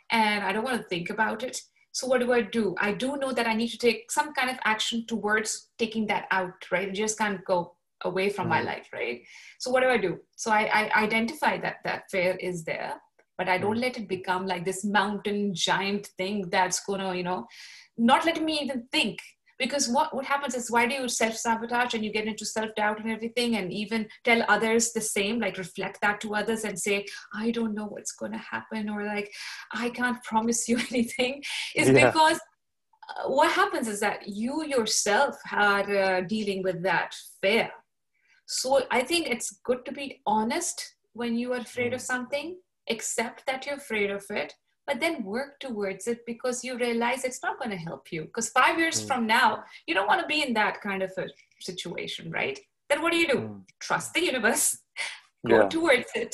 and 0.09 0.43
i 0.43 0.51
don't 0.51 0.64
want 0.64 0.82
to 0.82 0.88
think 0.88 1.09
about 1.09 1.43
it. 1.43 1.61
So 1.95 2.07
what 2.07 2.22
do 2.22 2.34
i 2.34 2.41
do? 2.41 2.76
I 2.80 2.91
do 2.91 3.18
know 3.18 3.32
that 3.34 3.47
i 3.47 3.53
need 3.53 3.70
to 3.70 3.78
take 3.78 4.11
some 4.11 4.34
kind 4.34 4.49
of 4.49 4.57
action 4.66 5.05
towards 5.05 5.70
taking 5.78 6.07
that 6.07 6.26
out 6.32 6.53
right? 6.72 6.88
You 6.88 6.93
just 6.93 7.18
can't 7.20 7.43
go 7.45 7.76
away 8.03 8.30
from 8.30 8.49
my 8.49 8.61
Mm. 8.61 8.66
life 8.66 8.88
right? 8.93 9.22
So 9.59 9.72
what 9.72 9.84
do 9.84 9.89
i 9.89 9.97
do? 9.97 10.20
So 10.36 10.51
i, 10.51 10.64
I 10.80 11.03
identify 11.03 11.57
that 11.59 11.78
that 11.84 12.09
fear 12.09 12.36
is 12.49 12.64
there 12.64 12.93
but 13.38 13.47
i 13.49 13.57
don't 13.57 13.78
Mm. 13.78 13.82
let 13.86 13.97
it 14.01 14.07
become 14.07 14.47
like 14.53 14.66
this 14.66 14.84
mountain 14.84 15.53
giant 15.53 16.09
thing 16.18 16.49
that's 16.49 16.80
gonna 16.88 17.14
you 17.20 17.24
know 17.30 17.45
not 17.97 18.26
letting 18.26 18.45
me 18.45 18.59
even 18.64 18.88
think 18.91 19.20
because 19.60 19.88
what, 19.89 20.16
what 20.16 20.26
happens 20.26 20.56
is 20.56 20.72
why 20.72 20.86
do 20.88 20.95
you 20.95 21.08
self-sabotage 21.08 21.93
and 21.93 22.04
you 22.04 22.12
get 22.12 22.28
into 22.28 22.45
self-doubt 22.45 22.99
and 22.99 23.12
everything 23.12 23.56
and 23.56 23.72
even 23.72 24.08
tell 24.24 24.43
others 24.47 24.91
the 24.93 25.01
same 25.01 25.39
like 25.39 25.58
reflect 25.58 25.99
that 26.01 26.20
to 26.22 26.36
others 26.36 26.64
and 26.64 26.78
say 26.78 27.06
i 27.34 27.51
don't 27.51 27.74
know 27.76 27.86
what's 27.86 28.14
going 28.14 28.32
to 28.32 28.38
happen 28.38 28.89
or 28.89 29.04
like 29.06 29.32
i 29.74 29.89
can't 29.89 30.24
promise 30.24 30.68
you 30.68 30.78
anything 30.91 31.41
is 31.76 31.89
Yeah. 31.89 32.06
because 32.08 32.39
uh, 32.39 33.30
what 33.30 33.51
happens 33.51 33.88
is 33.88 33.99
that 33.99 34.28
you 34.28 34.66
yourself 34.66 35.36
are 35.51 35.95
uh, 35.97 36.22
dealing 36.22 36.64
with 36.64 36.82
that 36.84 37.16
fear 37.41 37.70
so 38.47 38.84
i 38.91 39.01
think 39.01 39.28
it's 39.28 39.60
good 39.64 39.86
to 39.86 39.91
be 39.91 40.22
honest 40.26 40.95
when 41.14 41.36
you 41.38 41.54
are 41.54 41.60
afraid 41.60 41.93
of 41.93 42.01
something 42.01 42.58
accept 42.89 43.45
that 43.45 43.66
you're 43.66 43.76
afraid 43.76 44.10
of 44.12 44.26
it 44.30 44.54
but 44.88 44.99
then 44.99 45.23
work 45.23 45.59
towards 45.59 46.07
it 46.07 46.19
because 46.25 46.63
you 46.63 46.77
realize 46.77 47.23
it's 47.23 47.41
not 47.41 47.57
going 47.59 47.71
to 47.71 47.77
help 47.77 48.11
you 48.11 48.23
because 48.25 48.49
five 48.49 48.77
years 48.77 49.01
Mm. 49.03 49.07
from 49.07 49.27
now 49.27 49.63
you 49.88 49.93
don't 49.95 50.07
want 50.07 50.21
to 50.21 50.27
be 50.27 50.41
in 50.45 50.53
that 50.53 50.81
kind 50.81 51.01
of 51.03 51.11
a 51.17 51.27
situation 51.59 52.31
right 52.31 52.59
then 52.89 53.01
what 53.01 53.11
do 53.11 53.17
you 53.17 53.27
do 53.27 53.39
Mm. 53.39 53.61
trust 53.79 54.13
the 54.13 54.23
universe 54.31 54.77
go 55.47 55.61
Yeah. 55.61 55.69
towards 55.69 56.09
it 56.15 56.34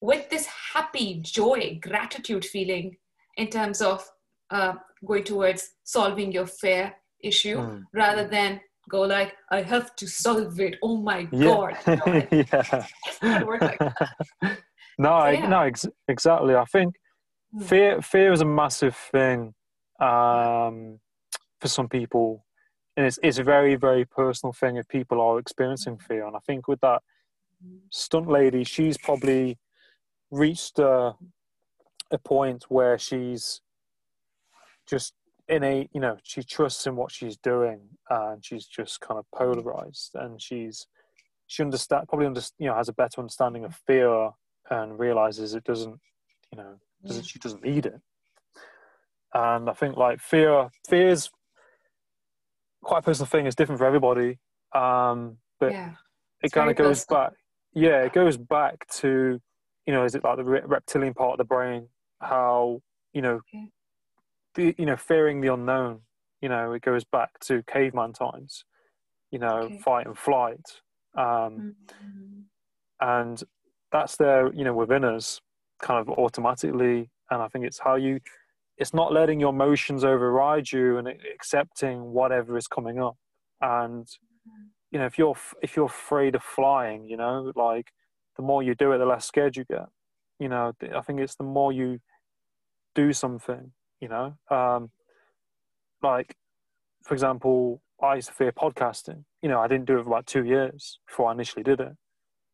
with 0.00 0.28
this 0.30 0.46
happy 0.74 1.20
joy 1.22 1.78
gratitude 1.80 2.44
feeling 2.44 2.96
in 3.36 3.48
terms 3.48 3.80
of 3.80 4.06
uh, 4.50 4.74
going 5.06 5.24
towards 5.24 5.70
solving 5.84 6.32
your 6.32 6.46
fear 6.46 6.94
issue 7.22 7.58
Mm. 7.58 7.82
rather 7.92 8.26
than 8.28 8.60
go 8.90 9.00
like 9.00 9.32
i 9.50 9.62
have 9.62 9.96
to 9.96 10.06
solve 10.06 10.60
it 10.60 10.74
oh 10.82 10.96
my 11.10 11.20
Yeah. 11.32 11.44
god 11.48 11.74
like, 12.06 12.28
yeah. 12.52 12.86
it's 13.06 13.22
not 13.22 13.46
work 13.46 13.62
like 13.62 13.78
that. 13.78 14.58
no, 14.98 15.08
I, 15.10 15.30
yeah. 15.32 15.48
no, 15.48 15.60
ex- 15.62 15.88
exactly. 16.08 16.54
I 16.54 16.64
think. 16.66 16.94
Fear 17.60 18.02
fear 18.02 18.32
is 18.32 18.40
a 18.40 18.46
massive 18.46 18.96
thing 18.96 19.54
um, 20.00 21.00
for 21.60 21.68
some 21.68 21.88
people, 21.88 22.44
and 22.96 23.06
it's 23.06 23.18
it's 23.22 23.38
a 23.38 23.44
very 23.44 23.76
very 23.76 24.04
personal 24.04 24.52
thing 24.52 24.76
if 24.76 24.88
people 24.88 25.20
are 25.20 25.38
experiencing 25.38 25.98
fear. 25.98 26.26
And 26.26 26.36
I 26.36 26.40
think 26.40 26.68
with 26.68 26.80
that 26.80 27.02
stunt 27.90 28.28
lady, 28.28 28.64
she's 28.64 28.98
probably 28.98 29.58
reached 30.30 30.78
a, 30.78 31.14
a 32.10 32.18
point 32.18 32.64
where 32.68 32.98
she's 32.98 33.60
just 34.86 35.14
in 35.48 35.62
a 35.62 35.88
you 35.92 36.00
know 36.00 36.16
she 36.22 36.42
trusts 36.42 36.86
in 36.86 36.96
what 36.96 37.12
she's 37.12 37.36
doing 37.36 37.80
and 38.10 38.44
she's 38.44 38.66
just 38.66 39.00
kind 39.00 39.18
of 39.18 39.26
polarized. 39.34 40.12
And 40.14 40.40
she's 40.40 40.86
she 41.46 41.62
understand 41.62 42.08
probably 42.08 42.26
under, 42.26 42.42
you 42.58 42.66
know 42.66 42.74
has 42.74 42.88
a 42.88 42.92
better 42.92 43.20
understanding 43.20 43.64
of 43.64 43.74
fear 43.86 44.30
and 44.70 44.98
realizes 44.98 45.54
it 45.54 45.64
doesn't 45.64 46.00
you 46.50 46.58
know 46.58 46.78
doesn't 47.08 47.24
she 47.26 47.38
doesn't 47.38 47.62
need 47.64 47.86
it 47.86 48.00
and 49.34 49.68
i 49.68 49.72
think 49.72 49.96
like 49.96 50.20
fear 50.20 50.68
fear 50.88 51.08
is 51.08 51.30
quite 52.82 52.98
a 52.98 53.02
personal 53.02 53.26
thing 53.26 53.46
it's 53.46 53.56
different 53.56 53.78
for 53.78 53.86
everybody 53.86 54.38
um 54.74 55.36
but 55.60 55.72
yeah 55.72 55.90
it 56.42 56.52
kind 56.52 56.70
of 56.70 56.76
goes 56.76 57.04
personal. 57.04 57.22
back 57.22 57.32
yeah 57.74 58.02
it 58.04 58.12
goes 58.12 58.36
back 58.36 58.86
to 58.88 59.40
you 59.86 59.92
know 59.92 60.04
is 60.04 60.14
it 60.14 60.24
like 60.24 60.36
the 60.36 60.44
re- 60.44 60.62
reptilian 60.64 61.14
part 61.14 61.32
of 61.32 61.38
the 61.38 61.44
brain 61.44 61.88
how 62.20 62.80
you 63.12 63.22
know 63.22 63.36
Okay. 63.48 63.70
the 64.54 64.74
you 64.78 64.86
know 64.86 64.96
fearing 64.96 65.40
the 65.40 65.52
unknown 65.52 66.00
you 66.40 66.48
know 66.48 66.72
it 66.72 66.82
goes 66.82 67.04
back 67.04 67.38
to 67.40 67.62
caveman 67.64 68.12
times 68.12 68.64
you 69.30 69.38
know 69.38 69.64
Okay. 69.64 69.78
fight 69.78 70.06
and 70.06 70.18
flight 70.18 70.80
um 71.16 71.74
Mhm. 72.04 72.44
and 73.00 73.42
that's 73.90 74.16
there 74.16 74.52
you 74.52 74.64
know 74.64 74.74
within 74.74 75.04
us 75.04 75.40
kind 75.86 76.00
of 76.00 76.08
automatically 76.24 77.10
and 77.30 77.38
i 77.42 77.48
think 77.48 77.64
it's 77.68 77.80
how 77.86 77.94
you 78.06 78.18
it's 78.76 78.94
not 78.94 79.12
letting 79.12 79.38
your 79.38 79.50
emotions 79.50 80.02
override 80.02 80.72
you 80.72 80.98
and 80.98 81.06
accepting 81.36 81.96
whatever 82.12 82.56
is 82.56 82.66
coming 82.66 82.98
up. 82.98 83.16
And 83.60 84.06
you 84.90 84.98
know 84.98 85.06
if 85.06 85.16
you're 85.18 85.36
if 85.62 85.76
you're 85.76 85.86
afraid 85.86 86.34
of 86.34 86.42
flying 86.42 87.00
you 87.08 87.16
know 87.16 87.52
like 87.54 87.88
the 88.36 88.42
more 88.42 88.62
you 88.62 88.74
do 88.74 88.92
it 88.92 88.98
the 88.98 89.06
less 89.06 89.24
scared 89.26 89.56
you 89.56 89.64
get. 89.64 89.88
You 90.40 90.48
know 90.48 90.72
i 91.00 91.00
think 91.02 91.20
it's 91.20 91.36
the 91.36 91.44
more 91.58 91.72
you 91.72 92.00
do 92.94 93.12
something 93.12 93.72
you 94.00 94.08
know? 94.14 94.26
Um 94.50 94.90
like 96.02 96.30
for 97.06 97.14
example 97.14 97.80
i 98.02 98.16
used 98.16 98.28
to 98.28 98.34
fear 98.34 98.52
podcasting. 98.52 99.20
You 99.42 99.48
know 99.50 99.60
i 99.60 99.68
didn't 99.68 99.86
do 99.86 99.98
it 99.98 100.02
for 100.02 100.10
about 100.10 100.26
two 100.26 100.44
years 100.44 100.98
before 101.06 101.28
i 101.28 101.32
initially 101.32 101.62
did 101.62 101.80
it 101.80 101.94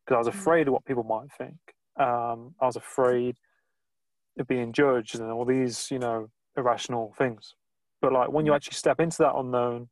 because 0.04 0.14
i 0.16 0.18
was 0.18 0.28
Mm. 0.28 0.38
afraid 0.38 0.64
of 0.68 0.72
what 0.74 0.84
people 0.84 1.04
might 1.04 1.30
think 1.40 1.58
um 2.00 2.54
i 2.60 2.66
was 2.66 2.76
afraid 2.76 3.36
of 4.38 4.46
being 4.48 4.72
judged 4.72 5.14
and 5.18 5.30
all 5.30 5.44
these 5.44 5.90
you 5.90 5.98
know 5.98 6.28
irrational 6.56 7.14
things. 7.18 7.54
But 8.00 8.12
like 8.12 8.30
when 8.32 8.46
you 8.46 8.52
Mm. 8.52 8.56
actually 8.56 8.74
step 8.74 9.00
into 9.00 9.18
that 9.18 9.34
unknown 9.36 9.88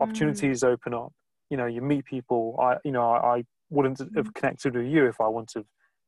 opportunities 0.00 0.62
open 0.64 0.94
up. 0.94 1.12
You 1.50 1.56
know 1.56 1.66
you 1.66 1.80
meet 1.80 2.04
people. 2.04 2.58
I 2.60 2.76
you 2.84 2.92
know 2.92 3.10
i, 3.10 3.38
I 3.38 3.44
wouldn't 3.70 3.98
have 3.98 4.28
Mm. 4.30 4.34
connected 4.34 4.74
with 4.76 4.86
you 4.86 5.06
if 5.06 5.20
i 5.20 5.26
wouldn't 5.28 5.52
have 5.54 5.66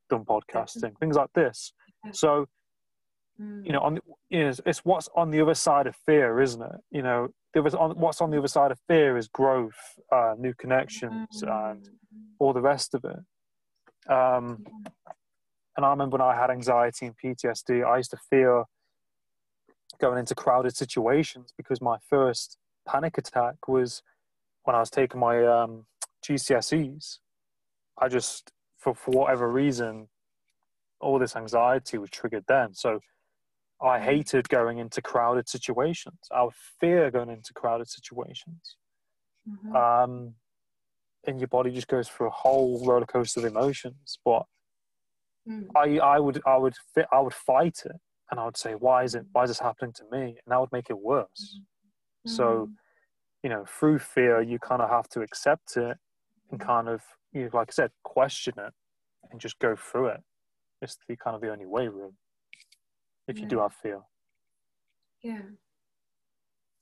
done 0.09 0.25
podcasting 0.25 0.97
things 0.99 1.15
like 1.15 1.31
this. 1.33 1.73
So 2.11 2.47
Mm. 3.41 3.65
you 3.65 3.71
know 3.71 3.79
on 3.79 3.95
the, 3.95 4.01
you 4.29 4.43
know, 4.43 4.49
it's, 4.49 4.61
it's 4.65 4.79
what's 4.79 5.07
on 5.15 5.31
the 5.31 5.39
other 5.41 5.53
side 5.53 5.87
of 5.87 5.95
fear 6.05 6.41
isn't 6.41 6.61
it? 6.61 6.79
You 6.91 7.03
know 7.03 7.29
there 7.53 7.63
was 7.63 7.73
on 7.73 7.91
what's 7.97 8.21
on 8.21 8.31
the 8.31 8.37
other 8.37 8.47
side 8.49 8.71
of 8.71 8.79
fear 8.87 9.17
is 9.17 9.27
growth 9.29 9.79
uh, 10.11 10.35
new 10.37 10.53
connections 10.53 11.27
and 11.43 11.83
Mm. 11.83 12.35
all 12.39 12.53
the 12.53 12.61
rest 12.61 12.93
of 12.93 13.05
it 13.05 13.19
um, 14.09 14.65
and 15.77 15.85
i 15.85 15.89
remember 15.89 16.17
when 16.17 16.27
i 16.27 16.35
had 16.35 16.49
anxiety 16.49 17.05
and 17.05 17.15
ptsd 17.17 17.85
i 17.85 17.97
used 17.97 18.11
to 18.11 18.17
fear 18.29 18.63
going 19.99 20.17
into 20.19 20.35
crowded 20.35 20.75
situations 20.75 21.53
because 21.57 21.81
my 21.81 21.97
first 22.09 22.57
panic 22.87 23.17
attack 23.17 23.67
was 23.67 24.01
when 24.63 24.75
i 24.75 24.79
was 24.79 24.89
taking 24.89 25.19
my 25.19 25.45
um, 25.45 25.85
gcse's 26.25 27.19
i 27.97 28.07
just 28.07 28.51
for, 28.77 28.93
for 28.95 29.11
whatever 29.11 29.51
reason 29.51 30.07
all 31.01 31.17
this 31.19 31.35
anxiety 31.35 31.97
was 31.97 32.09
triggered 32.09 32.45
then 32.47 32.73
so 32.73 32.99
I 33.81 33.97
Mm. 33.97 34.03
hated 34.03 34.49
going 34.49 34.77
into 34.77 35.01
crowded 35.01 35.47
situations. 35.47 36.19
I 36.31 36.43
would 36.43 36.53
fear 36.53 37.09
going 37.09 37.29
into 37.29 37.53
crowded 37.53 37.87
situations. 37.87 38.75
Mhm. 39.47 39.73
Um, 39.73 40.35
and 41.27 41.39
your 41.39 41.47
body 41.47 41.71
just 41.71 41.87
goes 41.87 42.07
through 42.07 42.27
a 42.27 42.31
whole 42.31 42.85
roller 42.85 43.05
coaster 43.05 43.39
of 43.39 43.45
emotions. 43.45 44.19
But 44.23 44.43
Mm. 45.47 45.67
I, 45.75 45.97
I 45.99 46.19
would, 46.19 46.41
I 46.45 46.57
would, 46.57 46.75
fit, 46.93 47.07
I 47.11 47.19
would 47.21 47.33
fight 47.33 47.79
it, 47.85 47.95
and 48.29 48.39
I 48.39 48.45
would 48.45 48.57
say, 48.57 48.75
"Why 48.75 49.03
is 49.03 49.15
it? 49.15 49.25
Why 49.31 49.43
is 49.43 49.49
this 49.49 49.59
happening 49.59 49.93
to 49.93 50.03
me?" 50.11 50.21
And 50.27 50.37
that 50.47 50.59
would 50.59 50.71
make 50.71 50.89
it 50.89 50.99
worse. 50.99 51.61
So, 52.25 52.67
Mm. 52.67 52.75
you 53.43 53.49
know, 53.49 53.65
through 53.65 53.99
fear, 53.99 54.41
you 54.41 54.59
kind 54.59 54.81
of 54.81 54.89
have 54.89 55.09
to 55.09 55.21
accept 55.21 55.77
it 55.77 55.97
and 56.51 56.59
kind 56.59 56.87
of, 56.89 57.01
you 57.31 57.43
know, 57.43 57.49
like 57.53 57.69
I 57.71 57.73
said, 57.73 57.91
question 58.03 58.55
it 58.57 58.73
and 59.31 59.39
just 59.39 59.59
go 59.59 59.75
through 59.75 60.07
it. 60.09 60.21
It's 60.81 60.97
the 61.07 61.15
kind 61.17 61.35
of 61.35 61.41
the 61.41 61.51
only 61.51 61.65
way, 61.65 61.87
really. 61.87 62.17
If 63.27 63.41
you 63.41 63.47
do 63.47 63.59
have 63.59 63.73
fear. 63.73 64.01
Yeah, 65.21 65.41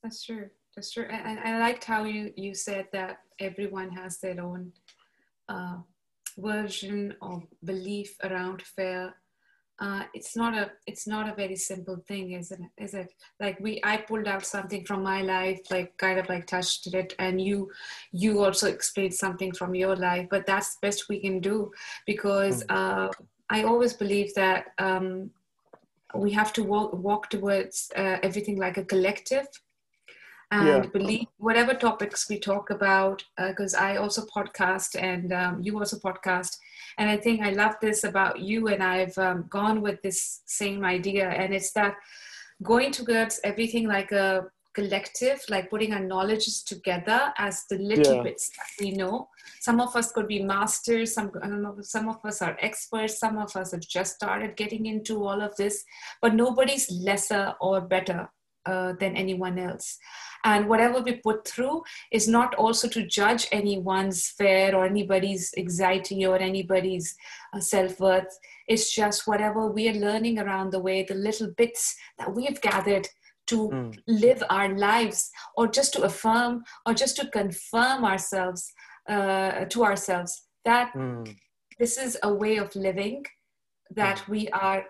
that's 0.02 0.22
true. 0.24 0.50
That's 0.78 0.92
true. 0.92 1.08
And, 1.10 1.40
I 1.40 1.58
liked 1.58 1.82
how 1.82 2.04
you, 2.04 2.32
you 2.36 2.54
said 2.54 2.86
that 2.92 3.18
everyone 3.40 3.90
has 3.96 4.18
their 4.18 4.40
own 4.40 4.70
uh, 5.48 5.78
version 6.36 7.16
of 7.20 7.42
belief 7.64 8.14
around 8.22 8.62
fear. 8.62 9.12
Uh, 9.80 10.04
it's 10.14 10.36
not 10.36 10.56
a 10.56 10.70
it's 10.86 11.08
not 11.08 11.28
a 11.28 11.34
very 11.34 11.56
simple 11.56 11.96
thing, 12.06 12.30
isn't 12.30 12.62
it? 12.62 12.84
Is 12.84 12.94
it? 12.94 13.12
Like 13.40 13.58
we, 13.58 13.80
I 13.82 13.96
pulled 13.96 14.28
out 14.28 14.46
something 14.46 14.84
from 14.84 15.02
my 15.02 15.20
life, 15.22 15.58
like 15.68 15.96
kind 15.96 16.20
of 16.20 16.28
like 16.28 16.46
touched 16.46 16.86
it, 16.94 17.12
and 17.18 17.40
you, 17.40 17.72
you 18.12 18.44
also 18.44 18.68
explained 18.68 19.14
something 19.14 19.50
from 19.50 19.74
your 19.74 19.96
life. 19.96 20.28
But 20.30 20.46
that's 20.46 20.76
the 20.76 20.86
best 20.86 21.08
we 21.08 21.18
can 21.20 21.40
do, 21.40 21.72
because 22.06 22.64
uh, 22.68 23.08
I 23.50 23.64
always 23.64 23.94
believe 23.94 24.32
that 24.34 24.66
um, 24.78 25.30
we 26.14 26.30
have 26.30 26.52
to 26.52 26.62
walk, 26.62 26.92
walk 26.92 27.30
towards 27.30 27.90
uh, 27.96 28.18
everything 28.22 28.58
like 28.58 28.76
a 28.76 28.84
collective 28.84 29.48
and 30.50 30.84
Yeah. 30.84 30.90
believe 30.92 31.26
whatever 31.36 31.74
topics 31.74 32.28
we 32.28 32.38
talk 32.38 32.70
about 32.70 33.22
because 33.36 33.74
i 33.74 33.96
also 33.96 34.24
podcast 34.34 35.00
and 35.00 35.32
um, 35.32 35.60
you 35.62 35.78
also 35.78 35.98
podcast 35.98 36.56
and 36.96 37.08
i 37.10 37.16
think 37.16 37.42
i 37.42 37.50
love 37.50 37.74
this 37.82 38.04
about 38.04 38.40
you 38.40 38.68
and 38.68 38.82
i've 38.82 39.16
um, 39.18 39.44
gone 39.50 39.82
with 39.82 40.00
this 40.02 40.40
same 40.46 40.84
idea 40.84 41.28
and 41.28 41.54
it's 41.54 41.72
that 41.72 41.94
going 42.62 42.90
towards 42.90 43.40
everything 43.44 43.86
like 43.86 44.10
a 44.12 44.44
collective 44.74 45.40
like 45.48 45.68
putting 45.70 45.92
our 45.92 46.00
knowledges 46.00 46.62
together 46.62 47.32
as 47.36 47.64
the 47.68 47.76
little 47.78 48.16
Yeah. 48.16 48.22
bits 48.22 48.48
that 48.50 48.66
we 48.84 48.92
know 48.92 49.28
some 49.60 49.80
of 49.80 49.94
us 49.96 50.12
could 50.12 50.28
be 50.28 50.42
masters 50.42 51.14
some 51.14 51.30
I 51.42 51.48
don't 51.48 51.62
know, 51.62 51.76
some 51.80 52.08
of 52.08 52.24
us 52.24 52.40
are 52.42 52.56
experts 52.60 53.18
some 53.18 53.38
of 53.38 53.54
us 53.56 53.72
have 53.72 53.80
just 53.80 54.14
started 54.16 54.56
getting 54.56 54.86
into 54.86 55.24
all 55.26 55.40
of 55.42 55.56
this 55.56 55.84
but 56.22 56.34
nobody's 56.34 56.90
lesser 56.90 57.54
or 57.60 57.80
better 57.80 58.28
uh, 58.66 58.92
than 59.00 59.16
anyone 59.16 59.58
else. 59.58 59.98
And 60.44 60.68
whatever 60.68 61.00
we 61.00 61.16
put 61.16 61.46
through 61.46 61.82
is 62.12 62.28
not 62.28 62.54
also 62.54 62.88
to 62.88 63.06
judge 63.06 63.46
anyone's 63.50 64.28
fear 64.28 64.74
or 64.74 64.84
anybody's 64.84 65.52
anxiety 65.56 66.24
or 66.26 66.36
anybody's 66.36 67.16
uh, 67.54 67.60
self 67.60 67.98
worth. 68.00 68.38
It's 68.66 68.94
just 68.94 69.26
whatever 69.26 69.66
we 69.66 69.88
are 69.88 69.94
learning 69.94 70.38
around 70.38 70.72
the 70.72 70.80
way, 70.80 71.02
the 71.02 71.14
little 71.14 71.50
bits 71.56 71.96
that 72.18 72.34
we've 72.34 72.60
gathered 72.60 73.08
to 73.48 73.68
mm. 73.70 73.98
live 74.06 74.42
our 74.50 74.76
lives 74.76 75.30
or 75.56 75.66
just 75.66 75.92
to 75.94 76.02
affirm 76.02 76.62
or 76.86 76.94
just 76.94 77.16
to 77.16 77.26
confirm 77.28 78.04
ourselves 78.04 78.72
uh, 79.08 79.64
to 79.64 79.84
ourselves 79.84 80.44
that 80.64 80.92
mm. 80.94 81.36
this 81.78 81.96
is 81.96 82.18
a 82.22 82.32
way 82.32 82.58
of 82.58 82.74
living 82.76 83.24
that 83.90 84.18
mm. 84.18 84.28
we 84.28 84.48
are 84.50 84.84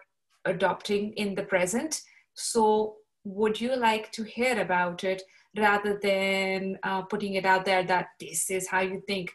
adopting 0.45 1.13
in 1.13 1.35
the 1.35 1.43
present 1.43 2.03
so 2.35 2.97
would 3.25 3.61
you 3.61 3.77
like 3.77 4.11
to 4.13 4.23
hear 4.23 4.61
about 4.61 5.05
it 5.05 5.23
rather 5.57 5.99
than 6.03 6.79
uh, 6.83 7.03
putting 7.03 7.35
it 7.35 7.45
out 7.45 7.65
there 7.65 7.83
that 7.83 8.09
this 8.21 8.51
is 8.51 8.69
how 8.69 8.81
you 8.81 9.03
think 9.07 9.33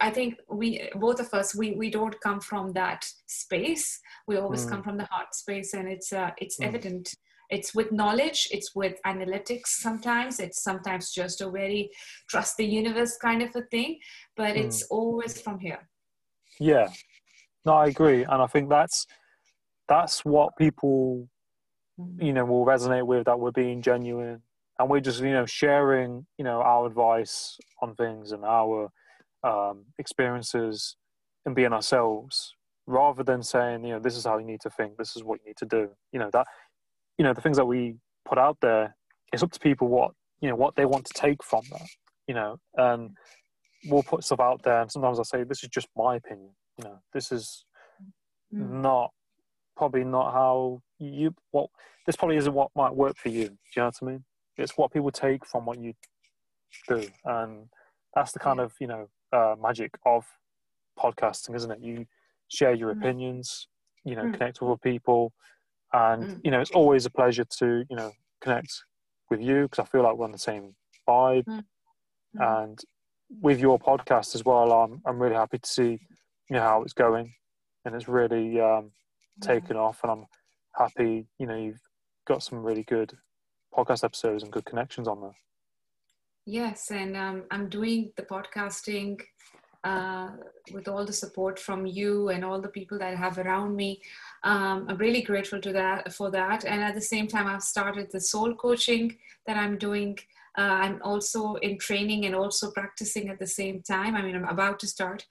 i 0.00 0.10
think 0.10 0.36
we 0.48 0.88
both 0.96 1.20
of 1.20 1.32
us 1.34 1.54
we 1.54 1.72
we 1.72 1.90
don't 1.90 2.20
come 2.20 2.40
from 2.40 2.72
that 2.72 3.04
space 3.26 4.00
we 4.26 4.36
always 4.36 4.64
mm. 4.64 4.70
come 4.70 4.82
from 4.82 4.96
the 4.96 5.04
heart 5.06 5.34
space 5.34 5.74
and 5.74 5.88
it's 5.88 6.12
uh, 6.12 6.30
it's 6.38 6.58
mm. 6.58 6.66
evident 6.66 7.14
it's 7.50 7.74
with 7.74 7.92
knowledge 7.92 8.48
it's 8.50 8.74
with 8.74 8.94
analytics 9.06 9.66
sometimes 9.66 10.40
it's 10.40 10.62
sometimes 10.62 11.12
just 11.12 11.40
a 11.40 11.50
very 11.50 11.90
trust 12.28 12.56
the 12.56 12.64
universe 12.64 13.16
kind 13.18 13.42
of 13.42 13.54
a 13.54 13.62
thing 13.70 13.98
but 14.36 14.54
mm. 14.54 14.64
it's 14.64 14.82
always 14.84 15.40
from 15.40 15.58
here 15.58 15.88
yeah 16.58 16.88
no 17.64 17.74
i 17.74 17.86
agree 17.86 18.24
and 18.24 18.42
i 18.42 18.46
think 18.46 18.68
that's 18.68 19.06
that's 19.88 20.24
what 20.24 20.56
people. 20.56 21.28
You 22.18 22.32
know 22.32 22.44
will 22.44 22.66
resonate 22.66 23.06
with 23.06 23.26
that 23.26 23.38
we're 23.38 23.50
being 23.50 23.82
genuine. 23.82 24.42
And 24.78 24.90
we're 24.90 25.00
just 25.00 25.20
you 25.20 25.32
know 25.32 25.46
sharing 25.46 26.26
you 26.38 26.44
know 26.44 26.60
our 26.60 26.86
advice 26.86 27.58
on 27.80 27.94
things 27.94 28.32
and 28.32 28.44
our 28.44 28.90
um, 29.42 29.84
experiences 29.98 30.96
and 31.44 31.54
being 31.54 31.72
ourselves 31.72 32.54
rather 32.86 33.22
than 33.22 33.42
saying 33.42 33.84
you 33.84 33.92
know 33.92 33.98
this 33.98 34.16
is 34.16 34.24
how 34.24 34.38
you 34.38 34.44
need 34.44 34.60
to 34.60 34.70
think 34.70 34.96
this 34.96 35.16
is 35.16 35.24
what 35.24 35.40
you 35.40 35.50
need 35.50 35.56
to 35.58 35.66
do. 35.66 35.88
You 36.12 36.18
know 36.18 36.30
that 36.32 36.46
you 37.18 37.24
know 37.24 37.32
the 37.32 37.40
things 37.40 37.56
that 37.56 37.66
we 37.66 37.96
put 38.26 38.38
out 38.38 38.58
there 38.60 38.96
it's 39.32 39.42
up 39.42 39.52
to 39.52 39.60
people 39.60 39.88
what 39.88 40.12
you 40.40 40.48
know 40.48 40.56
what 40.56 40.76
they 40.76 40.84
want 40.84 41.04
to 41.06 41.14
take 41.14 41.42
from 41.42 41.62
that 41.70 41.88
you 42.26 42.34
know. 42.34 42.58
And 42.76 43.16
we'll 43.86 44.02
put 44.02 44.24
stuff 44.24 44.40
out 44.40 44.62
there 44.62 44.80
and 44.80 44.90
sometimes 44.90 45.20
i 45.20 45.22
say 45.22 45.44
this 45.44 45.62
is 45.62 45.68
just 45.68 45.86
my 45.96 46.16
opinion 46.16 46.50
you 46.78 46.84
know. 46.84 46.98
This 47.12 47.32
is 47.32 47.64
mm. 48.54 48.82
not 48.82 49.10
probably 49.76 50.04
not 50.04 50.32
how 50.32 50.80
you 50.98 51.34
what 51.50 51.68
this 52.06 52.16
probably 52.16 52.36
isn't 52.36 52.54
what 52.54 52.70
might 52.74 52.94
work 52.94 53.16
for 53.16 53.28
you 53.28 53.48
do 53.48 53.54
you 53.76 53.82
know 53.82 53.84
what 53.86 53.94
i 54.02 54.04
mean 54.04 54.24
it's 54.56 54.76
what 54.76 54.92
people 54.92 55.10
take 55.10 55.44
from 55.44 55.66
what 55.66 55.78
you 55.78 55.92
do 56.88 57.06
and 57.24 57.68
that's 58.14 58.32
the 58.32 58.38
kind 58.38 58.60
of 58.60 58.72
you 58.80 58.86
know 58.86 59.08
uh, 59.32 59.54
magic 59.60 59.92
of 60.06 60.24
podcasting 60.98 61.54
isn't 61.54 61.70
it 61.70 61.80
you 61.80 62.06
share 62.48 62.72
your 62.72 62.94
mm. 62.94 62.98
opinions 62.98 63.68
you 64.04 64.16
know 64.16 64.22
mm. 64.22 64.32
connect 64.32 64.60
with 64.60 64.70
other 64.70 64.78
people 64.78 65.32
and 65.92 66.22
mm. 66.22 66.40
you 66.42 66.50
know 66.50 66.60
it's 66.60 66.70
always 66.70 67.04
a 67.04 67.10
pleasure 67.10 67.44
to 67.44 67.84
you 67.90 67.96
know 67.96 68.12
connect 68.40 68.84
with 69.30 69.40
you 69.40 69.62
because 69.62 69.80
I 69.80 69.84
feel 69.84 70.02
like 70.02 70.16
we're 70.16 70.24
on 70.24 70.32
the 70.32 70.38
same 70.38 70.74
vibe, 71.08 71.44
mm. 71.44 71.62
Mm. 72.36 72.64
and 72.64 72.78
with 73.40 73.58
your 73.58 73.78
podcast 73.78 74.34
as 74.34 74.44
well. 74.44 74.72
I'm 74.72 75.02
I'm 75.04 75.20
really 75.20 75.34
happy 75.34 75.58
to 75.58 75.68
see 75.68 75.98
you 76.48 76.56
know 76.56 76.60
how 76.60 76.82
it's 76.82 76.92
going, 76.92 77.32
and 77.84 77.94
it's 77.94 78.08
really 78.08 78.60
um, 78.60 78.92
taken 79.40 79.76
off, 79.76 80.00
and 80.02 80.12
I'm 80.12 80.26
happy. 80.74 81.26
You 81.38 81.46
know 81.46 81.56
you've 81.56 81.80
got 82.26 82.42
some 82.42 82.62
really 82.62 82.84
good 82.84 83.16
podcast 83.74 84.04
episodes 84.04 84.42
and 84.42 84.52
good 84.52 84.64
connections 84.64 85.08
on 85.08 85.20
there. 85.20 85.36
Yes, 86.44 86.90
and 86.90 87.16
um, 87.16 87.44
I'm 87.50 87.68
doing 87.68 88.12
the 88.16 88.22
podcasting 88.22 89.20
uh, 89.86 90.30
with 90.72 90.88
all 90.88 91.04
the 91.04 91.12
support 91.12 91.58
from 91.58 91.86
you 91.86 92.28
and 92.30 92.44
all 92.44 92.60
the 92.60 92.68
people 92.68 92.98
that 92.98 93.08
I 93.08 93.14
have 93.14 93.38
around 93.38 93.76
me. 93.76 94.00
Um, 94.42 94.86
I'm 94.88 94.96
really 94.96 95.22
grateful 95.22 95.60
to 95.60 95.72
that 95.72 96.12
for 96.12 96.30
that. 96.30 96.64
And 96.64 96.82
at 96.82 96.94
the 96.94 97.00
same 97.00 97.28
time, 97.28 97.46
I've 97.46 97.62
started 97.62 98.10
the 98.10 98.20
soul 98.20 98.54
coaching 98.54 99.16
that 99.46 99.56
I'm 99.56 99.78
doing. 99.78 100.18
Uh, 100.58 100.78
I'm 100.84 101.00
also 101.02 101.54
in 101.56 101.78
training 101.78 102.26
and 102.26 102.34
also 102.34 102.70
practicing 102.70 103.28
at 103.28 103.38
the 103.38 103.46
same 103.46 103.82
time. 103.82 104.16
I 104.16 104.22
mean, 104.22 104.34
I'm 104.34 104.48
about 104.48 104.80
to 104.80 104.86
start. 104.86 105.24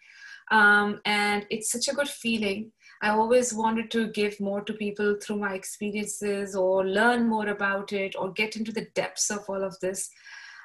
Um, 0.51 1.01
and 1.05 1.45
it's 1.49 1.71
such 1.71 1.87
a 1.87 1.95
good 1.95 2.09
feeling. 2.09 2.71
I 3.05 3.09
always 3.09 3.53
wanted 3.53 3.91
to 3.91 4.07
give 4.07 4.39
more 4.39 4.61
to 4.61 4.73
people 4.73 5.17
through 5.21 5.37
my 5.37 5.53
experiences 5.53 6.55
or 6.55 6.83
learn 6.83 7.29
more 7.29 7.49
about 7.49 7.93
it 7.93 8.15
or 8.17 8.31
get 8.31 8.55
into 8.55 8.71
the 8.71 8.87
depths 8.95 9.29
of 9.29 9.47
all 9.47 9.63
of 9.63 9.79
this. 9.79 10.09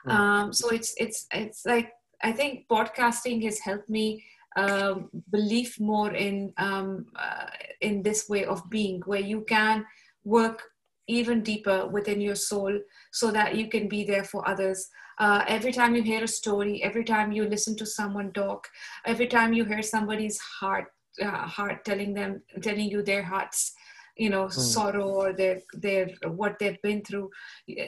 Mm. 0.06 0.12
Um, 0.12 0.52
so 0.52 0.70
it's 0.70 0.94
it's 0.96 1.26
it's 1.34 1.66
like 1.66 1.92
I 2.22 2.32
think 2.32 2.66
podcasting 2.68 3.44
has 3.44 3.58
helped 3.58 3.90
me 3.90 4.24
um, 4.56 5.10
believe 5.30 5.78
more 5.78 6.12
in 6.14 6.54
um, 6.56 7.06
uh, 7.14 7.50
in 7.82 8.02
this 8.02 8.26
way 8.30 8.46
of 8.46 8.62
being, 8.70 9.02
where 9.04 9.26
you 9.32 9.42
can 9.42 9.84
work 10.24 10.62
even 11.08 11.42
deeper 11.42 11.88
within 11.88 12.22
your 12.22 12.36
soul, 12.36 12.72
so 13.12 13.30
that 13.32 13.54
you 13.56 13.68
can 13.68 13.86
be 13.86 14.02
there 14.02 14.24
for 14.24 14.48
others. 14.48 14.88
Uh, 15.18 15.44
every 15.46 15.72
time 15.72 15.94
you 15.94 16.02
hear 16.02 16.24
a 16.24 16.34
story, 16.40 16.82
every 16.82 17.04
time 17.04 17.32
you 17.32 17.44
listen 17.44 17.76
to 17.76 17.84
someone 17.84 18.32
talk, 18.32 18.66
every 19.04 19.26
time 19.26 19.52
you 19.52 19.66
hear 19.66 19.82
somebody's 19.82 20.38
heart 20.38 20.86
uh, 21.22 21.46
heart 21.46 21.84
telling 21.84 22.14
them 22.14 22.42
telling 22.62 22.90
you 22.90 23.02
their 23.02 23.22
hearts 23.22 23.72
you 24.16 24.28
know 24.28 24.44
mm. 24.46 24.52
sorrow 24.52 25.08
or 25.08 25.32
their 25.32 25.60
their 25.72 26.08
what 26.40 26.58
they've 26.58 26.82
been 26.82 27.02
through 27.02 27.30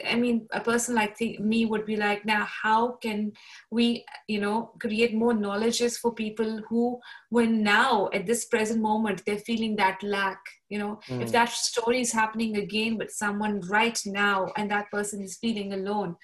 i 0.09 0.15
mean 0.15 0.47
a 0.53 0.59
person 0.59 0.95
like 0.95 1.19
me 1.39 1.65
would 1.65 1.85
be 1.85 1.95
like 1.95 2.25
now 2.25 2.45
how 2.63 2.93
can 3.05 3.31
we 3.71 4.03
you 4.27 4.39
know 4.39 4.71
create 4.79 5.13
more 5.13 5.33
knowledges 5.33 5.97
for 5.97 6.13
people 6.13 6.61
who 6.69 6.99
when 7.29 7.61
now 7.63 8.09
at 8.13 8.25
this 8.25 8.45
present 8.45 8.81
moment 8.81 9.21
they're 9.25 9.47
feeling 9.49 9.75
that 9.75 10.01
lack 10.01 10.39
you 10.69 10.79
know 10.79 10.99
mm. 11.07 11.21
if 11.21 11.31
that 11.31 11.49
story 11.49 12.01
is 12.01 12.11
happening 12.11 12.57
again 12.57 12.97
with 12.97 13.11
someone 13.11 13.59
right 13.69 13.99
now 14.05 14.47
and 14.57 14.71
that 14.71 14.89
person 14.91 15.21
is 15.21 15.37
feeling 15.37 15.73
alone 15.73 16.15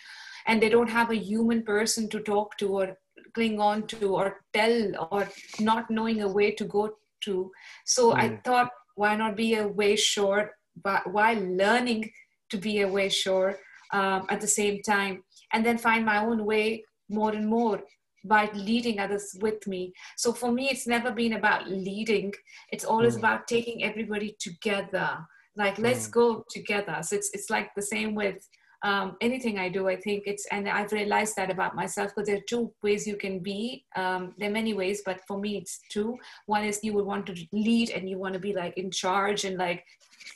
and 0.48 0.62
they 0.62 0.70
don't 0.70 0.90
have 0.90 1.12
a 1.12 1.24
human 1.32 1.62
person 1.64 2.10
to 2.10 2.20
talk 2.22 2.58
to 2.58 2.70
or 2.80 2.98
cling 3.34 3.60
on 3.60 3.86
to 3.88 4.16
or 4.16 4.42
tell 4.54 5.08
or 5.12 5.30
not 5.60 5.90
knowing 5.92 6.22
a 6.22 6.28
way 6.28 6.52
to 6.52 6.66
go 6.66 6.90
to 7.24 7.52
so 7.86 8.12
mm. 8.12 8.16
i 8.16 8.42
thought 8.46 8.70
why 8.96 9.16
not 9.16 9.36
be 9.36 9.56
a 9.56 9.68
way 9.68 9.96
short 9.96 10.52
but 10.84 11.12
while 11.12 11.40
learning 11.40 12.10
to 12.50 12.58
be 12.58 12.82
a 12.82 12.88
way 12.88 13.10
short 13.10 13.58
um, 13.92 14.26
at 14.30 14.40
the 14.42 14.48
same 14.48 14.82
time 14.82 15.24
and 15.54 15.66
then 15.66 15.78
find 15.78 16.06
my 16.06 16.24
own 16.24 16.46
way 16.46 16.84
more 17.10 17.32
and 17.32 17.48
more 17.48 17.82
by 18.26 18.50
leading 18.54 19.00
others 19.00 19.36
with 19.42 19.66
me 19.66 19.94
so 20.18 20.34
for 20.34 20.52
me 20.52 20.68
it's 20.70 20.88
never 20.88 21.12
been 21.12 21.34
about 21.34 21.70
leading 21.70 22.32
it's 22.72 22.84
always 22.84 23.16
mm. 23.16 23.20
about 23.20 23.48
taking 23.48 23.84
everybody 23.84 24.36
together 24.40 25.18
like 25.56 25.78
let's 25.78 26.08
mm. 26.08 26.12
go 26.12 26.44
together 26.50 26.98
so 27.02 27.16
it's, 27.16 27.30
it's 27.34 27.50
like 27.50 27.70
the 27.76 27.82
same 27.82 28.14
with 28.14 28.38
um, 28.84 29.18
anything 29.20 29.60
I 29.60 29.70
do, 29.70 29.90
I 29.90 29.98
think 29.98 30.24
it's, 30.26 30.46
and 30.52 30.68
I've 30.68 30.92
realized 30.92 31.36
that 31.36 31.52
about 31.52 31.76
myself 31.76 32.12
because 32.16 32.28
there 32.28 32.38
are 32.38 32.48
two 32.48 32.72
ways 32.82 33.06
you 33.06 33.18
can 33.18 33.40
be. 33.40 33.86
Um, 33.96 34.34
there 34.38 34.50
are 34.50 34.54
many 34.54 34.74
ways, 34.74 35.02
but 35.06 35.22
for 35.28 35.38
me, 35.38 35.58
it's 35.58 35.82
two. 35.90 36.18
One 36.46 36.64
is 36.64 36.80
you 36.84 36.94
would 36.94 37.06
want 37.06 37.26
to 37.28 37.36
lead 37.52 37.90
and 37.90 38.10
you 38.10 38.18
want 38.18 38.34
to 38.34 38.40
be 38.40 38.54
like 38.54 38.78
in 38.78 38.90
charge 38.90 39.44
and 39.44 39.58
like 39.58 39.84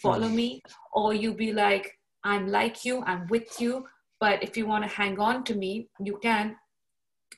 follow 0.02 0.28
me, 0.28 0.62
or 0.94 1.14
you 1.14 1.34
be 1.34 1.54
like, 1.54 1.98
I'm 2.24 2.48
like 2.48 2.84
you, 2.84 3.02
I'm 3.06 3.28
with 3.28 3.62
you. 3.62 3.86
But 4.20 4.44
if 4.44 4.58
you 4.58 4.66
want 4.66 4.84
to 4.84 4.90
hang 4.90 5.20
on 5.20 5.44
to 5.46 5.56
me, 5.56 5.90
you 6.00 6.20
can 6.22 6.56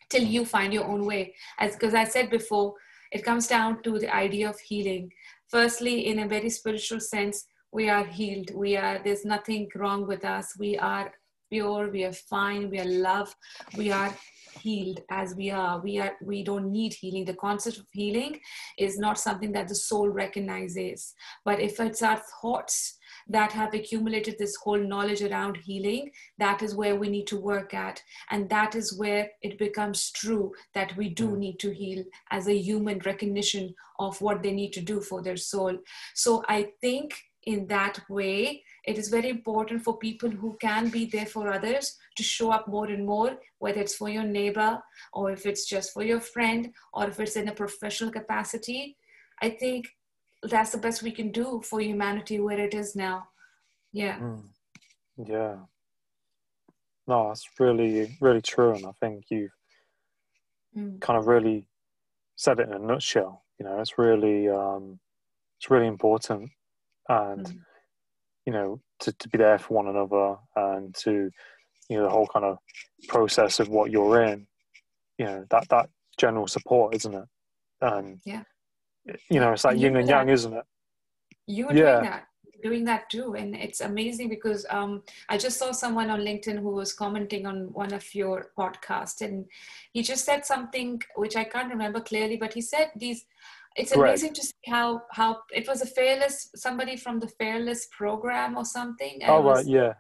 till 0.10 0.24
you 0.24 0.46
find 0.46 0.74
your 0.74 0.86
own 0.86 1.06
way. 1.06 1.34
As 1.60 1.74
because 1.74 1.94
I 1.94 2.04
said 2.04 2.30
before, 2.30 2.74
it 3.12 3.24
comes 3.24 3.48
down 3.48 3.82
to 3.84 4.00
the 4.00 4.14
idea 4.14 4.50
of 4.50 4.60
healing. 4.60 5.12
Firstly, 5.50 6.08
in 6.08 6.20
a 6.20 6.28
very 6.28 6.50
spiritual 6.50 7.00
sense, 7.00 7.46
we 7.76 7.90
are 7.90 8.06
healed. 8.06 8.52
We 8.56 8.78
are 8.78 9.02
there's 9.04 9.26
nothing 9.26 9.70
wrong 9.76 10.08
with 10.08 10.24
us. 10.24 10.56
We 10.58 10.78
are 10.78 11.12
pure. 11.52 11.92
We 11.92 12.06
are 12.06 12.14
fine. 12.14 12.70
We 12.70 12.80
are 12.80 12.86
love 12.86 13.36
we 13.78 13.92
are 13.92 14.14
healed 14.62 15.02
as 15.10 15.36
we 15.36 15.52
are. 15.52 15.82
We 15.82 16.00
are 16.00 16.14
we 16.22 16.42
don't 16.44 16.72
need 16.72 16.94
healing. 16.94 17.26
The 17.26 17.42
concept 17.48 17.78
of 17.78 17.88
healing 17.92 18.40
is 18.80 18.98
not 18.98 19.20
something 19.20 19.52
that 19.52 19.68
the 19.68 19.76
soul 19.76 20.08
recognizes. 20.08 21.14
But 21.44 21.60
if 21.60 21.82
it's 21.82 22.02
our 22.02 22.22
thoughts 22.42 22.98
that 23.28 23.52
have 23.52 23.74
accumulated 23.74 24.38
this 24.38 24.56
whole 24.56 24.78
knowledge 24.78 25.22
around 25.22 25.58
healing 25.58 26.12
that 26.38 26.62
is 26.62 26.76
where 26.76 26.96
we 26.96 27.10
need 27.10 27.28
to 27.28 27.40
work 27.40 27.74
at. 27.74 28.02
And 28.30 28.50
that 28.50 28.76
is 28.76 28.98
where 28.98 29.30
it 29.42 29.58
becomes 29.58 30.12
true 30.12 30.54
that 30.74 30.96
we 30.96 31.10
do 31.10 31.28
hmm. 31.28 31.40
need 31.40 31.60
to 31.60 31.74
heal 31.74 32.04
as 32.32 32.48
a 32.48 32.58
human 32.58 33.00
recognition 33.00 33.74
of 34.00 34.22
what 34.22 34.44
they 34.44 34.52
need 34.52 34.72
to 34.74 34.82
do 34.82 35.02
for 35.02 35.22
their 35.22 35.38
soul. 35.38 35.78
So 36.14 36.44
i 36.48 36.70
think 36.82 37.16
in 37.46 37.68
that 37.68 38.00
way 38.10 38.64
it 38.86 38.98
is 38.98 39.10
very 39.10 39.30
important 39.30 39.84
for 39.84 39.98
people 39.98 40.30
who 40.30 40.58
can 40.60 40.90
be 40.90 41.06
there 41.06 41.26
for 41.26 41.52
others 41.52 41.98
to 42.16 42.24
show 42.24 42.52
up 42.52 42.68
more 42.68 42.88
and 42.88 43.06
more 43.06 43.38
whether 43.60 43.82
it's 43.82 43.96
for 43.96 44.10
your 44.10 44.24
neighbor 44.24 44.80
or 45.14 45.32
if 45.32 45.46
it's 45.46 45.66
just 45.66 45.94
for 45.94 46.04
your 46.04 46.20
friend 46.20 46.72
or 46.94 47.08
if 47.08 47.20
it's 47.20 47.36
in 47.36 47.48
a 47.50 47.54
professional 47.54 48.12
capacity 48.12 48.98
i 49.42 49.50
think 49.50 49.88
that's 50.44 50.72
the 50.72 50.78
best 50.78 51.04
we 51.04 51.12
can 51.12 51.32
do 51.32 51.62
for 51.64 51.82
humanity 51.82 52.40
where 52.40 52.60
it 52.60 52.74
is 52.74 52.96
now 52.96 53.24
yeah 53.92 54.18
mm. 54.20 54.42
yeah 55.26 55.56
no, 57.08 57.28
that's 57.28 57.48
really, 57.60 58.18
really 58.20 58.42
true. 58.42 58.74
And 58.74 58.86
I 58.86 58.92
think 58.94 59.26
you've 59.30 59.52
Mm. 60.78 61.00
kind 61.00 61.18
of 61.18 61.28
really 61.28 61.70
said 62.36 62.60
it 62.60 62.68
in 62.68 62.74
a 62.74 62.80
nutshell. 62.80 63.46
You 63.58 63.66
know, 63.66 63.80
it's 63.80 63.98
really, 63.98 64.50
um, 64.50 65.00
it's 65.58 65.70
really 65.70 65.88
important, 65.88 66.52
and 67.10 67.46
Mm. 67.48 67.60
you 68.46 68.54
know, 68.54 68.80
to, 69.00 69.12
to 69.12 69.30
be 69.30 69.40
there 69.40 69.58
for 69.58 69.74
one 69.74 69.88
another 69.88 70.38
and 70.56 70.94
to, 70.94 71.32
you 71.90 71.98
know, 71.98 72.04
the 72.04 72.10
whole 72.10 72.28
kind 72.28 72.46
of 72.46 72.58
process 73.08 73.60
of 73.60 73.70
what 73.70 73.90
you're 73.90 74.24
in. 74.24 74.46
You 75.18 75.26
know, 75.26 75.46
that 75.50 75.68
that 75.70 75.90
general 76.20 76.48
support, 76.48 76.96
isn't 76.96 77.14
it? 77.14 77.26
And 77.82 78.20
Yeah. 78.26 78.44
you 79.30 79.40
know, 79.40 79.54
it's 79.54 79.64
like 79.64 79.80
yin 79.80 79.96
and 79.96 80.08
yang, 80.08 80.30
isn't 80.30 80.54
it? 80.54 80.66
you 81.48 81.68
were 81.68 81.74
Yeah. 81.74 82.00
doing 82.00 82.12
that 82.12 82.28
doing 82.64 82.86
that 82.86 83.10
too 83.10 83.36
and 83.36 83.56
it's 83.56 83.82
amazing 83.82 84.28
because 84.28 84.66
um, 84.72 85.04
i 85.30 85.38
just 85.38 85.58
saw 85.60 85.72
someone 85.72 86.10
on 86.10 86.22
linkedin 86.22 86.58
who 86.58 86.70
was 86.70 86.94
commenting 86.94 87.46
on 87.46 87.72
one 87.74 87.94
of 87.94 88.16
your 88.16 88.52
podcasts 88.58 89.22
and 89.22 89.46
he 89.94 90.02
just 90.02 90.26
said 90.26 90.44
something 90.46 91.00
which 91.16 91.36
i 91.36 91.44
can't 91.44 91.70
remember 91.70 92.00
clearly 92.00 92.38
but 92.38 92.54
he 92.54 92.62
said 92.62 92.90
these 92.96 93.26
it's 93.76 93.92
Correct. 93.92 94.10
amazing 94.10 94.34
to 94.34 94.44
see 94.44 94.62
how 94.68 95.02
how 95.12 95.40
it 95.54 95.68
was 95.68 95.82
a 95.82 95.86
fearless 95.86 96.50
somebody 96.56 96.96
from 96.98 97.20
the 97.20 97.28
fearless 97.40 97.88
program 97.92 98.58
or 98.58 98.66
something 98.66 99.22
and 99.22 99.32
Oh 99.32 99.40
it 99.40 99.44
was- 99.44 99.68
yeah, 99.68 99.94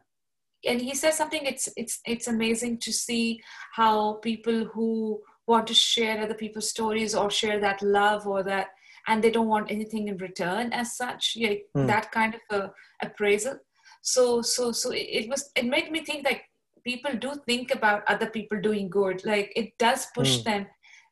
and 0.65 0.81
he 0.81 0.93
says 0.95 1.15
something 1.17 1.43
it's 1.45 1.67
it's 1.77 1.99
it's 2.05 2.27
amazing 2.27 2.79
to 2.79 2.91
see 2.93 3.39
how 3.73 4.13
people 4.29 4.65
who 4.73 5.21
want 5.47 5.67
to 5.67 5.73
share 5.73 6.21
other 6.21 6.33
people's 6.43 6.69
stories 6.69 7.13
or 7.13 7.29
share 7.29 7.59
that 7.59 7.81
love 7.81 8.25
or 8.27 8.41
that 8.43 8.67
and 9.07 9.23
they 9.23 9.29
don't 9.29 9.47
want 9.55 9.69
anything 9.69 10.07
in 10.07 10.17
return 10.17 10.73
as 10.73 10.95
such 10.97 11.33
yeah, 11.35 11.53
Hmm. 11.75 11.85
that 11.91 12.11
kind 12.11 12.33
of 12.35 12.41
a 12.59 12.71
appraisal 13.05 13.59
so 14.01 14.41
so 14.41 14.71
so 14.71 14.91
it, 14.93 15.29
was 15.29 15.51
it 15.55 15.65
made 15.65 15.91
me 15.91 15.99
think 16.07 16.25
like 16.25 16.43
people 16.83 17.13
do 17.25 17.31
think 17.45 17.71
about 17.75 18.03
other 18.07 18.29
people 18.37 18.59
doing 18.61 18.89
good 18.89 19.23
like 19.25 19.51
it 19.55 19.77
does 19.77 20.07
push 20.15 20.37
Hmm. 20.37 20.43
them 20.49 20.65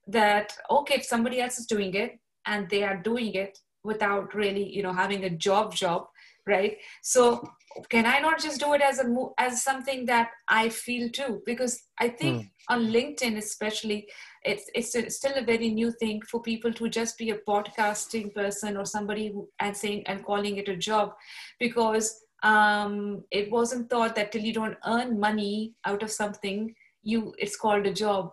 that 0.08 0.58
okay 0.70 0.96
if 0.96 1.06
somebody 1.06 1.40
else 1.42 1.60
is 1.60 1.66
doing 1.66 1.94
it 1.94 2.20
and 2.46 2.70
they 2.70 2.84
are 2.84 2.98
doing 2.98 3.34
it 3.34 3.58
without 3.84 4.34
really 4.34 4.68
you 4.76 4.84
know 4.84 4.94
having 4.94 5.26
a 5.26 5.30
job 5.30 5.74
job 5.74 6.08
right? 6.46 6.78
So 7.02 7.42
can 7.90 8.06
i 8.06 8.20
not 8.20 8.40
just 8.40 8.60
do 8.60 8.74
it 8.74 8.82
as 8.82 9.00
a 9.00 9.06
as 9.40 9.64
something 9.64 10.06
that 10.06 10.30
i 10.48 10.70
feel 10.70 11.10
too? 11.10 11.42
Because 11.46 11.82
i 12.00 12.08
think 12.08 12.48
on 12.70 12.88
linkedin 12.88 13.38
especially 13.38 14.08
it's 14.44 14.70
it's 14.76 15.16
still 15.16 15.34
a 15.36 15.46
very 15.46 15.70
new 15.70 15.92
thing 15.92 16.22
for 16.30 16.42
people 16.42 16.72
to 16.74 16.90
just 16.90 17.18
be 17.18 17.32
a 17.32 17.40
podcasting 17.48 18.34
person 18.36 18.78
or 18.78 18.86
somebody 18.86 19.30
who 19.30 19.48
and 19.60 19.76
saying 19.76 20.04
and 20.06 20.24
calling 20.24 20.58
it 20.58 20.70
a 20.70 20.76
job 20.76 21.14
because 21.60 22.14
um 22.44 23.24
it 23.32 23.50
wasn't 23.50 23.90
thought 23.90 24.16
that 24.16 24.32
till 24.32 24.42
you 24.42 24.54
don't 24.54 24.78
earn 24.86 25.20
money 25.20 25.74
out 25.86 26.04
of 26.04 26.12
something 26.12 26.74
you 27.04 27.34
it's 27.38 27.56
called 27.56 27.86
a 27.86 27.94
job. 27.94 28.32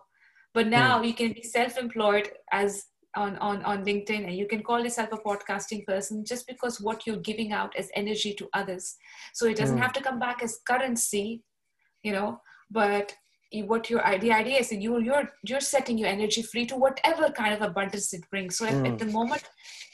But 0.53 0.67
now 0.67 1.01
you 1.01 1.13
can 1.13 1.33
be 1.33 1.43
self-employed 1.43 2.29
as 2.51 2.85
on, 3.15 3.37
on, 3.37 3.63
on 3.63 3.85
LinkedIn 3.85 4.25
and 4.25 4.35
you 4.35 4.47
can 4.47 4.63
call 4.63 4.79
yourself 4.81 5.09
a 5.11 5.17
podcasting 5.17 5.85
person 5.85 6.23
just 6.25 6.47
because 6.47 6.79
what 6.79 7.05
you're 7.05 7.17
giving 7.17 7.51
out 7.51 7.75
as 7.77 7.89
energy 7.95 8.33
to 8.35 8.47
others. 8.53 8.95
So 9.33 9.47
it 9.47 9.57
doesn't 9.57 9.77
Mm. 9.77 9.81
have 9.81 9.93
to 9.93 10.01
come 10.01 10.19
back 10.19 10.41
as 10.43 10.59
currency, 10.67 11.43
you 12.03 12.13
know, 12.13 12.41
but 12.69 13.13
what 13.65 13.89
your 13.89 14.01
the 14.19 14.31
idea 14.31 14.59
is 14.59 14.69
that 14.69 14.81
you 14.81 14.99
you're 15.01 15.29
you're 15.43 15.59
setting 15.59 15.97
your 15.97 16.07
energy 16.07 16.41
free 16.41 16.65
to 16.65 16.75
whatever 16.77 17.29
kind 17.31 17.53
of 17.53 17.61
abundance 17.61 18.13
it 18.13 18.23
brings. 18.29 18.57
So 18.57 18.65
if, 18.65 18.75
Mm. 18.75 18.93
at 18.93 18.99
the 18.99 19.05
moment, 19.11 19.43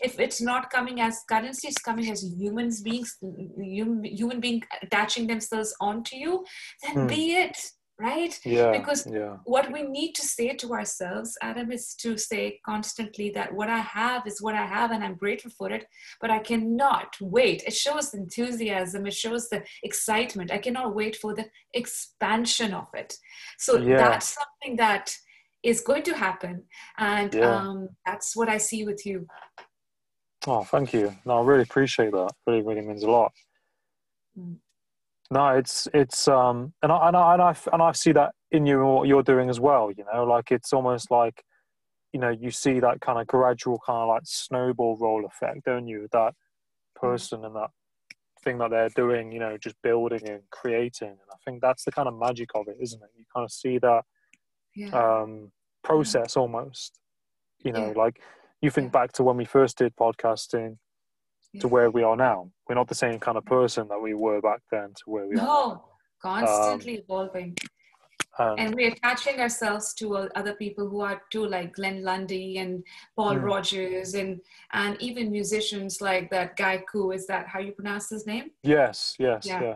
if 0.01 0.19
it's 0.19 0.39
not 0.41 0.69
coming 0.69 1.01
as 1.01 1.23
currency, 1.27 1.69
it's 1.69 1.79
coming 1.81 2.11
as 2.11 2.23
humans 2.23 2.81
beings, 2.83 3.17
human, 3.57 4.03
human 4.03 4.39
being 4.39 4.61
attaching 4.83 5.25
themselves 5.25 5.73
onto 5.81 6.15
you, 6.15 6.45
then 6.83 6.95
Mm. 7.05 7.07
be 7.07 7.33
it, 7.33 7.57
right? 7.99 8.39
yeah, 8.45 8.71
Because 8.71 9.07
yeah, 9.11 9.37
what 9.45 9.71
we 9.71 9.81
need 9.83 10.13
to 10.13 10.21
say 10.21 10.49
to 10.53 10.73
ourselves, 10.73 11.37
Adam, 11.41 11.71
is 11.71 11.95
to 11.95 12.17
say 12.17 12.59
constantly 12.65 13.31
that 13.31 13.53
what 13.53 13.69
I 13.69 13.79
have 13.79 14.27
is 14.27 14.41
what 14.41 14.55
I 14.55 14.65
have 14.65 14.91
and 14.91 15.03
I'm 15.03 15.15
grateful 15.15 15.51
for 15.57 15.71
it, 15.71 15.85
but 16.21 16.29
I 16.29 16.39
cannot 16.39 17.15
wait. 17.21 17.63
It 17.63 17.73
shows 17.73 18.13
enthusiasm, 18.13 19.05
it 19.07 19.13
shows 19.13 19.49
the 19.49 19.63
excitement. 19.83 20.51
I 20.51 20.59
cannot 20.59 20.93
wait 20.95 21.15
for 21.15 21.33
the 21.33 21.45
expansion 21.73 22.73
of 22.73 22.87
it. 22.93 23.15
So 23.57 23.77
Yeah. 23.77 23.97
that's 23.97 24.35
something 24.35 24.77
that 24.77 25.11
is 25.63 25.81
going 25.81 26.03
to 26.03 26.13
happen. 26.15 26.63
And 26.97 27.35
um, 27.37 27.89
that's 28.05 28.35
what 28.35 28.47
I 28.47 28.57
see 28.57 28.85
with 28.85 29.05
you. 29.05 29.25
Oh, 30.45 30.63
thank 30.63 30.93
you. 30.93 31.15
No, 31.25 31.39
I 31.39 31.41
really 31.43 31.63
appreciate 31.63 32.11
that. 32.11 32.31
Really, 32.45 32.61
really 32.61 32.81
means 32.81 33.03
a 33.03 33.09
lot. 33.09 33.33
Mm. 34.37 34.57
No, 35.29 35.49
it's 35.49 35.87
it's 35.93 36.27
um, 36.27 36.73
and 36.81 36.91
I 36.91 37.07
and 37.09 37.17
I 37.17 37.33
and 37.33 37.41
I 37.41 37.55
and 37.73 37.81
I 37.81 37.91
see 37.91 38.13
that 38.13 38.31
in 38.51 38.65
you 38.65 38.79
and 38.81 38.89
what 38.93 39.07
you're 39.07 39.23
doing 39.23 39.49
as 39.49 39.59
well. 39.59 39.91
You 39.91 40.05
know, 40.13 40.23
like 40.23 40.51
it's 40.51 40.71
almost 40.71 41.11
like, 41.11 41.43
you 42.13 42.19
know, 42.19 42.29
you 42.29 42.49
see 42.49 42.79
that 42.79 43.01
kind 43.01 43.19
of 43.19 43.27
gradual 43.27 43.81
kind 43.85 43.97
of 44.03 44.07
like 44.07 44.21
snowball 44.25 44.95
roll 44.97 45.25
effect, 45.25 45.65
don't 45.65 45.87
you? 45.87 46.07
That 46.13 46.33
person 46.95 47.43
and 47.43 47.55
that 47.55 47.71
thing 48.41 48.57
that 48.59 48.69
they're 48.69 48.89
doing, 48.89 49.31
you 49.33 49.39
know, 49.39 49.57
just 49.57 49.75
building 49.83 50.27
and 50.29 50.43
creating. 50.49 51.09
And 51.09 51.29
I 51.31 51.35
think 51.43 51.61
that's 51.61 51.83
the 51.83 51.91
kind 51.91 52.07
of 52.07 52.17
magic 52.17 52.49
of 52.55 52.67
it, 52.69 52.77
isn't 52.79 53.01
it? 53.01 53.09
You 53.17 53.25
kind 53.33 53.43
of 53.43 53.51
see 53.51 53.79
that 53.79 54.03
Yeah. 54.75 54.91
um, 55.21 55.51
process 55.83 56.37
almost. 56.37 56.99
You 57.65 57.73
know, 57.73 57.87
Yeah. 57.87 57.97
like 57.97 58.21
you 58.61 58.69
think 58.69 58.93
back 58.93 59.11
to 59.13 59.23
when 59.23 59.35
we 59.35 59.43
first 59.45 59.77
did 59.77 59.93
podcasting 59.97 60.77
to 61.59 61.67
where 61.67 61.89
we 61.89 62.03
are 62.03 62.15
now. 62.15 62.49
We're 62.67 62.75
not 62.75 62.87
the 62.87 62.95
same 62.95 63.19
kind 63.19 63.37
of 63.37 63.45
person 63.45 63.87
that 63.89 63.99
we 64.01 64.13
were 64.13 64.41
back 64.41 64.61
then 64.71 64.89
to 64.95 65.03
where 65.05 65.27
we 65.27 65.35
are. 65.37 65.45
no, 65.45 65.85
constantly 66.21 66.95
evolving. 66.95 67.55
And, 68.39 68.59
and 68.59 68.75
we're 68.75 68.91
attaching 68.91 69.39
ourselves 69.39 69.93
to 69.95 70.15
uh, 70.17 70.27
other 70.35 70.53
people 70.53 70.87
who 70.89 71.01
are 71.01 71.21
too 71.31 71.45
like 71.47 71.73
glenn 71.73 72.03
lundy 72.03 72.57
and 72.59 72.83
paul 73.15 73.35
Mm. 73.35 73.43
rogers 73.43 74.13
and 74.13 74.39
and 74.73 74.95
even 75.01 75.31
musicians 75.31 76.01
like 76.01 76.29
that 76.29 76.55
guy 76.55 76.83
koo 76.91 77.11
is 77.11 77.25
that 77.27 77.47
how 77.47 77.59
you 77.59 77.71
pronounce 77.71 78.09
his 78.09 78.27
name 78.27 78.51
yes, 78.63 79.15
yes, 79.17 79.43
Yeah. 79.45 79.61
yeah, 79.61 79.75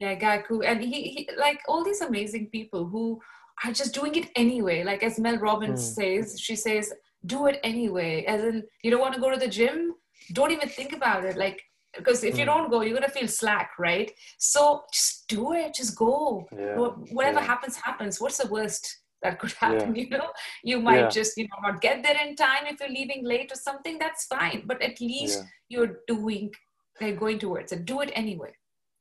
yeah 0.00 0.14
guy 0.14 0.38
koo 0.46 0.62
and 0.62 0.82
he, 0.82 1.02
he 1.14 1.28
like 1.36 1.60
all 1.68 1.84
these 1.84 2.00
amazing 2.00 2.46
people 2.56 2.86
who 2.86 3.20
are 3.64 3.72
just 3.72 3.92
doing 3.94 4.14
it 4.14 4.30
anyway 4.36 4.82
like 4.84 5.02
as 5.02 5.18
mel 5.18 5.38
robbins 5.38 5.82
Mm. 5.82 5.94
says 5.98 6.40
she 6.40 6.56
says 6.56 6.92
do 7.26 7.46
it 7.46 7.60
anyway 7.62 8.24
as 8.24 8.40
in 8.42 8.62
you 8.82 8.90
don't 8.90 9.00
want 9.06 9.14
to 9.14 9.20
go 9.20 9.30
to 9.30 9.36
the 9.44 9.48
gym 9.58 9.94
don't 10.32 10.50
even 10.52 10.68
think 10.68 10.92
about 10.92 11.24
it 11.24 11.36
like 11.36 11.60
because 11.96 12.22
if 12.22 12.36
you 12.38 12.44
Mm. 12.44 12.52
don't 12.52 12.70
go 12.70 12.80
you're 12.82 12.94
gonna 12.98 13.08
feel 13.18 13.28
slack 13.28 13.70
right? 13.78 14.10
So 14.38 14.82
just 14.92 15.26
do 15.28 15.52
it 15.54 15.74
just 15.74 15.96
go. 15.96 16.46
Yeah, 16.52 16.76
whatever 17.18 17.40
yeah. 17.40 17.46
happens 17.46 17.76
happens. 17.76 18.20
What's 18.20 18.38
the 18.38 18.48
worst 18.48 18.84
that 19.22 19.38
could 19.38 19.52
happen 19.52 19.94
you 20.00 20.08
know? 20.10 20.30
You 20.62 20.80
might 20.80 21.00
Yeah. 21.00 21.08
just 21.08 21.36
you 21.36 21.44
know 21.48 21.60
not 21.68 21.80
get 21.80 22.02
there 22.02 22.18
in 22.26 22.36
time 22.36 22.66
if 22.66 22.78
you're 22.80 22.96
leaving 23.00 23.24
late 23.24 23.50
or 23.52 23.56
something 23.56 23.98
that's 23.98 24.26
fine. 24.26 24.62
But 24.66 24.82
at 24.82 25.00
least 25.00 25.38
yeah, 25.40 25.46
you're 25.72 26.00
doing 26.06 26.52
like 27.00 27.18
going 27.18 27.38
towards 27.38 27.72
it. 27.72 27.84
Do 27.84 28.00
it 28.02 28.10
anyway 28.14 28.52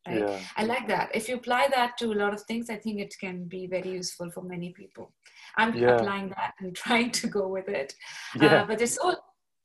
right? 0.08 0.20
Yeah, 0.20 0.40
i 0.56 0.64
like 0.64 0.88
that. 0.88 1.10
If 1.14 1.28
you 1.28 1.36
apply 1.36 1.68
that 1.76 1.98
to 1.98 2.06
a 2.14 2.18
lot 2.24 2.34
of 2.34 2.42
things 2.44 2.70
i 2.70 2.78
think 2.78 3.00
it 3.02 3.14
can 3.20 3.44
be 3.56 3.68
very 3.68 3.90
useful 3.90 4.32
for 4.32 4.42
many 4.42 4.72
people. 4.72 5.14
I'm 5.58 5.74
Yeah. 5.76 5.96
applying 5.96 6.30
that 6.30 6.54
and 6.60 6.74
trying 6.84 7.12
to 7.12 7.28
go 7.28 7.48
with 7.50 7.68
it. 7.68 7.94
Yeah, 8.42 8.62
uh, 8.62 8.66
but 8.66 8.82
it's 8.82 8.98
all 8.98 9.18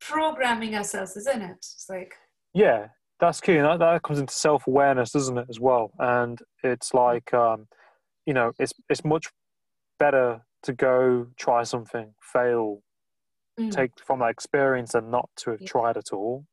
programming 0.08 0.74
ourselves 0.74 1.16
isn't 1.16 1.42
it 1.42 1.56
it's 1.58 1.86
like 1.88 2.14
yeah. 2.54 2.88
That's 3.20 3.40
key. 3.40 3.56
and 3.56 3.64
That, 3.64 3.78
that 3.78 4.02
comes 4.02 4.18
into 4.18 4.34
self 4.34 4.66
awareness, 4.66 5.12
doesn't 5.12 5.38
it, 5.38 5.46
as 5.48 5.60
well? 5.60 5.92
And 6.00 6.40
it's 6.64 6.92
like, 6.92 7.32
um, 7.32 7.68
you 8.26 8.34
know, 8.34 8.50
it's 8.58 8.72
it's 8.90 9.04
much 9.04 9.28
better 10.00 10.42
to 10.64 10.72
go 10.72 11.28
try 11.36 11.62
something, 11.62 12.14
fail, 12.20 12.82
mm, 13.60 13.70
take 13.70 13.92
from 14.04 14.18
that 14.18 14.30
experience, 14.30 14.94
and 14.96 15.10
not 15.10 15.30
to 15.36 15.52
have 15.52 15.60
Yeah. 15.60 15.68
tried 15.68 15.96
at 15.96 16.12
all. 16.12 16.46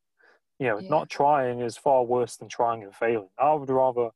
You 0.60 0.68
know, 0.68 0.80
Yeah. 0.80 0.90
not 0.90 1.10
trying 1.10 1.60
is 1.62 1.76
far 1.76 2.04
worse 2.04 2.38
than 2.38 2.50
trying 2.50 2.84
and 2.84 2.94
failing. 2.96 3.30
I 3.40 3.54
would 3.56 3.70
rather, 3.72 4.12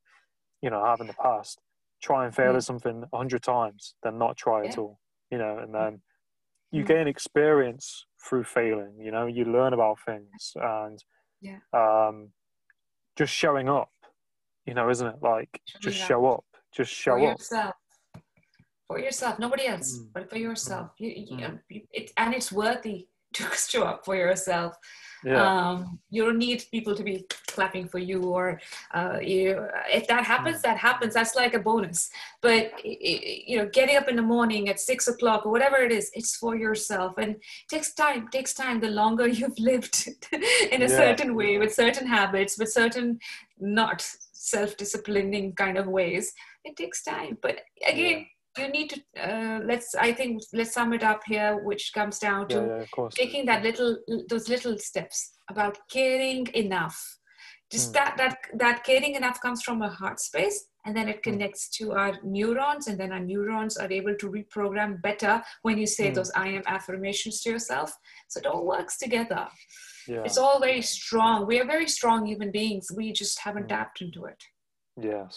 you 0.62 0.70
know, 0.70 0.84
have 0.84 1.00
in 1.00 1.08
the 1.08 1.14
past 1.14 1.58
try 2.00 2.24
and 2.24 2.32
fail 2.34 2.52
Yeah. 2.52 2.58
at 2.58 2.62
something 2.64 3.04
a 3.12 3.16
hundred 3.16 3.42
times 3.42 3.96
than 4.04 4.16
not 4.16 4.36
try 4.36 4.64
at 4.64 4.78
all. 4.78 5.00
You 5.32 5.38
know, 5.38 5.58
and 5.58 5.74
then 5.74 6.02
you 6.74 6.82
Mm. 6.82 6.88
gain 6.88 7.06
experience 7.06 8.06
through 8.24 8.44
failing. 8.44 8.94
You 8.98 9.10
know, 9.12 9.26
you 9.26 9.44
learn 9.44 9.72
about 9.72 9.98
things 10.08 10.52
and 10.56 10.98
Yeah. 11.40 11.60
um, 11.72 12.32
just 13.16 13.32
showing 13.32 13.68
up. 13.68 13.92
You 14.66 14.74
know, 14.74 14.88
isn't 14.90 15.06
it? 15.06 15.22
Like 15.22 15.52
just 15.80 16.00
up. 16.02 16.08
show 16.08 16.26
up. 16.34 16.44
Just 16.72 16.90
for 16.92 17.02
show 17.04 17.14
up. 17.16 17.38
yourself 17.38 17.74
for 18.88 18.98
yourself 18.98 19.38
nobody 19.38 19.64
else 19.66 19.96
Mm. 19.98 20.12
but 20.12 20.28
for 20.28 20.36
yourself 20.36 20.90
you, 20.98 21.08
you, 21.10 21.36
Mm. 21.38 21.60
you- 21.70 21.88
it, 21.90 22.12
and 22.18 22.34
it's 22.34 22.52
worthy 22.52 23.08
to 23.34 23.44
show 23.56 23.82
up 23.84 24.04
for 24.04 24.16
yourself. 24.16 24.76
Yeah. 25.26 25.40
um, 25.42 25.98
you 26.10 26.22
don't 26.26 26.36
need 26.36 26.64
people 26.70 26.94
to 26.94 27.02
be 27.02 27.24
clapping 27.46 27.88
for 27.88 27.98
you 27.98 28.24
or 28.24 28.60
uh, 28.92 29.16
you, 29.22 29.66
if 29.90 30.06
that 30.08 30.22
happens 30.22 30.60
that 30.60 30.76
happens. 30.76 31.14
That's 31.14 31.34
like 31.34 31.54
a 31.54 31.58
bonus. 31.60 32.10
But 32.42 32.72
you 32.84 33.56
know 33.56 33.66
getting 33.72 33.96
up 33.96 34.06
in 34.08 34.16
the 34.16 34.22
morning 34.36 34.68
at 34.68 34.78
six 34.80 35.08
o'clock 35.08 35.46
or 35.46 35.50
whatever 35.50 35.78
it 35.78 35.92
is 35.92 36.10
it's 36.12 36.36
for 36.36 36.54
yourself. 36.56 37.14
And 37.16 37.30
it 37.36 37.42
takes 37.70 37.94
time 37.94 38.28
takes 38.28 38.52
time 38.52 38.80
the 38.80 38.88
longer 38.90 39.26
you've 39.38 39.58
lived 39.58 39.96
in 40.70 40.82
a 40.82 40.88
Yeah. 40.90 40.96
certain 41.02 41.34
way 41.34 41.56
with 41.56 41.72
certain 41.72 42.06
habits 42.06 42.58
with 42.58 42.70
certain 42.70 43.18
not 43.58 44.02
self-disciplining 44.32 45.54
kind 45.54 45.78
of 45.78 45.86
ways 45.86 46.32
it 46.64 46.76
takes 46.76 47.02
time. 47.02 47.38
But 47.40 47.60
again 47.86 48.26
you 48.58 48.68
need 48.68 48.90
to 48.90 49.00
uh, 49.20 49.60
let's 49.64 49.94
i 49.94 50.12
think 50.12 50.42
let's 50.52 50.72
sum 50.74 50.92
it 50.92 51.02
up 51.02 51.22
here 51.26 51.56
which 51.64 51.92
comes 51.92 52.18
down 52.18 52.48
to 52.48 52.56
Yeah, 52.56 52.84
yeah, 52.96 53.08
taking 53.10 53.46
that 53.46 53.62
little 53.62 53.98
those 54.28 54.48
little 54.48 54.78
steps 54.78 55.38
about 55.50 55.78
caring 55.90 56.46
enough 56.54 56.98
just 57.70 57.90
Mm. 57.90 57.94
that 57.94 58.16
that 58.20 58.36
that 58.62 58.84
caring 58.84 59.14
enough 59.14 59.40
comes 59.40 59.62
from 59.62 59.82
a 59.82 59.88
heart 59.88 60.20
space 60.20 60.58
and 60.86 60.94
then 60.96 61.08
it 61.08 61.16
Hmm. 61.16 61.30
connects 61.30 61.68
to 61.78 61.92
our 61.92 62.12
neurons 62.22 62.86
and 62.88 62.98
then 63.00 63.10
our 63.16 63.24
neurons 63.32 63.76
are 63.82 63.90
able 63.90 64.14
to 64.22 64.30
reprogram 64.30 65.00
better 65.08 65.42
when 65.62 65.78
you 65.78 65.86
say 65.86 66.10
Mm. 66.10 66.14
those 66.14 66.30
i 66.44 66.48
am 66.48 66.62
affirmations 66.66 67.40
to 67.42 67.50
yourself 67.50 67.90
so 68.28 68.38
it 68.40 68.46
all 68.46 68.64
works 68.74 68.98
together 69.04 69.44
Yeah. 70.06 70.24
it's 70.26 70.38
all 70.44 70.58
very 70.68 70.82
strong 70.82 71.46
we 71.50 71.58
are 71.60 71.68
very 71.76 71.88
strong 71.98 72.26
human 72.26 72.50
beings 72.60 72.86
we 72.98 73.06
just 73.22 73.36
haven't 73.46 73.64
Mm. 73.66 73.74
tapped 73.76 74.00
into 74.06 74.20
it 74.32 74.40
Yes. 75.12 75.34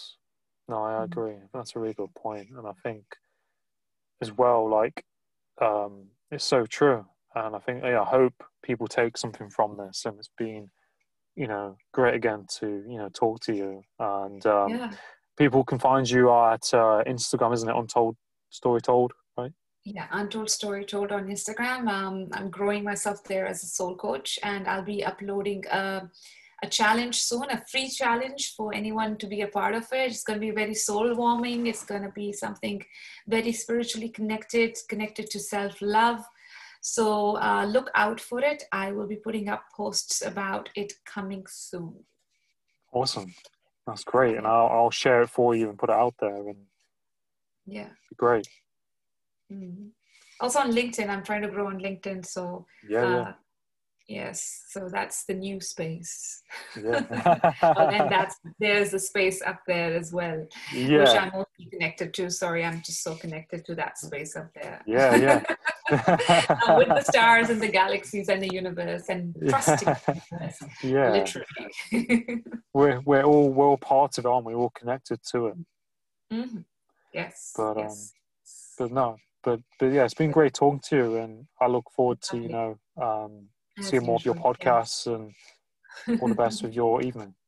No, 0.68 0.84
I 0.84 0.92
Mm. 0.92 1.04
agree. 1.04 1.36
That's 1.52 1.74
a 1.74 1.78
really 1.80 1.94
good 1.94 2.14
point. 2.14 2.50
And 2.50 2.66
I 2.66 2.72
think 2.82 3.04
as 4.20 4.32
well, 4.32 4.68
like, 4.68 5.04
um, 5.60 6.10
it's 6.30 6.44
so 6.44 6.66
true. 6.66 7.06
And 7.34 7.56
I 7.56 7.58
think, 7.58 7.82
yeah, 7.82 8.02
I 8.02 8.04
hope 8.04 8.42
people 8.62 8.86
take 8.86 9.16
something 9.16 9.48
from 9.50 9.76
this 9.76 10.04
and 10.04 10.18
it's 10.18 10.30
been, 10.36 10.70
you 11.36 11.46
know, 11.46 11.76
great 11.92 12.14
again 12.14 12.46
to, 12.58 12.84
you 12.86 12.98
know, 12.98 13.08
talk 13.08 13.40
to 13.40 13.54
you. 13.54 13.82
And 13.98 14.44
um, 14.46 14.70
yeah 14.70 14.92
people 15.38 15.64
can 15.64 15.78
find 15.78 16.10
you 16.10 16.30
at 16.30 16.74
uh, 16.74 17.02
Instagram, 17.06 17.54
isn't 17.54 17.68
it? 17.68 17.76
Untold 17.76 18.16
Story 18.50 18.80
Told, 18.80 19.12
right? 19.38 19.52
Yeah, 19.84 20.08
Untold 20.10 20.50
Story 20.50 20.84
Told 20.84 21.12
on 21.12 21.28
Instagram. 21.28 21.88
Um, 21.88 22.28
I'm 22.32 22.50
growing 22.50 22.82
myself 22.82 23.22
there 23.24 23.46
as 23.46 23.62
a 23.62 23.66
soul 23.66 23.94
coach, 23.96 24.38
and 24.42 24.66
I'll 24.66 24.82
be 24.82 25.04
uploading 25.04 25.64
a, 25.70 26.10
a 26.62 26.68
challenge 26.68 27.20
soon, 27.20 27.44
a 27.50 27.64
free 27.70 27.88
challenge 27.88 28.54
for 28.56 28.74
anyone 28.74 29.16
to 29.18 29.26
be 29.26 29.42
a 29.42 29.48
part 29.48 29.74
of 29.74 29.84
it. 29.92 30.10
It's 30.10 30.24
going 30.24 30.40
to 30.40 30.46
be 30.46 30.50
very 30.50 30.74
soul 30.74 31.14
warming. 31.14 31.66
It's 31.66 31.84
going 31.84 32.02
to 32.02 32.10
be 32.10 32.32
something 32.32 32.84
very 33.26 33.52
spiritually 33.52 34.08
connected, 34.08 34.76
connected 34.88 35.30
to 35.30 35.38
self 35.38 35.80
love. 35.80 36.24
So 36.80 37.36
uh, 37.38 37.64
look 37.64 37.90
out 37.94 38.20
for 38.20 38.40
it. 38.40 38.64
I 38.72 38.92
will 38.92 39.06
be 39.06 39.16
putting 39.16 39.48
up 39.48 39.64
posts 39.76 40.22
about 40.22 40.68
it 40.74 40.92
coming 41.04 41.44
soon. 41.48 41.94
Awesome. 42.92 43.34
That's 43.86 44.04
great. 44.04 44.36
And 44.36 44.46
I'll, 44.46 44.66
I'll 44.68 44.90
share 44.90 45.22
it 45.22 45.28
for 45.30 45.54
you 45.54 45.68
and 45.68 45.78
put 45.78 45.90
it 45.90 45.96
out 45.96 46.14
there 46.20 46.48
and 46.48 46.56
Yeah. 47.66 47.90
great. 48.16 48.48
Mhm. 49.52 49.90
Also 50.40 50.60
on 50.60 50.70
LinkedIn, 50.72 51.08
I'm 51.08 51.22
trying 51.24 51.42
to 51.42 51.48
grow 51.48 51.66
on 51.66 51.78
LinkedIn. 51.80 52.24
So 52.24 52.66
Yeah, 52.88 53.04
uh, 53.04 53.32
yes, 54.08 54.64
so 54.68 54.88
that's 54.90 55.24
the 55.24 55.34
new 55.34 55.60
space. 55.60 56.42
yeah. 56.76 57.04
Yeah. 57.10 57.52
oh, 57.62 57.88
and 57.88 58.10
that's 58.10 58.36
there's 58.58 58.94
a 58.94 58.98
space 58.98 59.40
up 59.42 59.60
there 59.66 59.94
as 59.94 60.12
well, 60.12 60.46
which. 60.72 61.08
I'm 61.08 61.32
also 61.32 61.46
connected 61.70 62.14
to. 62.14 62.30
Sorry, 62.30 62.64
I'm 62.64 62.82
just 62.82 63.02
so 63.02 63.14
connected 63.14 63.64
to 63.66 63.74
that 63.76 63.98
space 63.98 64.36
up 64.36 64.50
there. 64.54 64.82
Yeah, 64.86 65.16
yeah. 65.16 65.42
Uh, 65.90 66.74
with 66.76 66.88
the 66.88 67.00
stars 67.00 67.48
and 67.48 67.62
the 67.62 67.68
galaxies 67.68 68.28
and 68.28 68.42
the 68.42 68.52
universe 68.52 69.08
and 69.08 69.34
trusting 69.48 69.88
the 69.88 70.20
universe, 70.30 70.62
yeah. 70.82 71.10
literally. 71.10 72.44
We're 72.74 73.00
we're 73.00 73.22
all 73.22 73.48
we're 73.50 73.68
all 73.68 73.78
part 73.78 74.18
of 74.18 74.26
it, 74.26 74.28
aren't 74.28 74.44
we? 74.44 74.54
We're 74.54 74.64
all 74.64 74.72
connected 74.78 75.20
to 75.30 75.46
it. 75.46 75.54
Mhm. 76.30 76.64
Yes. 77.14 77.54
But, 77.56 77.78
um. 77.78 77.96
But 78.78 78.92
no, 78.92 79.16
but 79.42 79.60
but 79.80 79.86
yeah, 79.86 80.04
it's 80.04 80.14
been 80.14 80.30
great 80.30 80.54
talking 80.54 80.80
to 80.90 80.96
you, 80.96 81.16
and 81.16 81.46
I 81.60 81.66
look 81.66 81.90
forward 81.96 82.20
to 82.30 82.36
you 82.36 82.48
know 82.48 82.78
um, 83.00 83.48
As 83.78 83.86
seeing 83.86 84.04
more 84.04 84.16
of 84.16 84.24
your 84.24 84.36
yeah. 84.36 84.42
podcasts 84.42 85.06
and 85.12 86.20
all 86.20 86.28
the 86.28 86.34
best 86.34 86.62
with 86.62 86.74
your 86.74 87.02
evening. 87.02 87.34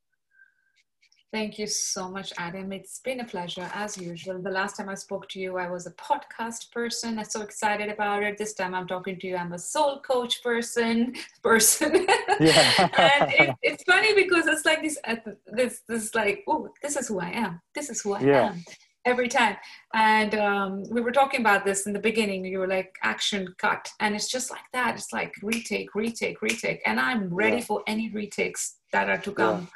Thank 1.33 1.61
you 1.61 1.68
so 1.68 2.11
much, 2.11 2.33
Adam. 2.39 2.72
It's 2.72 2.99
been 2.99 3.20
a 3.20 3.24
pleasure 3.24 3.70
as 3.72 3.97
usual. 3.97 4.43
The 4.43 4.51
last 4.51 4.76
time 4.76 4.89
I 4.89 4.97
spoke 4.97 5.28
to 5.28 5.39
you, 5.39 5.59
I 5.59 5.70
was 5.70 5.87
a 5.87 5.93
podcast 5.93 6.72
person. 6.72 7.20
I'm 7.20 7.24
so 7.24 7.43
excited 7.43 7.89
about 7.89 8.24
it. 8.24 8.37
This 8.37 8.53
time 8.53 8.74
I'm 8.74 8.89
talking 8.89 9.16
to 9.20 9.28
you. 9.28 9.37
I'm 9.37 9.53
a 9.53 9.59
soul 9.59 10.01
coach 10.01 10.43
person. 10.43 11.14
Person. 11.43 12.07
Yeah. 12.41 12.89
and 12.99 13.33
it, 13.33 13.55
it's 13.62 13.85
funny 13.85 14.12
because 14.14 14.47
it's 14.49 14.64
like 14.64 14.83
this. 14.83 14.99
Uh, 15.07 15.16
this 15.47 15.83
this 15.89 16.14
like 16.14 16.43
oh, 16.49 16.68
this 16.83 16.97
is 16.97 17.07
who 17.09 17.20
I 17.20 17.31
am. 17.31 17.61
This 17.74 17.91
is 17.91 18.01
who 18.03 18.14
I 18.14 18.20
Yeah. 18.22 18.49
am. 18.51 18.64
Every 19.07 19.28
time, 19.28 19.57
and 19.94 20.34
um, 20.34 20.82
we 20.90 21.01
were 21.01 21.11
talking 21.11 21.40
about 21.40 21.64
this 21.64 21.86
in 21.86 21.94
the 21.94 21.98
beginning. 21.98 22.44
You 22.44 22.59
were 22.59 22.66
like 22.66 22.94
action 23.03 23.55
cut, 23.57 23.88
and 23.98 24.14
it's 24.14 24.28
just 24.28 24.51
like 24.51 24.68
that. 24.74 24.94
It's 24.96 25.11
like 25.12 25.32
retake, 25.42 25.94
retake, 25.94 26.42
retake, 26.42 26.82
and 26.84 27.01
I'm 27.01 27.32
ready 27.32 27.57
Yeah. 27.57 27.64
for 27.64 27.82
any 27.86 28.11
retakes 28.11 28.76
that 28.92 29.09
are 29.09 29.16
to 29.18 29.32
come. 29.32 29.68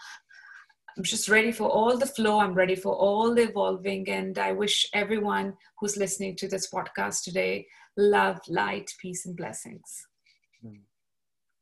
I'm 0.96 1.02
just 1.04 1.28
ready 1.28 1.52
for 1.52 1.68
all 1.68 1.96
the 1.96 2.06
flow. 2.06 2.38
I'm 2.38 2.54
ready 2.54 2.76
for 2.76 2.94
all 2.94 3.34
the 3.34 3.44
evolving. 3.48 4.08
And 4.10 4.38
I 4.38 4.52
wish 4.52 4.86
everyone 4.92 5.54
who's 5.80 5.96
listening 5.96 6.36
to 6.36 6.46
this 6.46 6.70
podcast 6.70 7.24
today 7.24 7.66
love, 7.96 8.38
light, 8.48 8.92
peace, 9.00 9.24
and 9.26 9.36
blessings. 9.36 10.06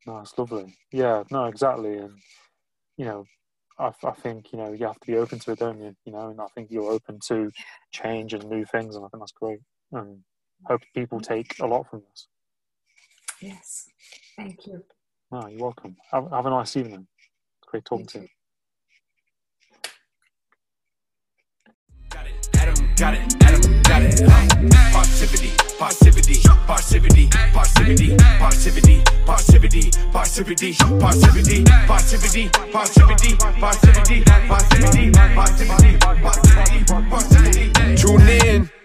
No, 0.05 0.19
it's 0.19 0.37
lovely. 0.37 0.75
Yeah, 0.91 1.23
no, 1.31 1.45
exactly. 1.45 1.97
And 1.97 2.13
you 2.97 3.05
know, 3.05 3.25
I, 3.79 3.91
I 4.03 4.11
think 4.11 4.51
you 4.51 4.59
know 4.59 4.71
you 4.73 4.85
have 4.85 4.99
to 4.99 5.07
be 5.07 5.17
open 5.17 5.39
to 5.39 5.51
it, 5.51 5.59
don't 5.59 5.79
you? 5.79 5.95
You 6.05 6.11
know, 6.13 6.29
and 6.29 6.39
I 6.39 6.47
think 6.55 6.69
you're 6.71 6.91
open 6.91 7.19
to 7.27 7.51
change 7.91 8.33
and 8.33 8.47
new 8.49 8.65
things, 8.65 8.95
and 8.95 9.05
I 9.05 9.07
think 9.09 9.21
that's 9.21 9.31
great. 9.31 9.59
And 9.91 10.19
hope 10.65 10.81
people 10.95 11.19
take 11.19 11.55
a 11.59 11.65
lot 11.65 11.89
from 11.89 12.03
this. 12.09 12.27
Yes. 13.41 13.89
Thank 14.37 14.65
you. 14.67 14.83
No, 15.31 15.47
you're 15.47 15.59
welcome. 15.59 15.95
Have, 16.11 16.29
have 16.31 16.45
a 16.45 16.49
nice 16.49 16.77
evening. 16.77 17.07
Great 17.65 17.85
talking 17.85 18.05
to 18.07 18.19
you. 18.21 18.27
Got 22.09 22.27
it, 22.27 22.49
Adam 22.55 22.89
got 22.95 23.13
it. 23.15 23.42
Uh, 23.85 24.47
Positivity, 24.93 25.51
positivity, 25.77 26.39
positivity, 26.65 27.27
positivity, 27.53 28.15
positivity, 28.39 29.03
positivity, 29.25 29.91
positivity, 29.91 29.91
positivity, 30.11 30.73
positivity, 30.99 31.63
positivity, 31.87 32.49
positivity, 32.49 34.23
positivity, 34.23 35.11
positivity, 35.35 35.97
positivity, 35.99 36.83
positivity. 37.09 37.95
Tune 37.97 38.29
in. 38.29 38.82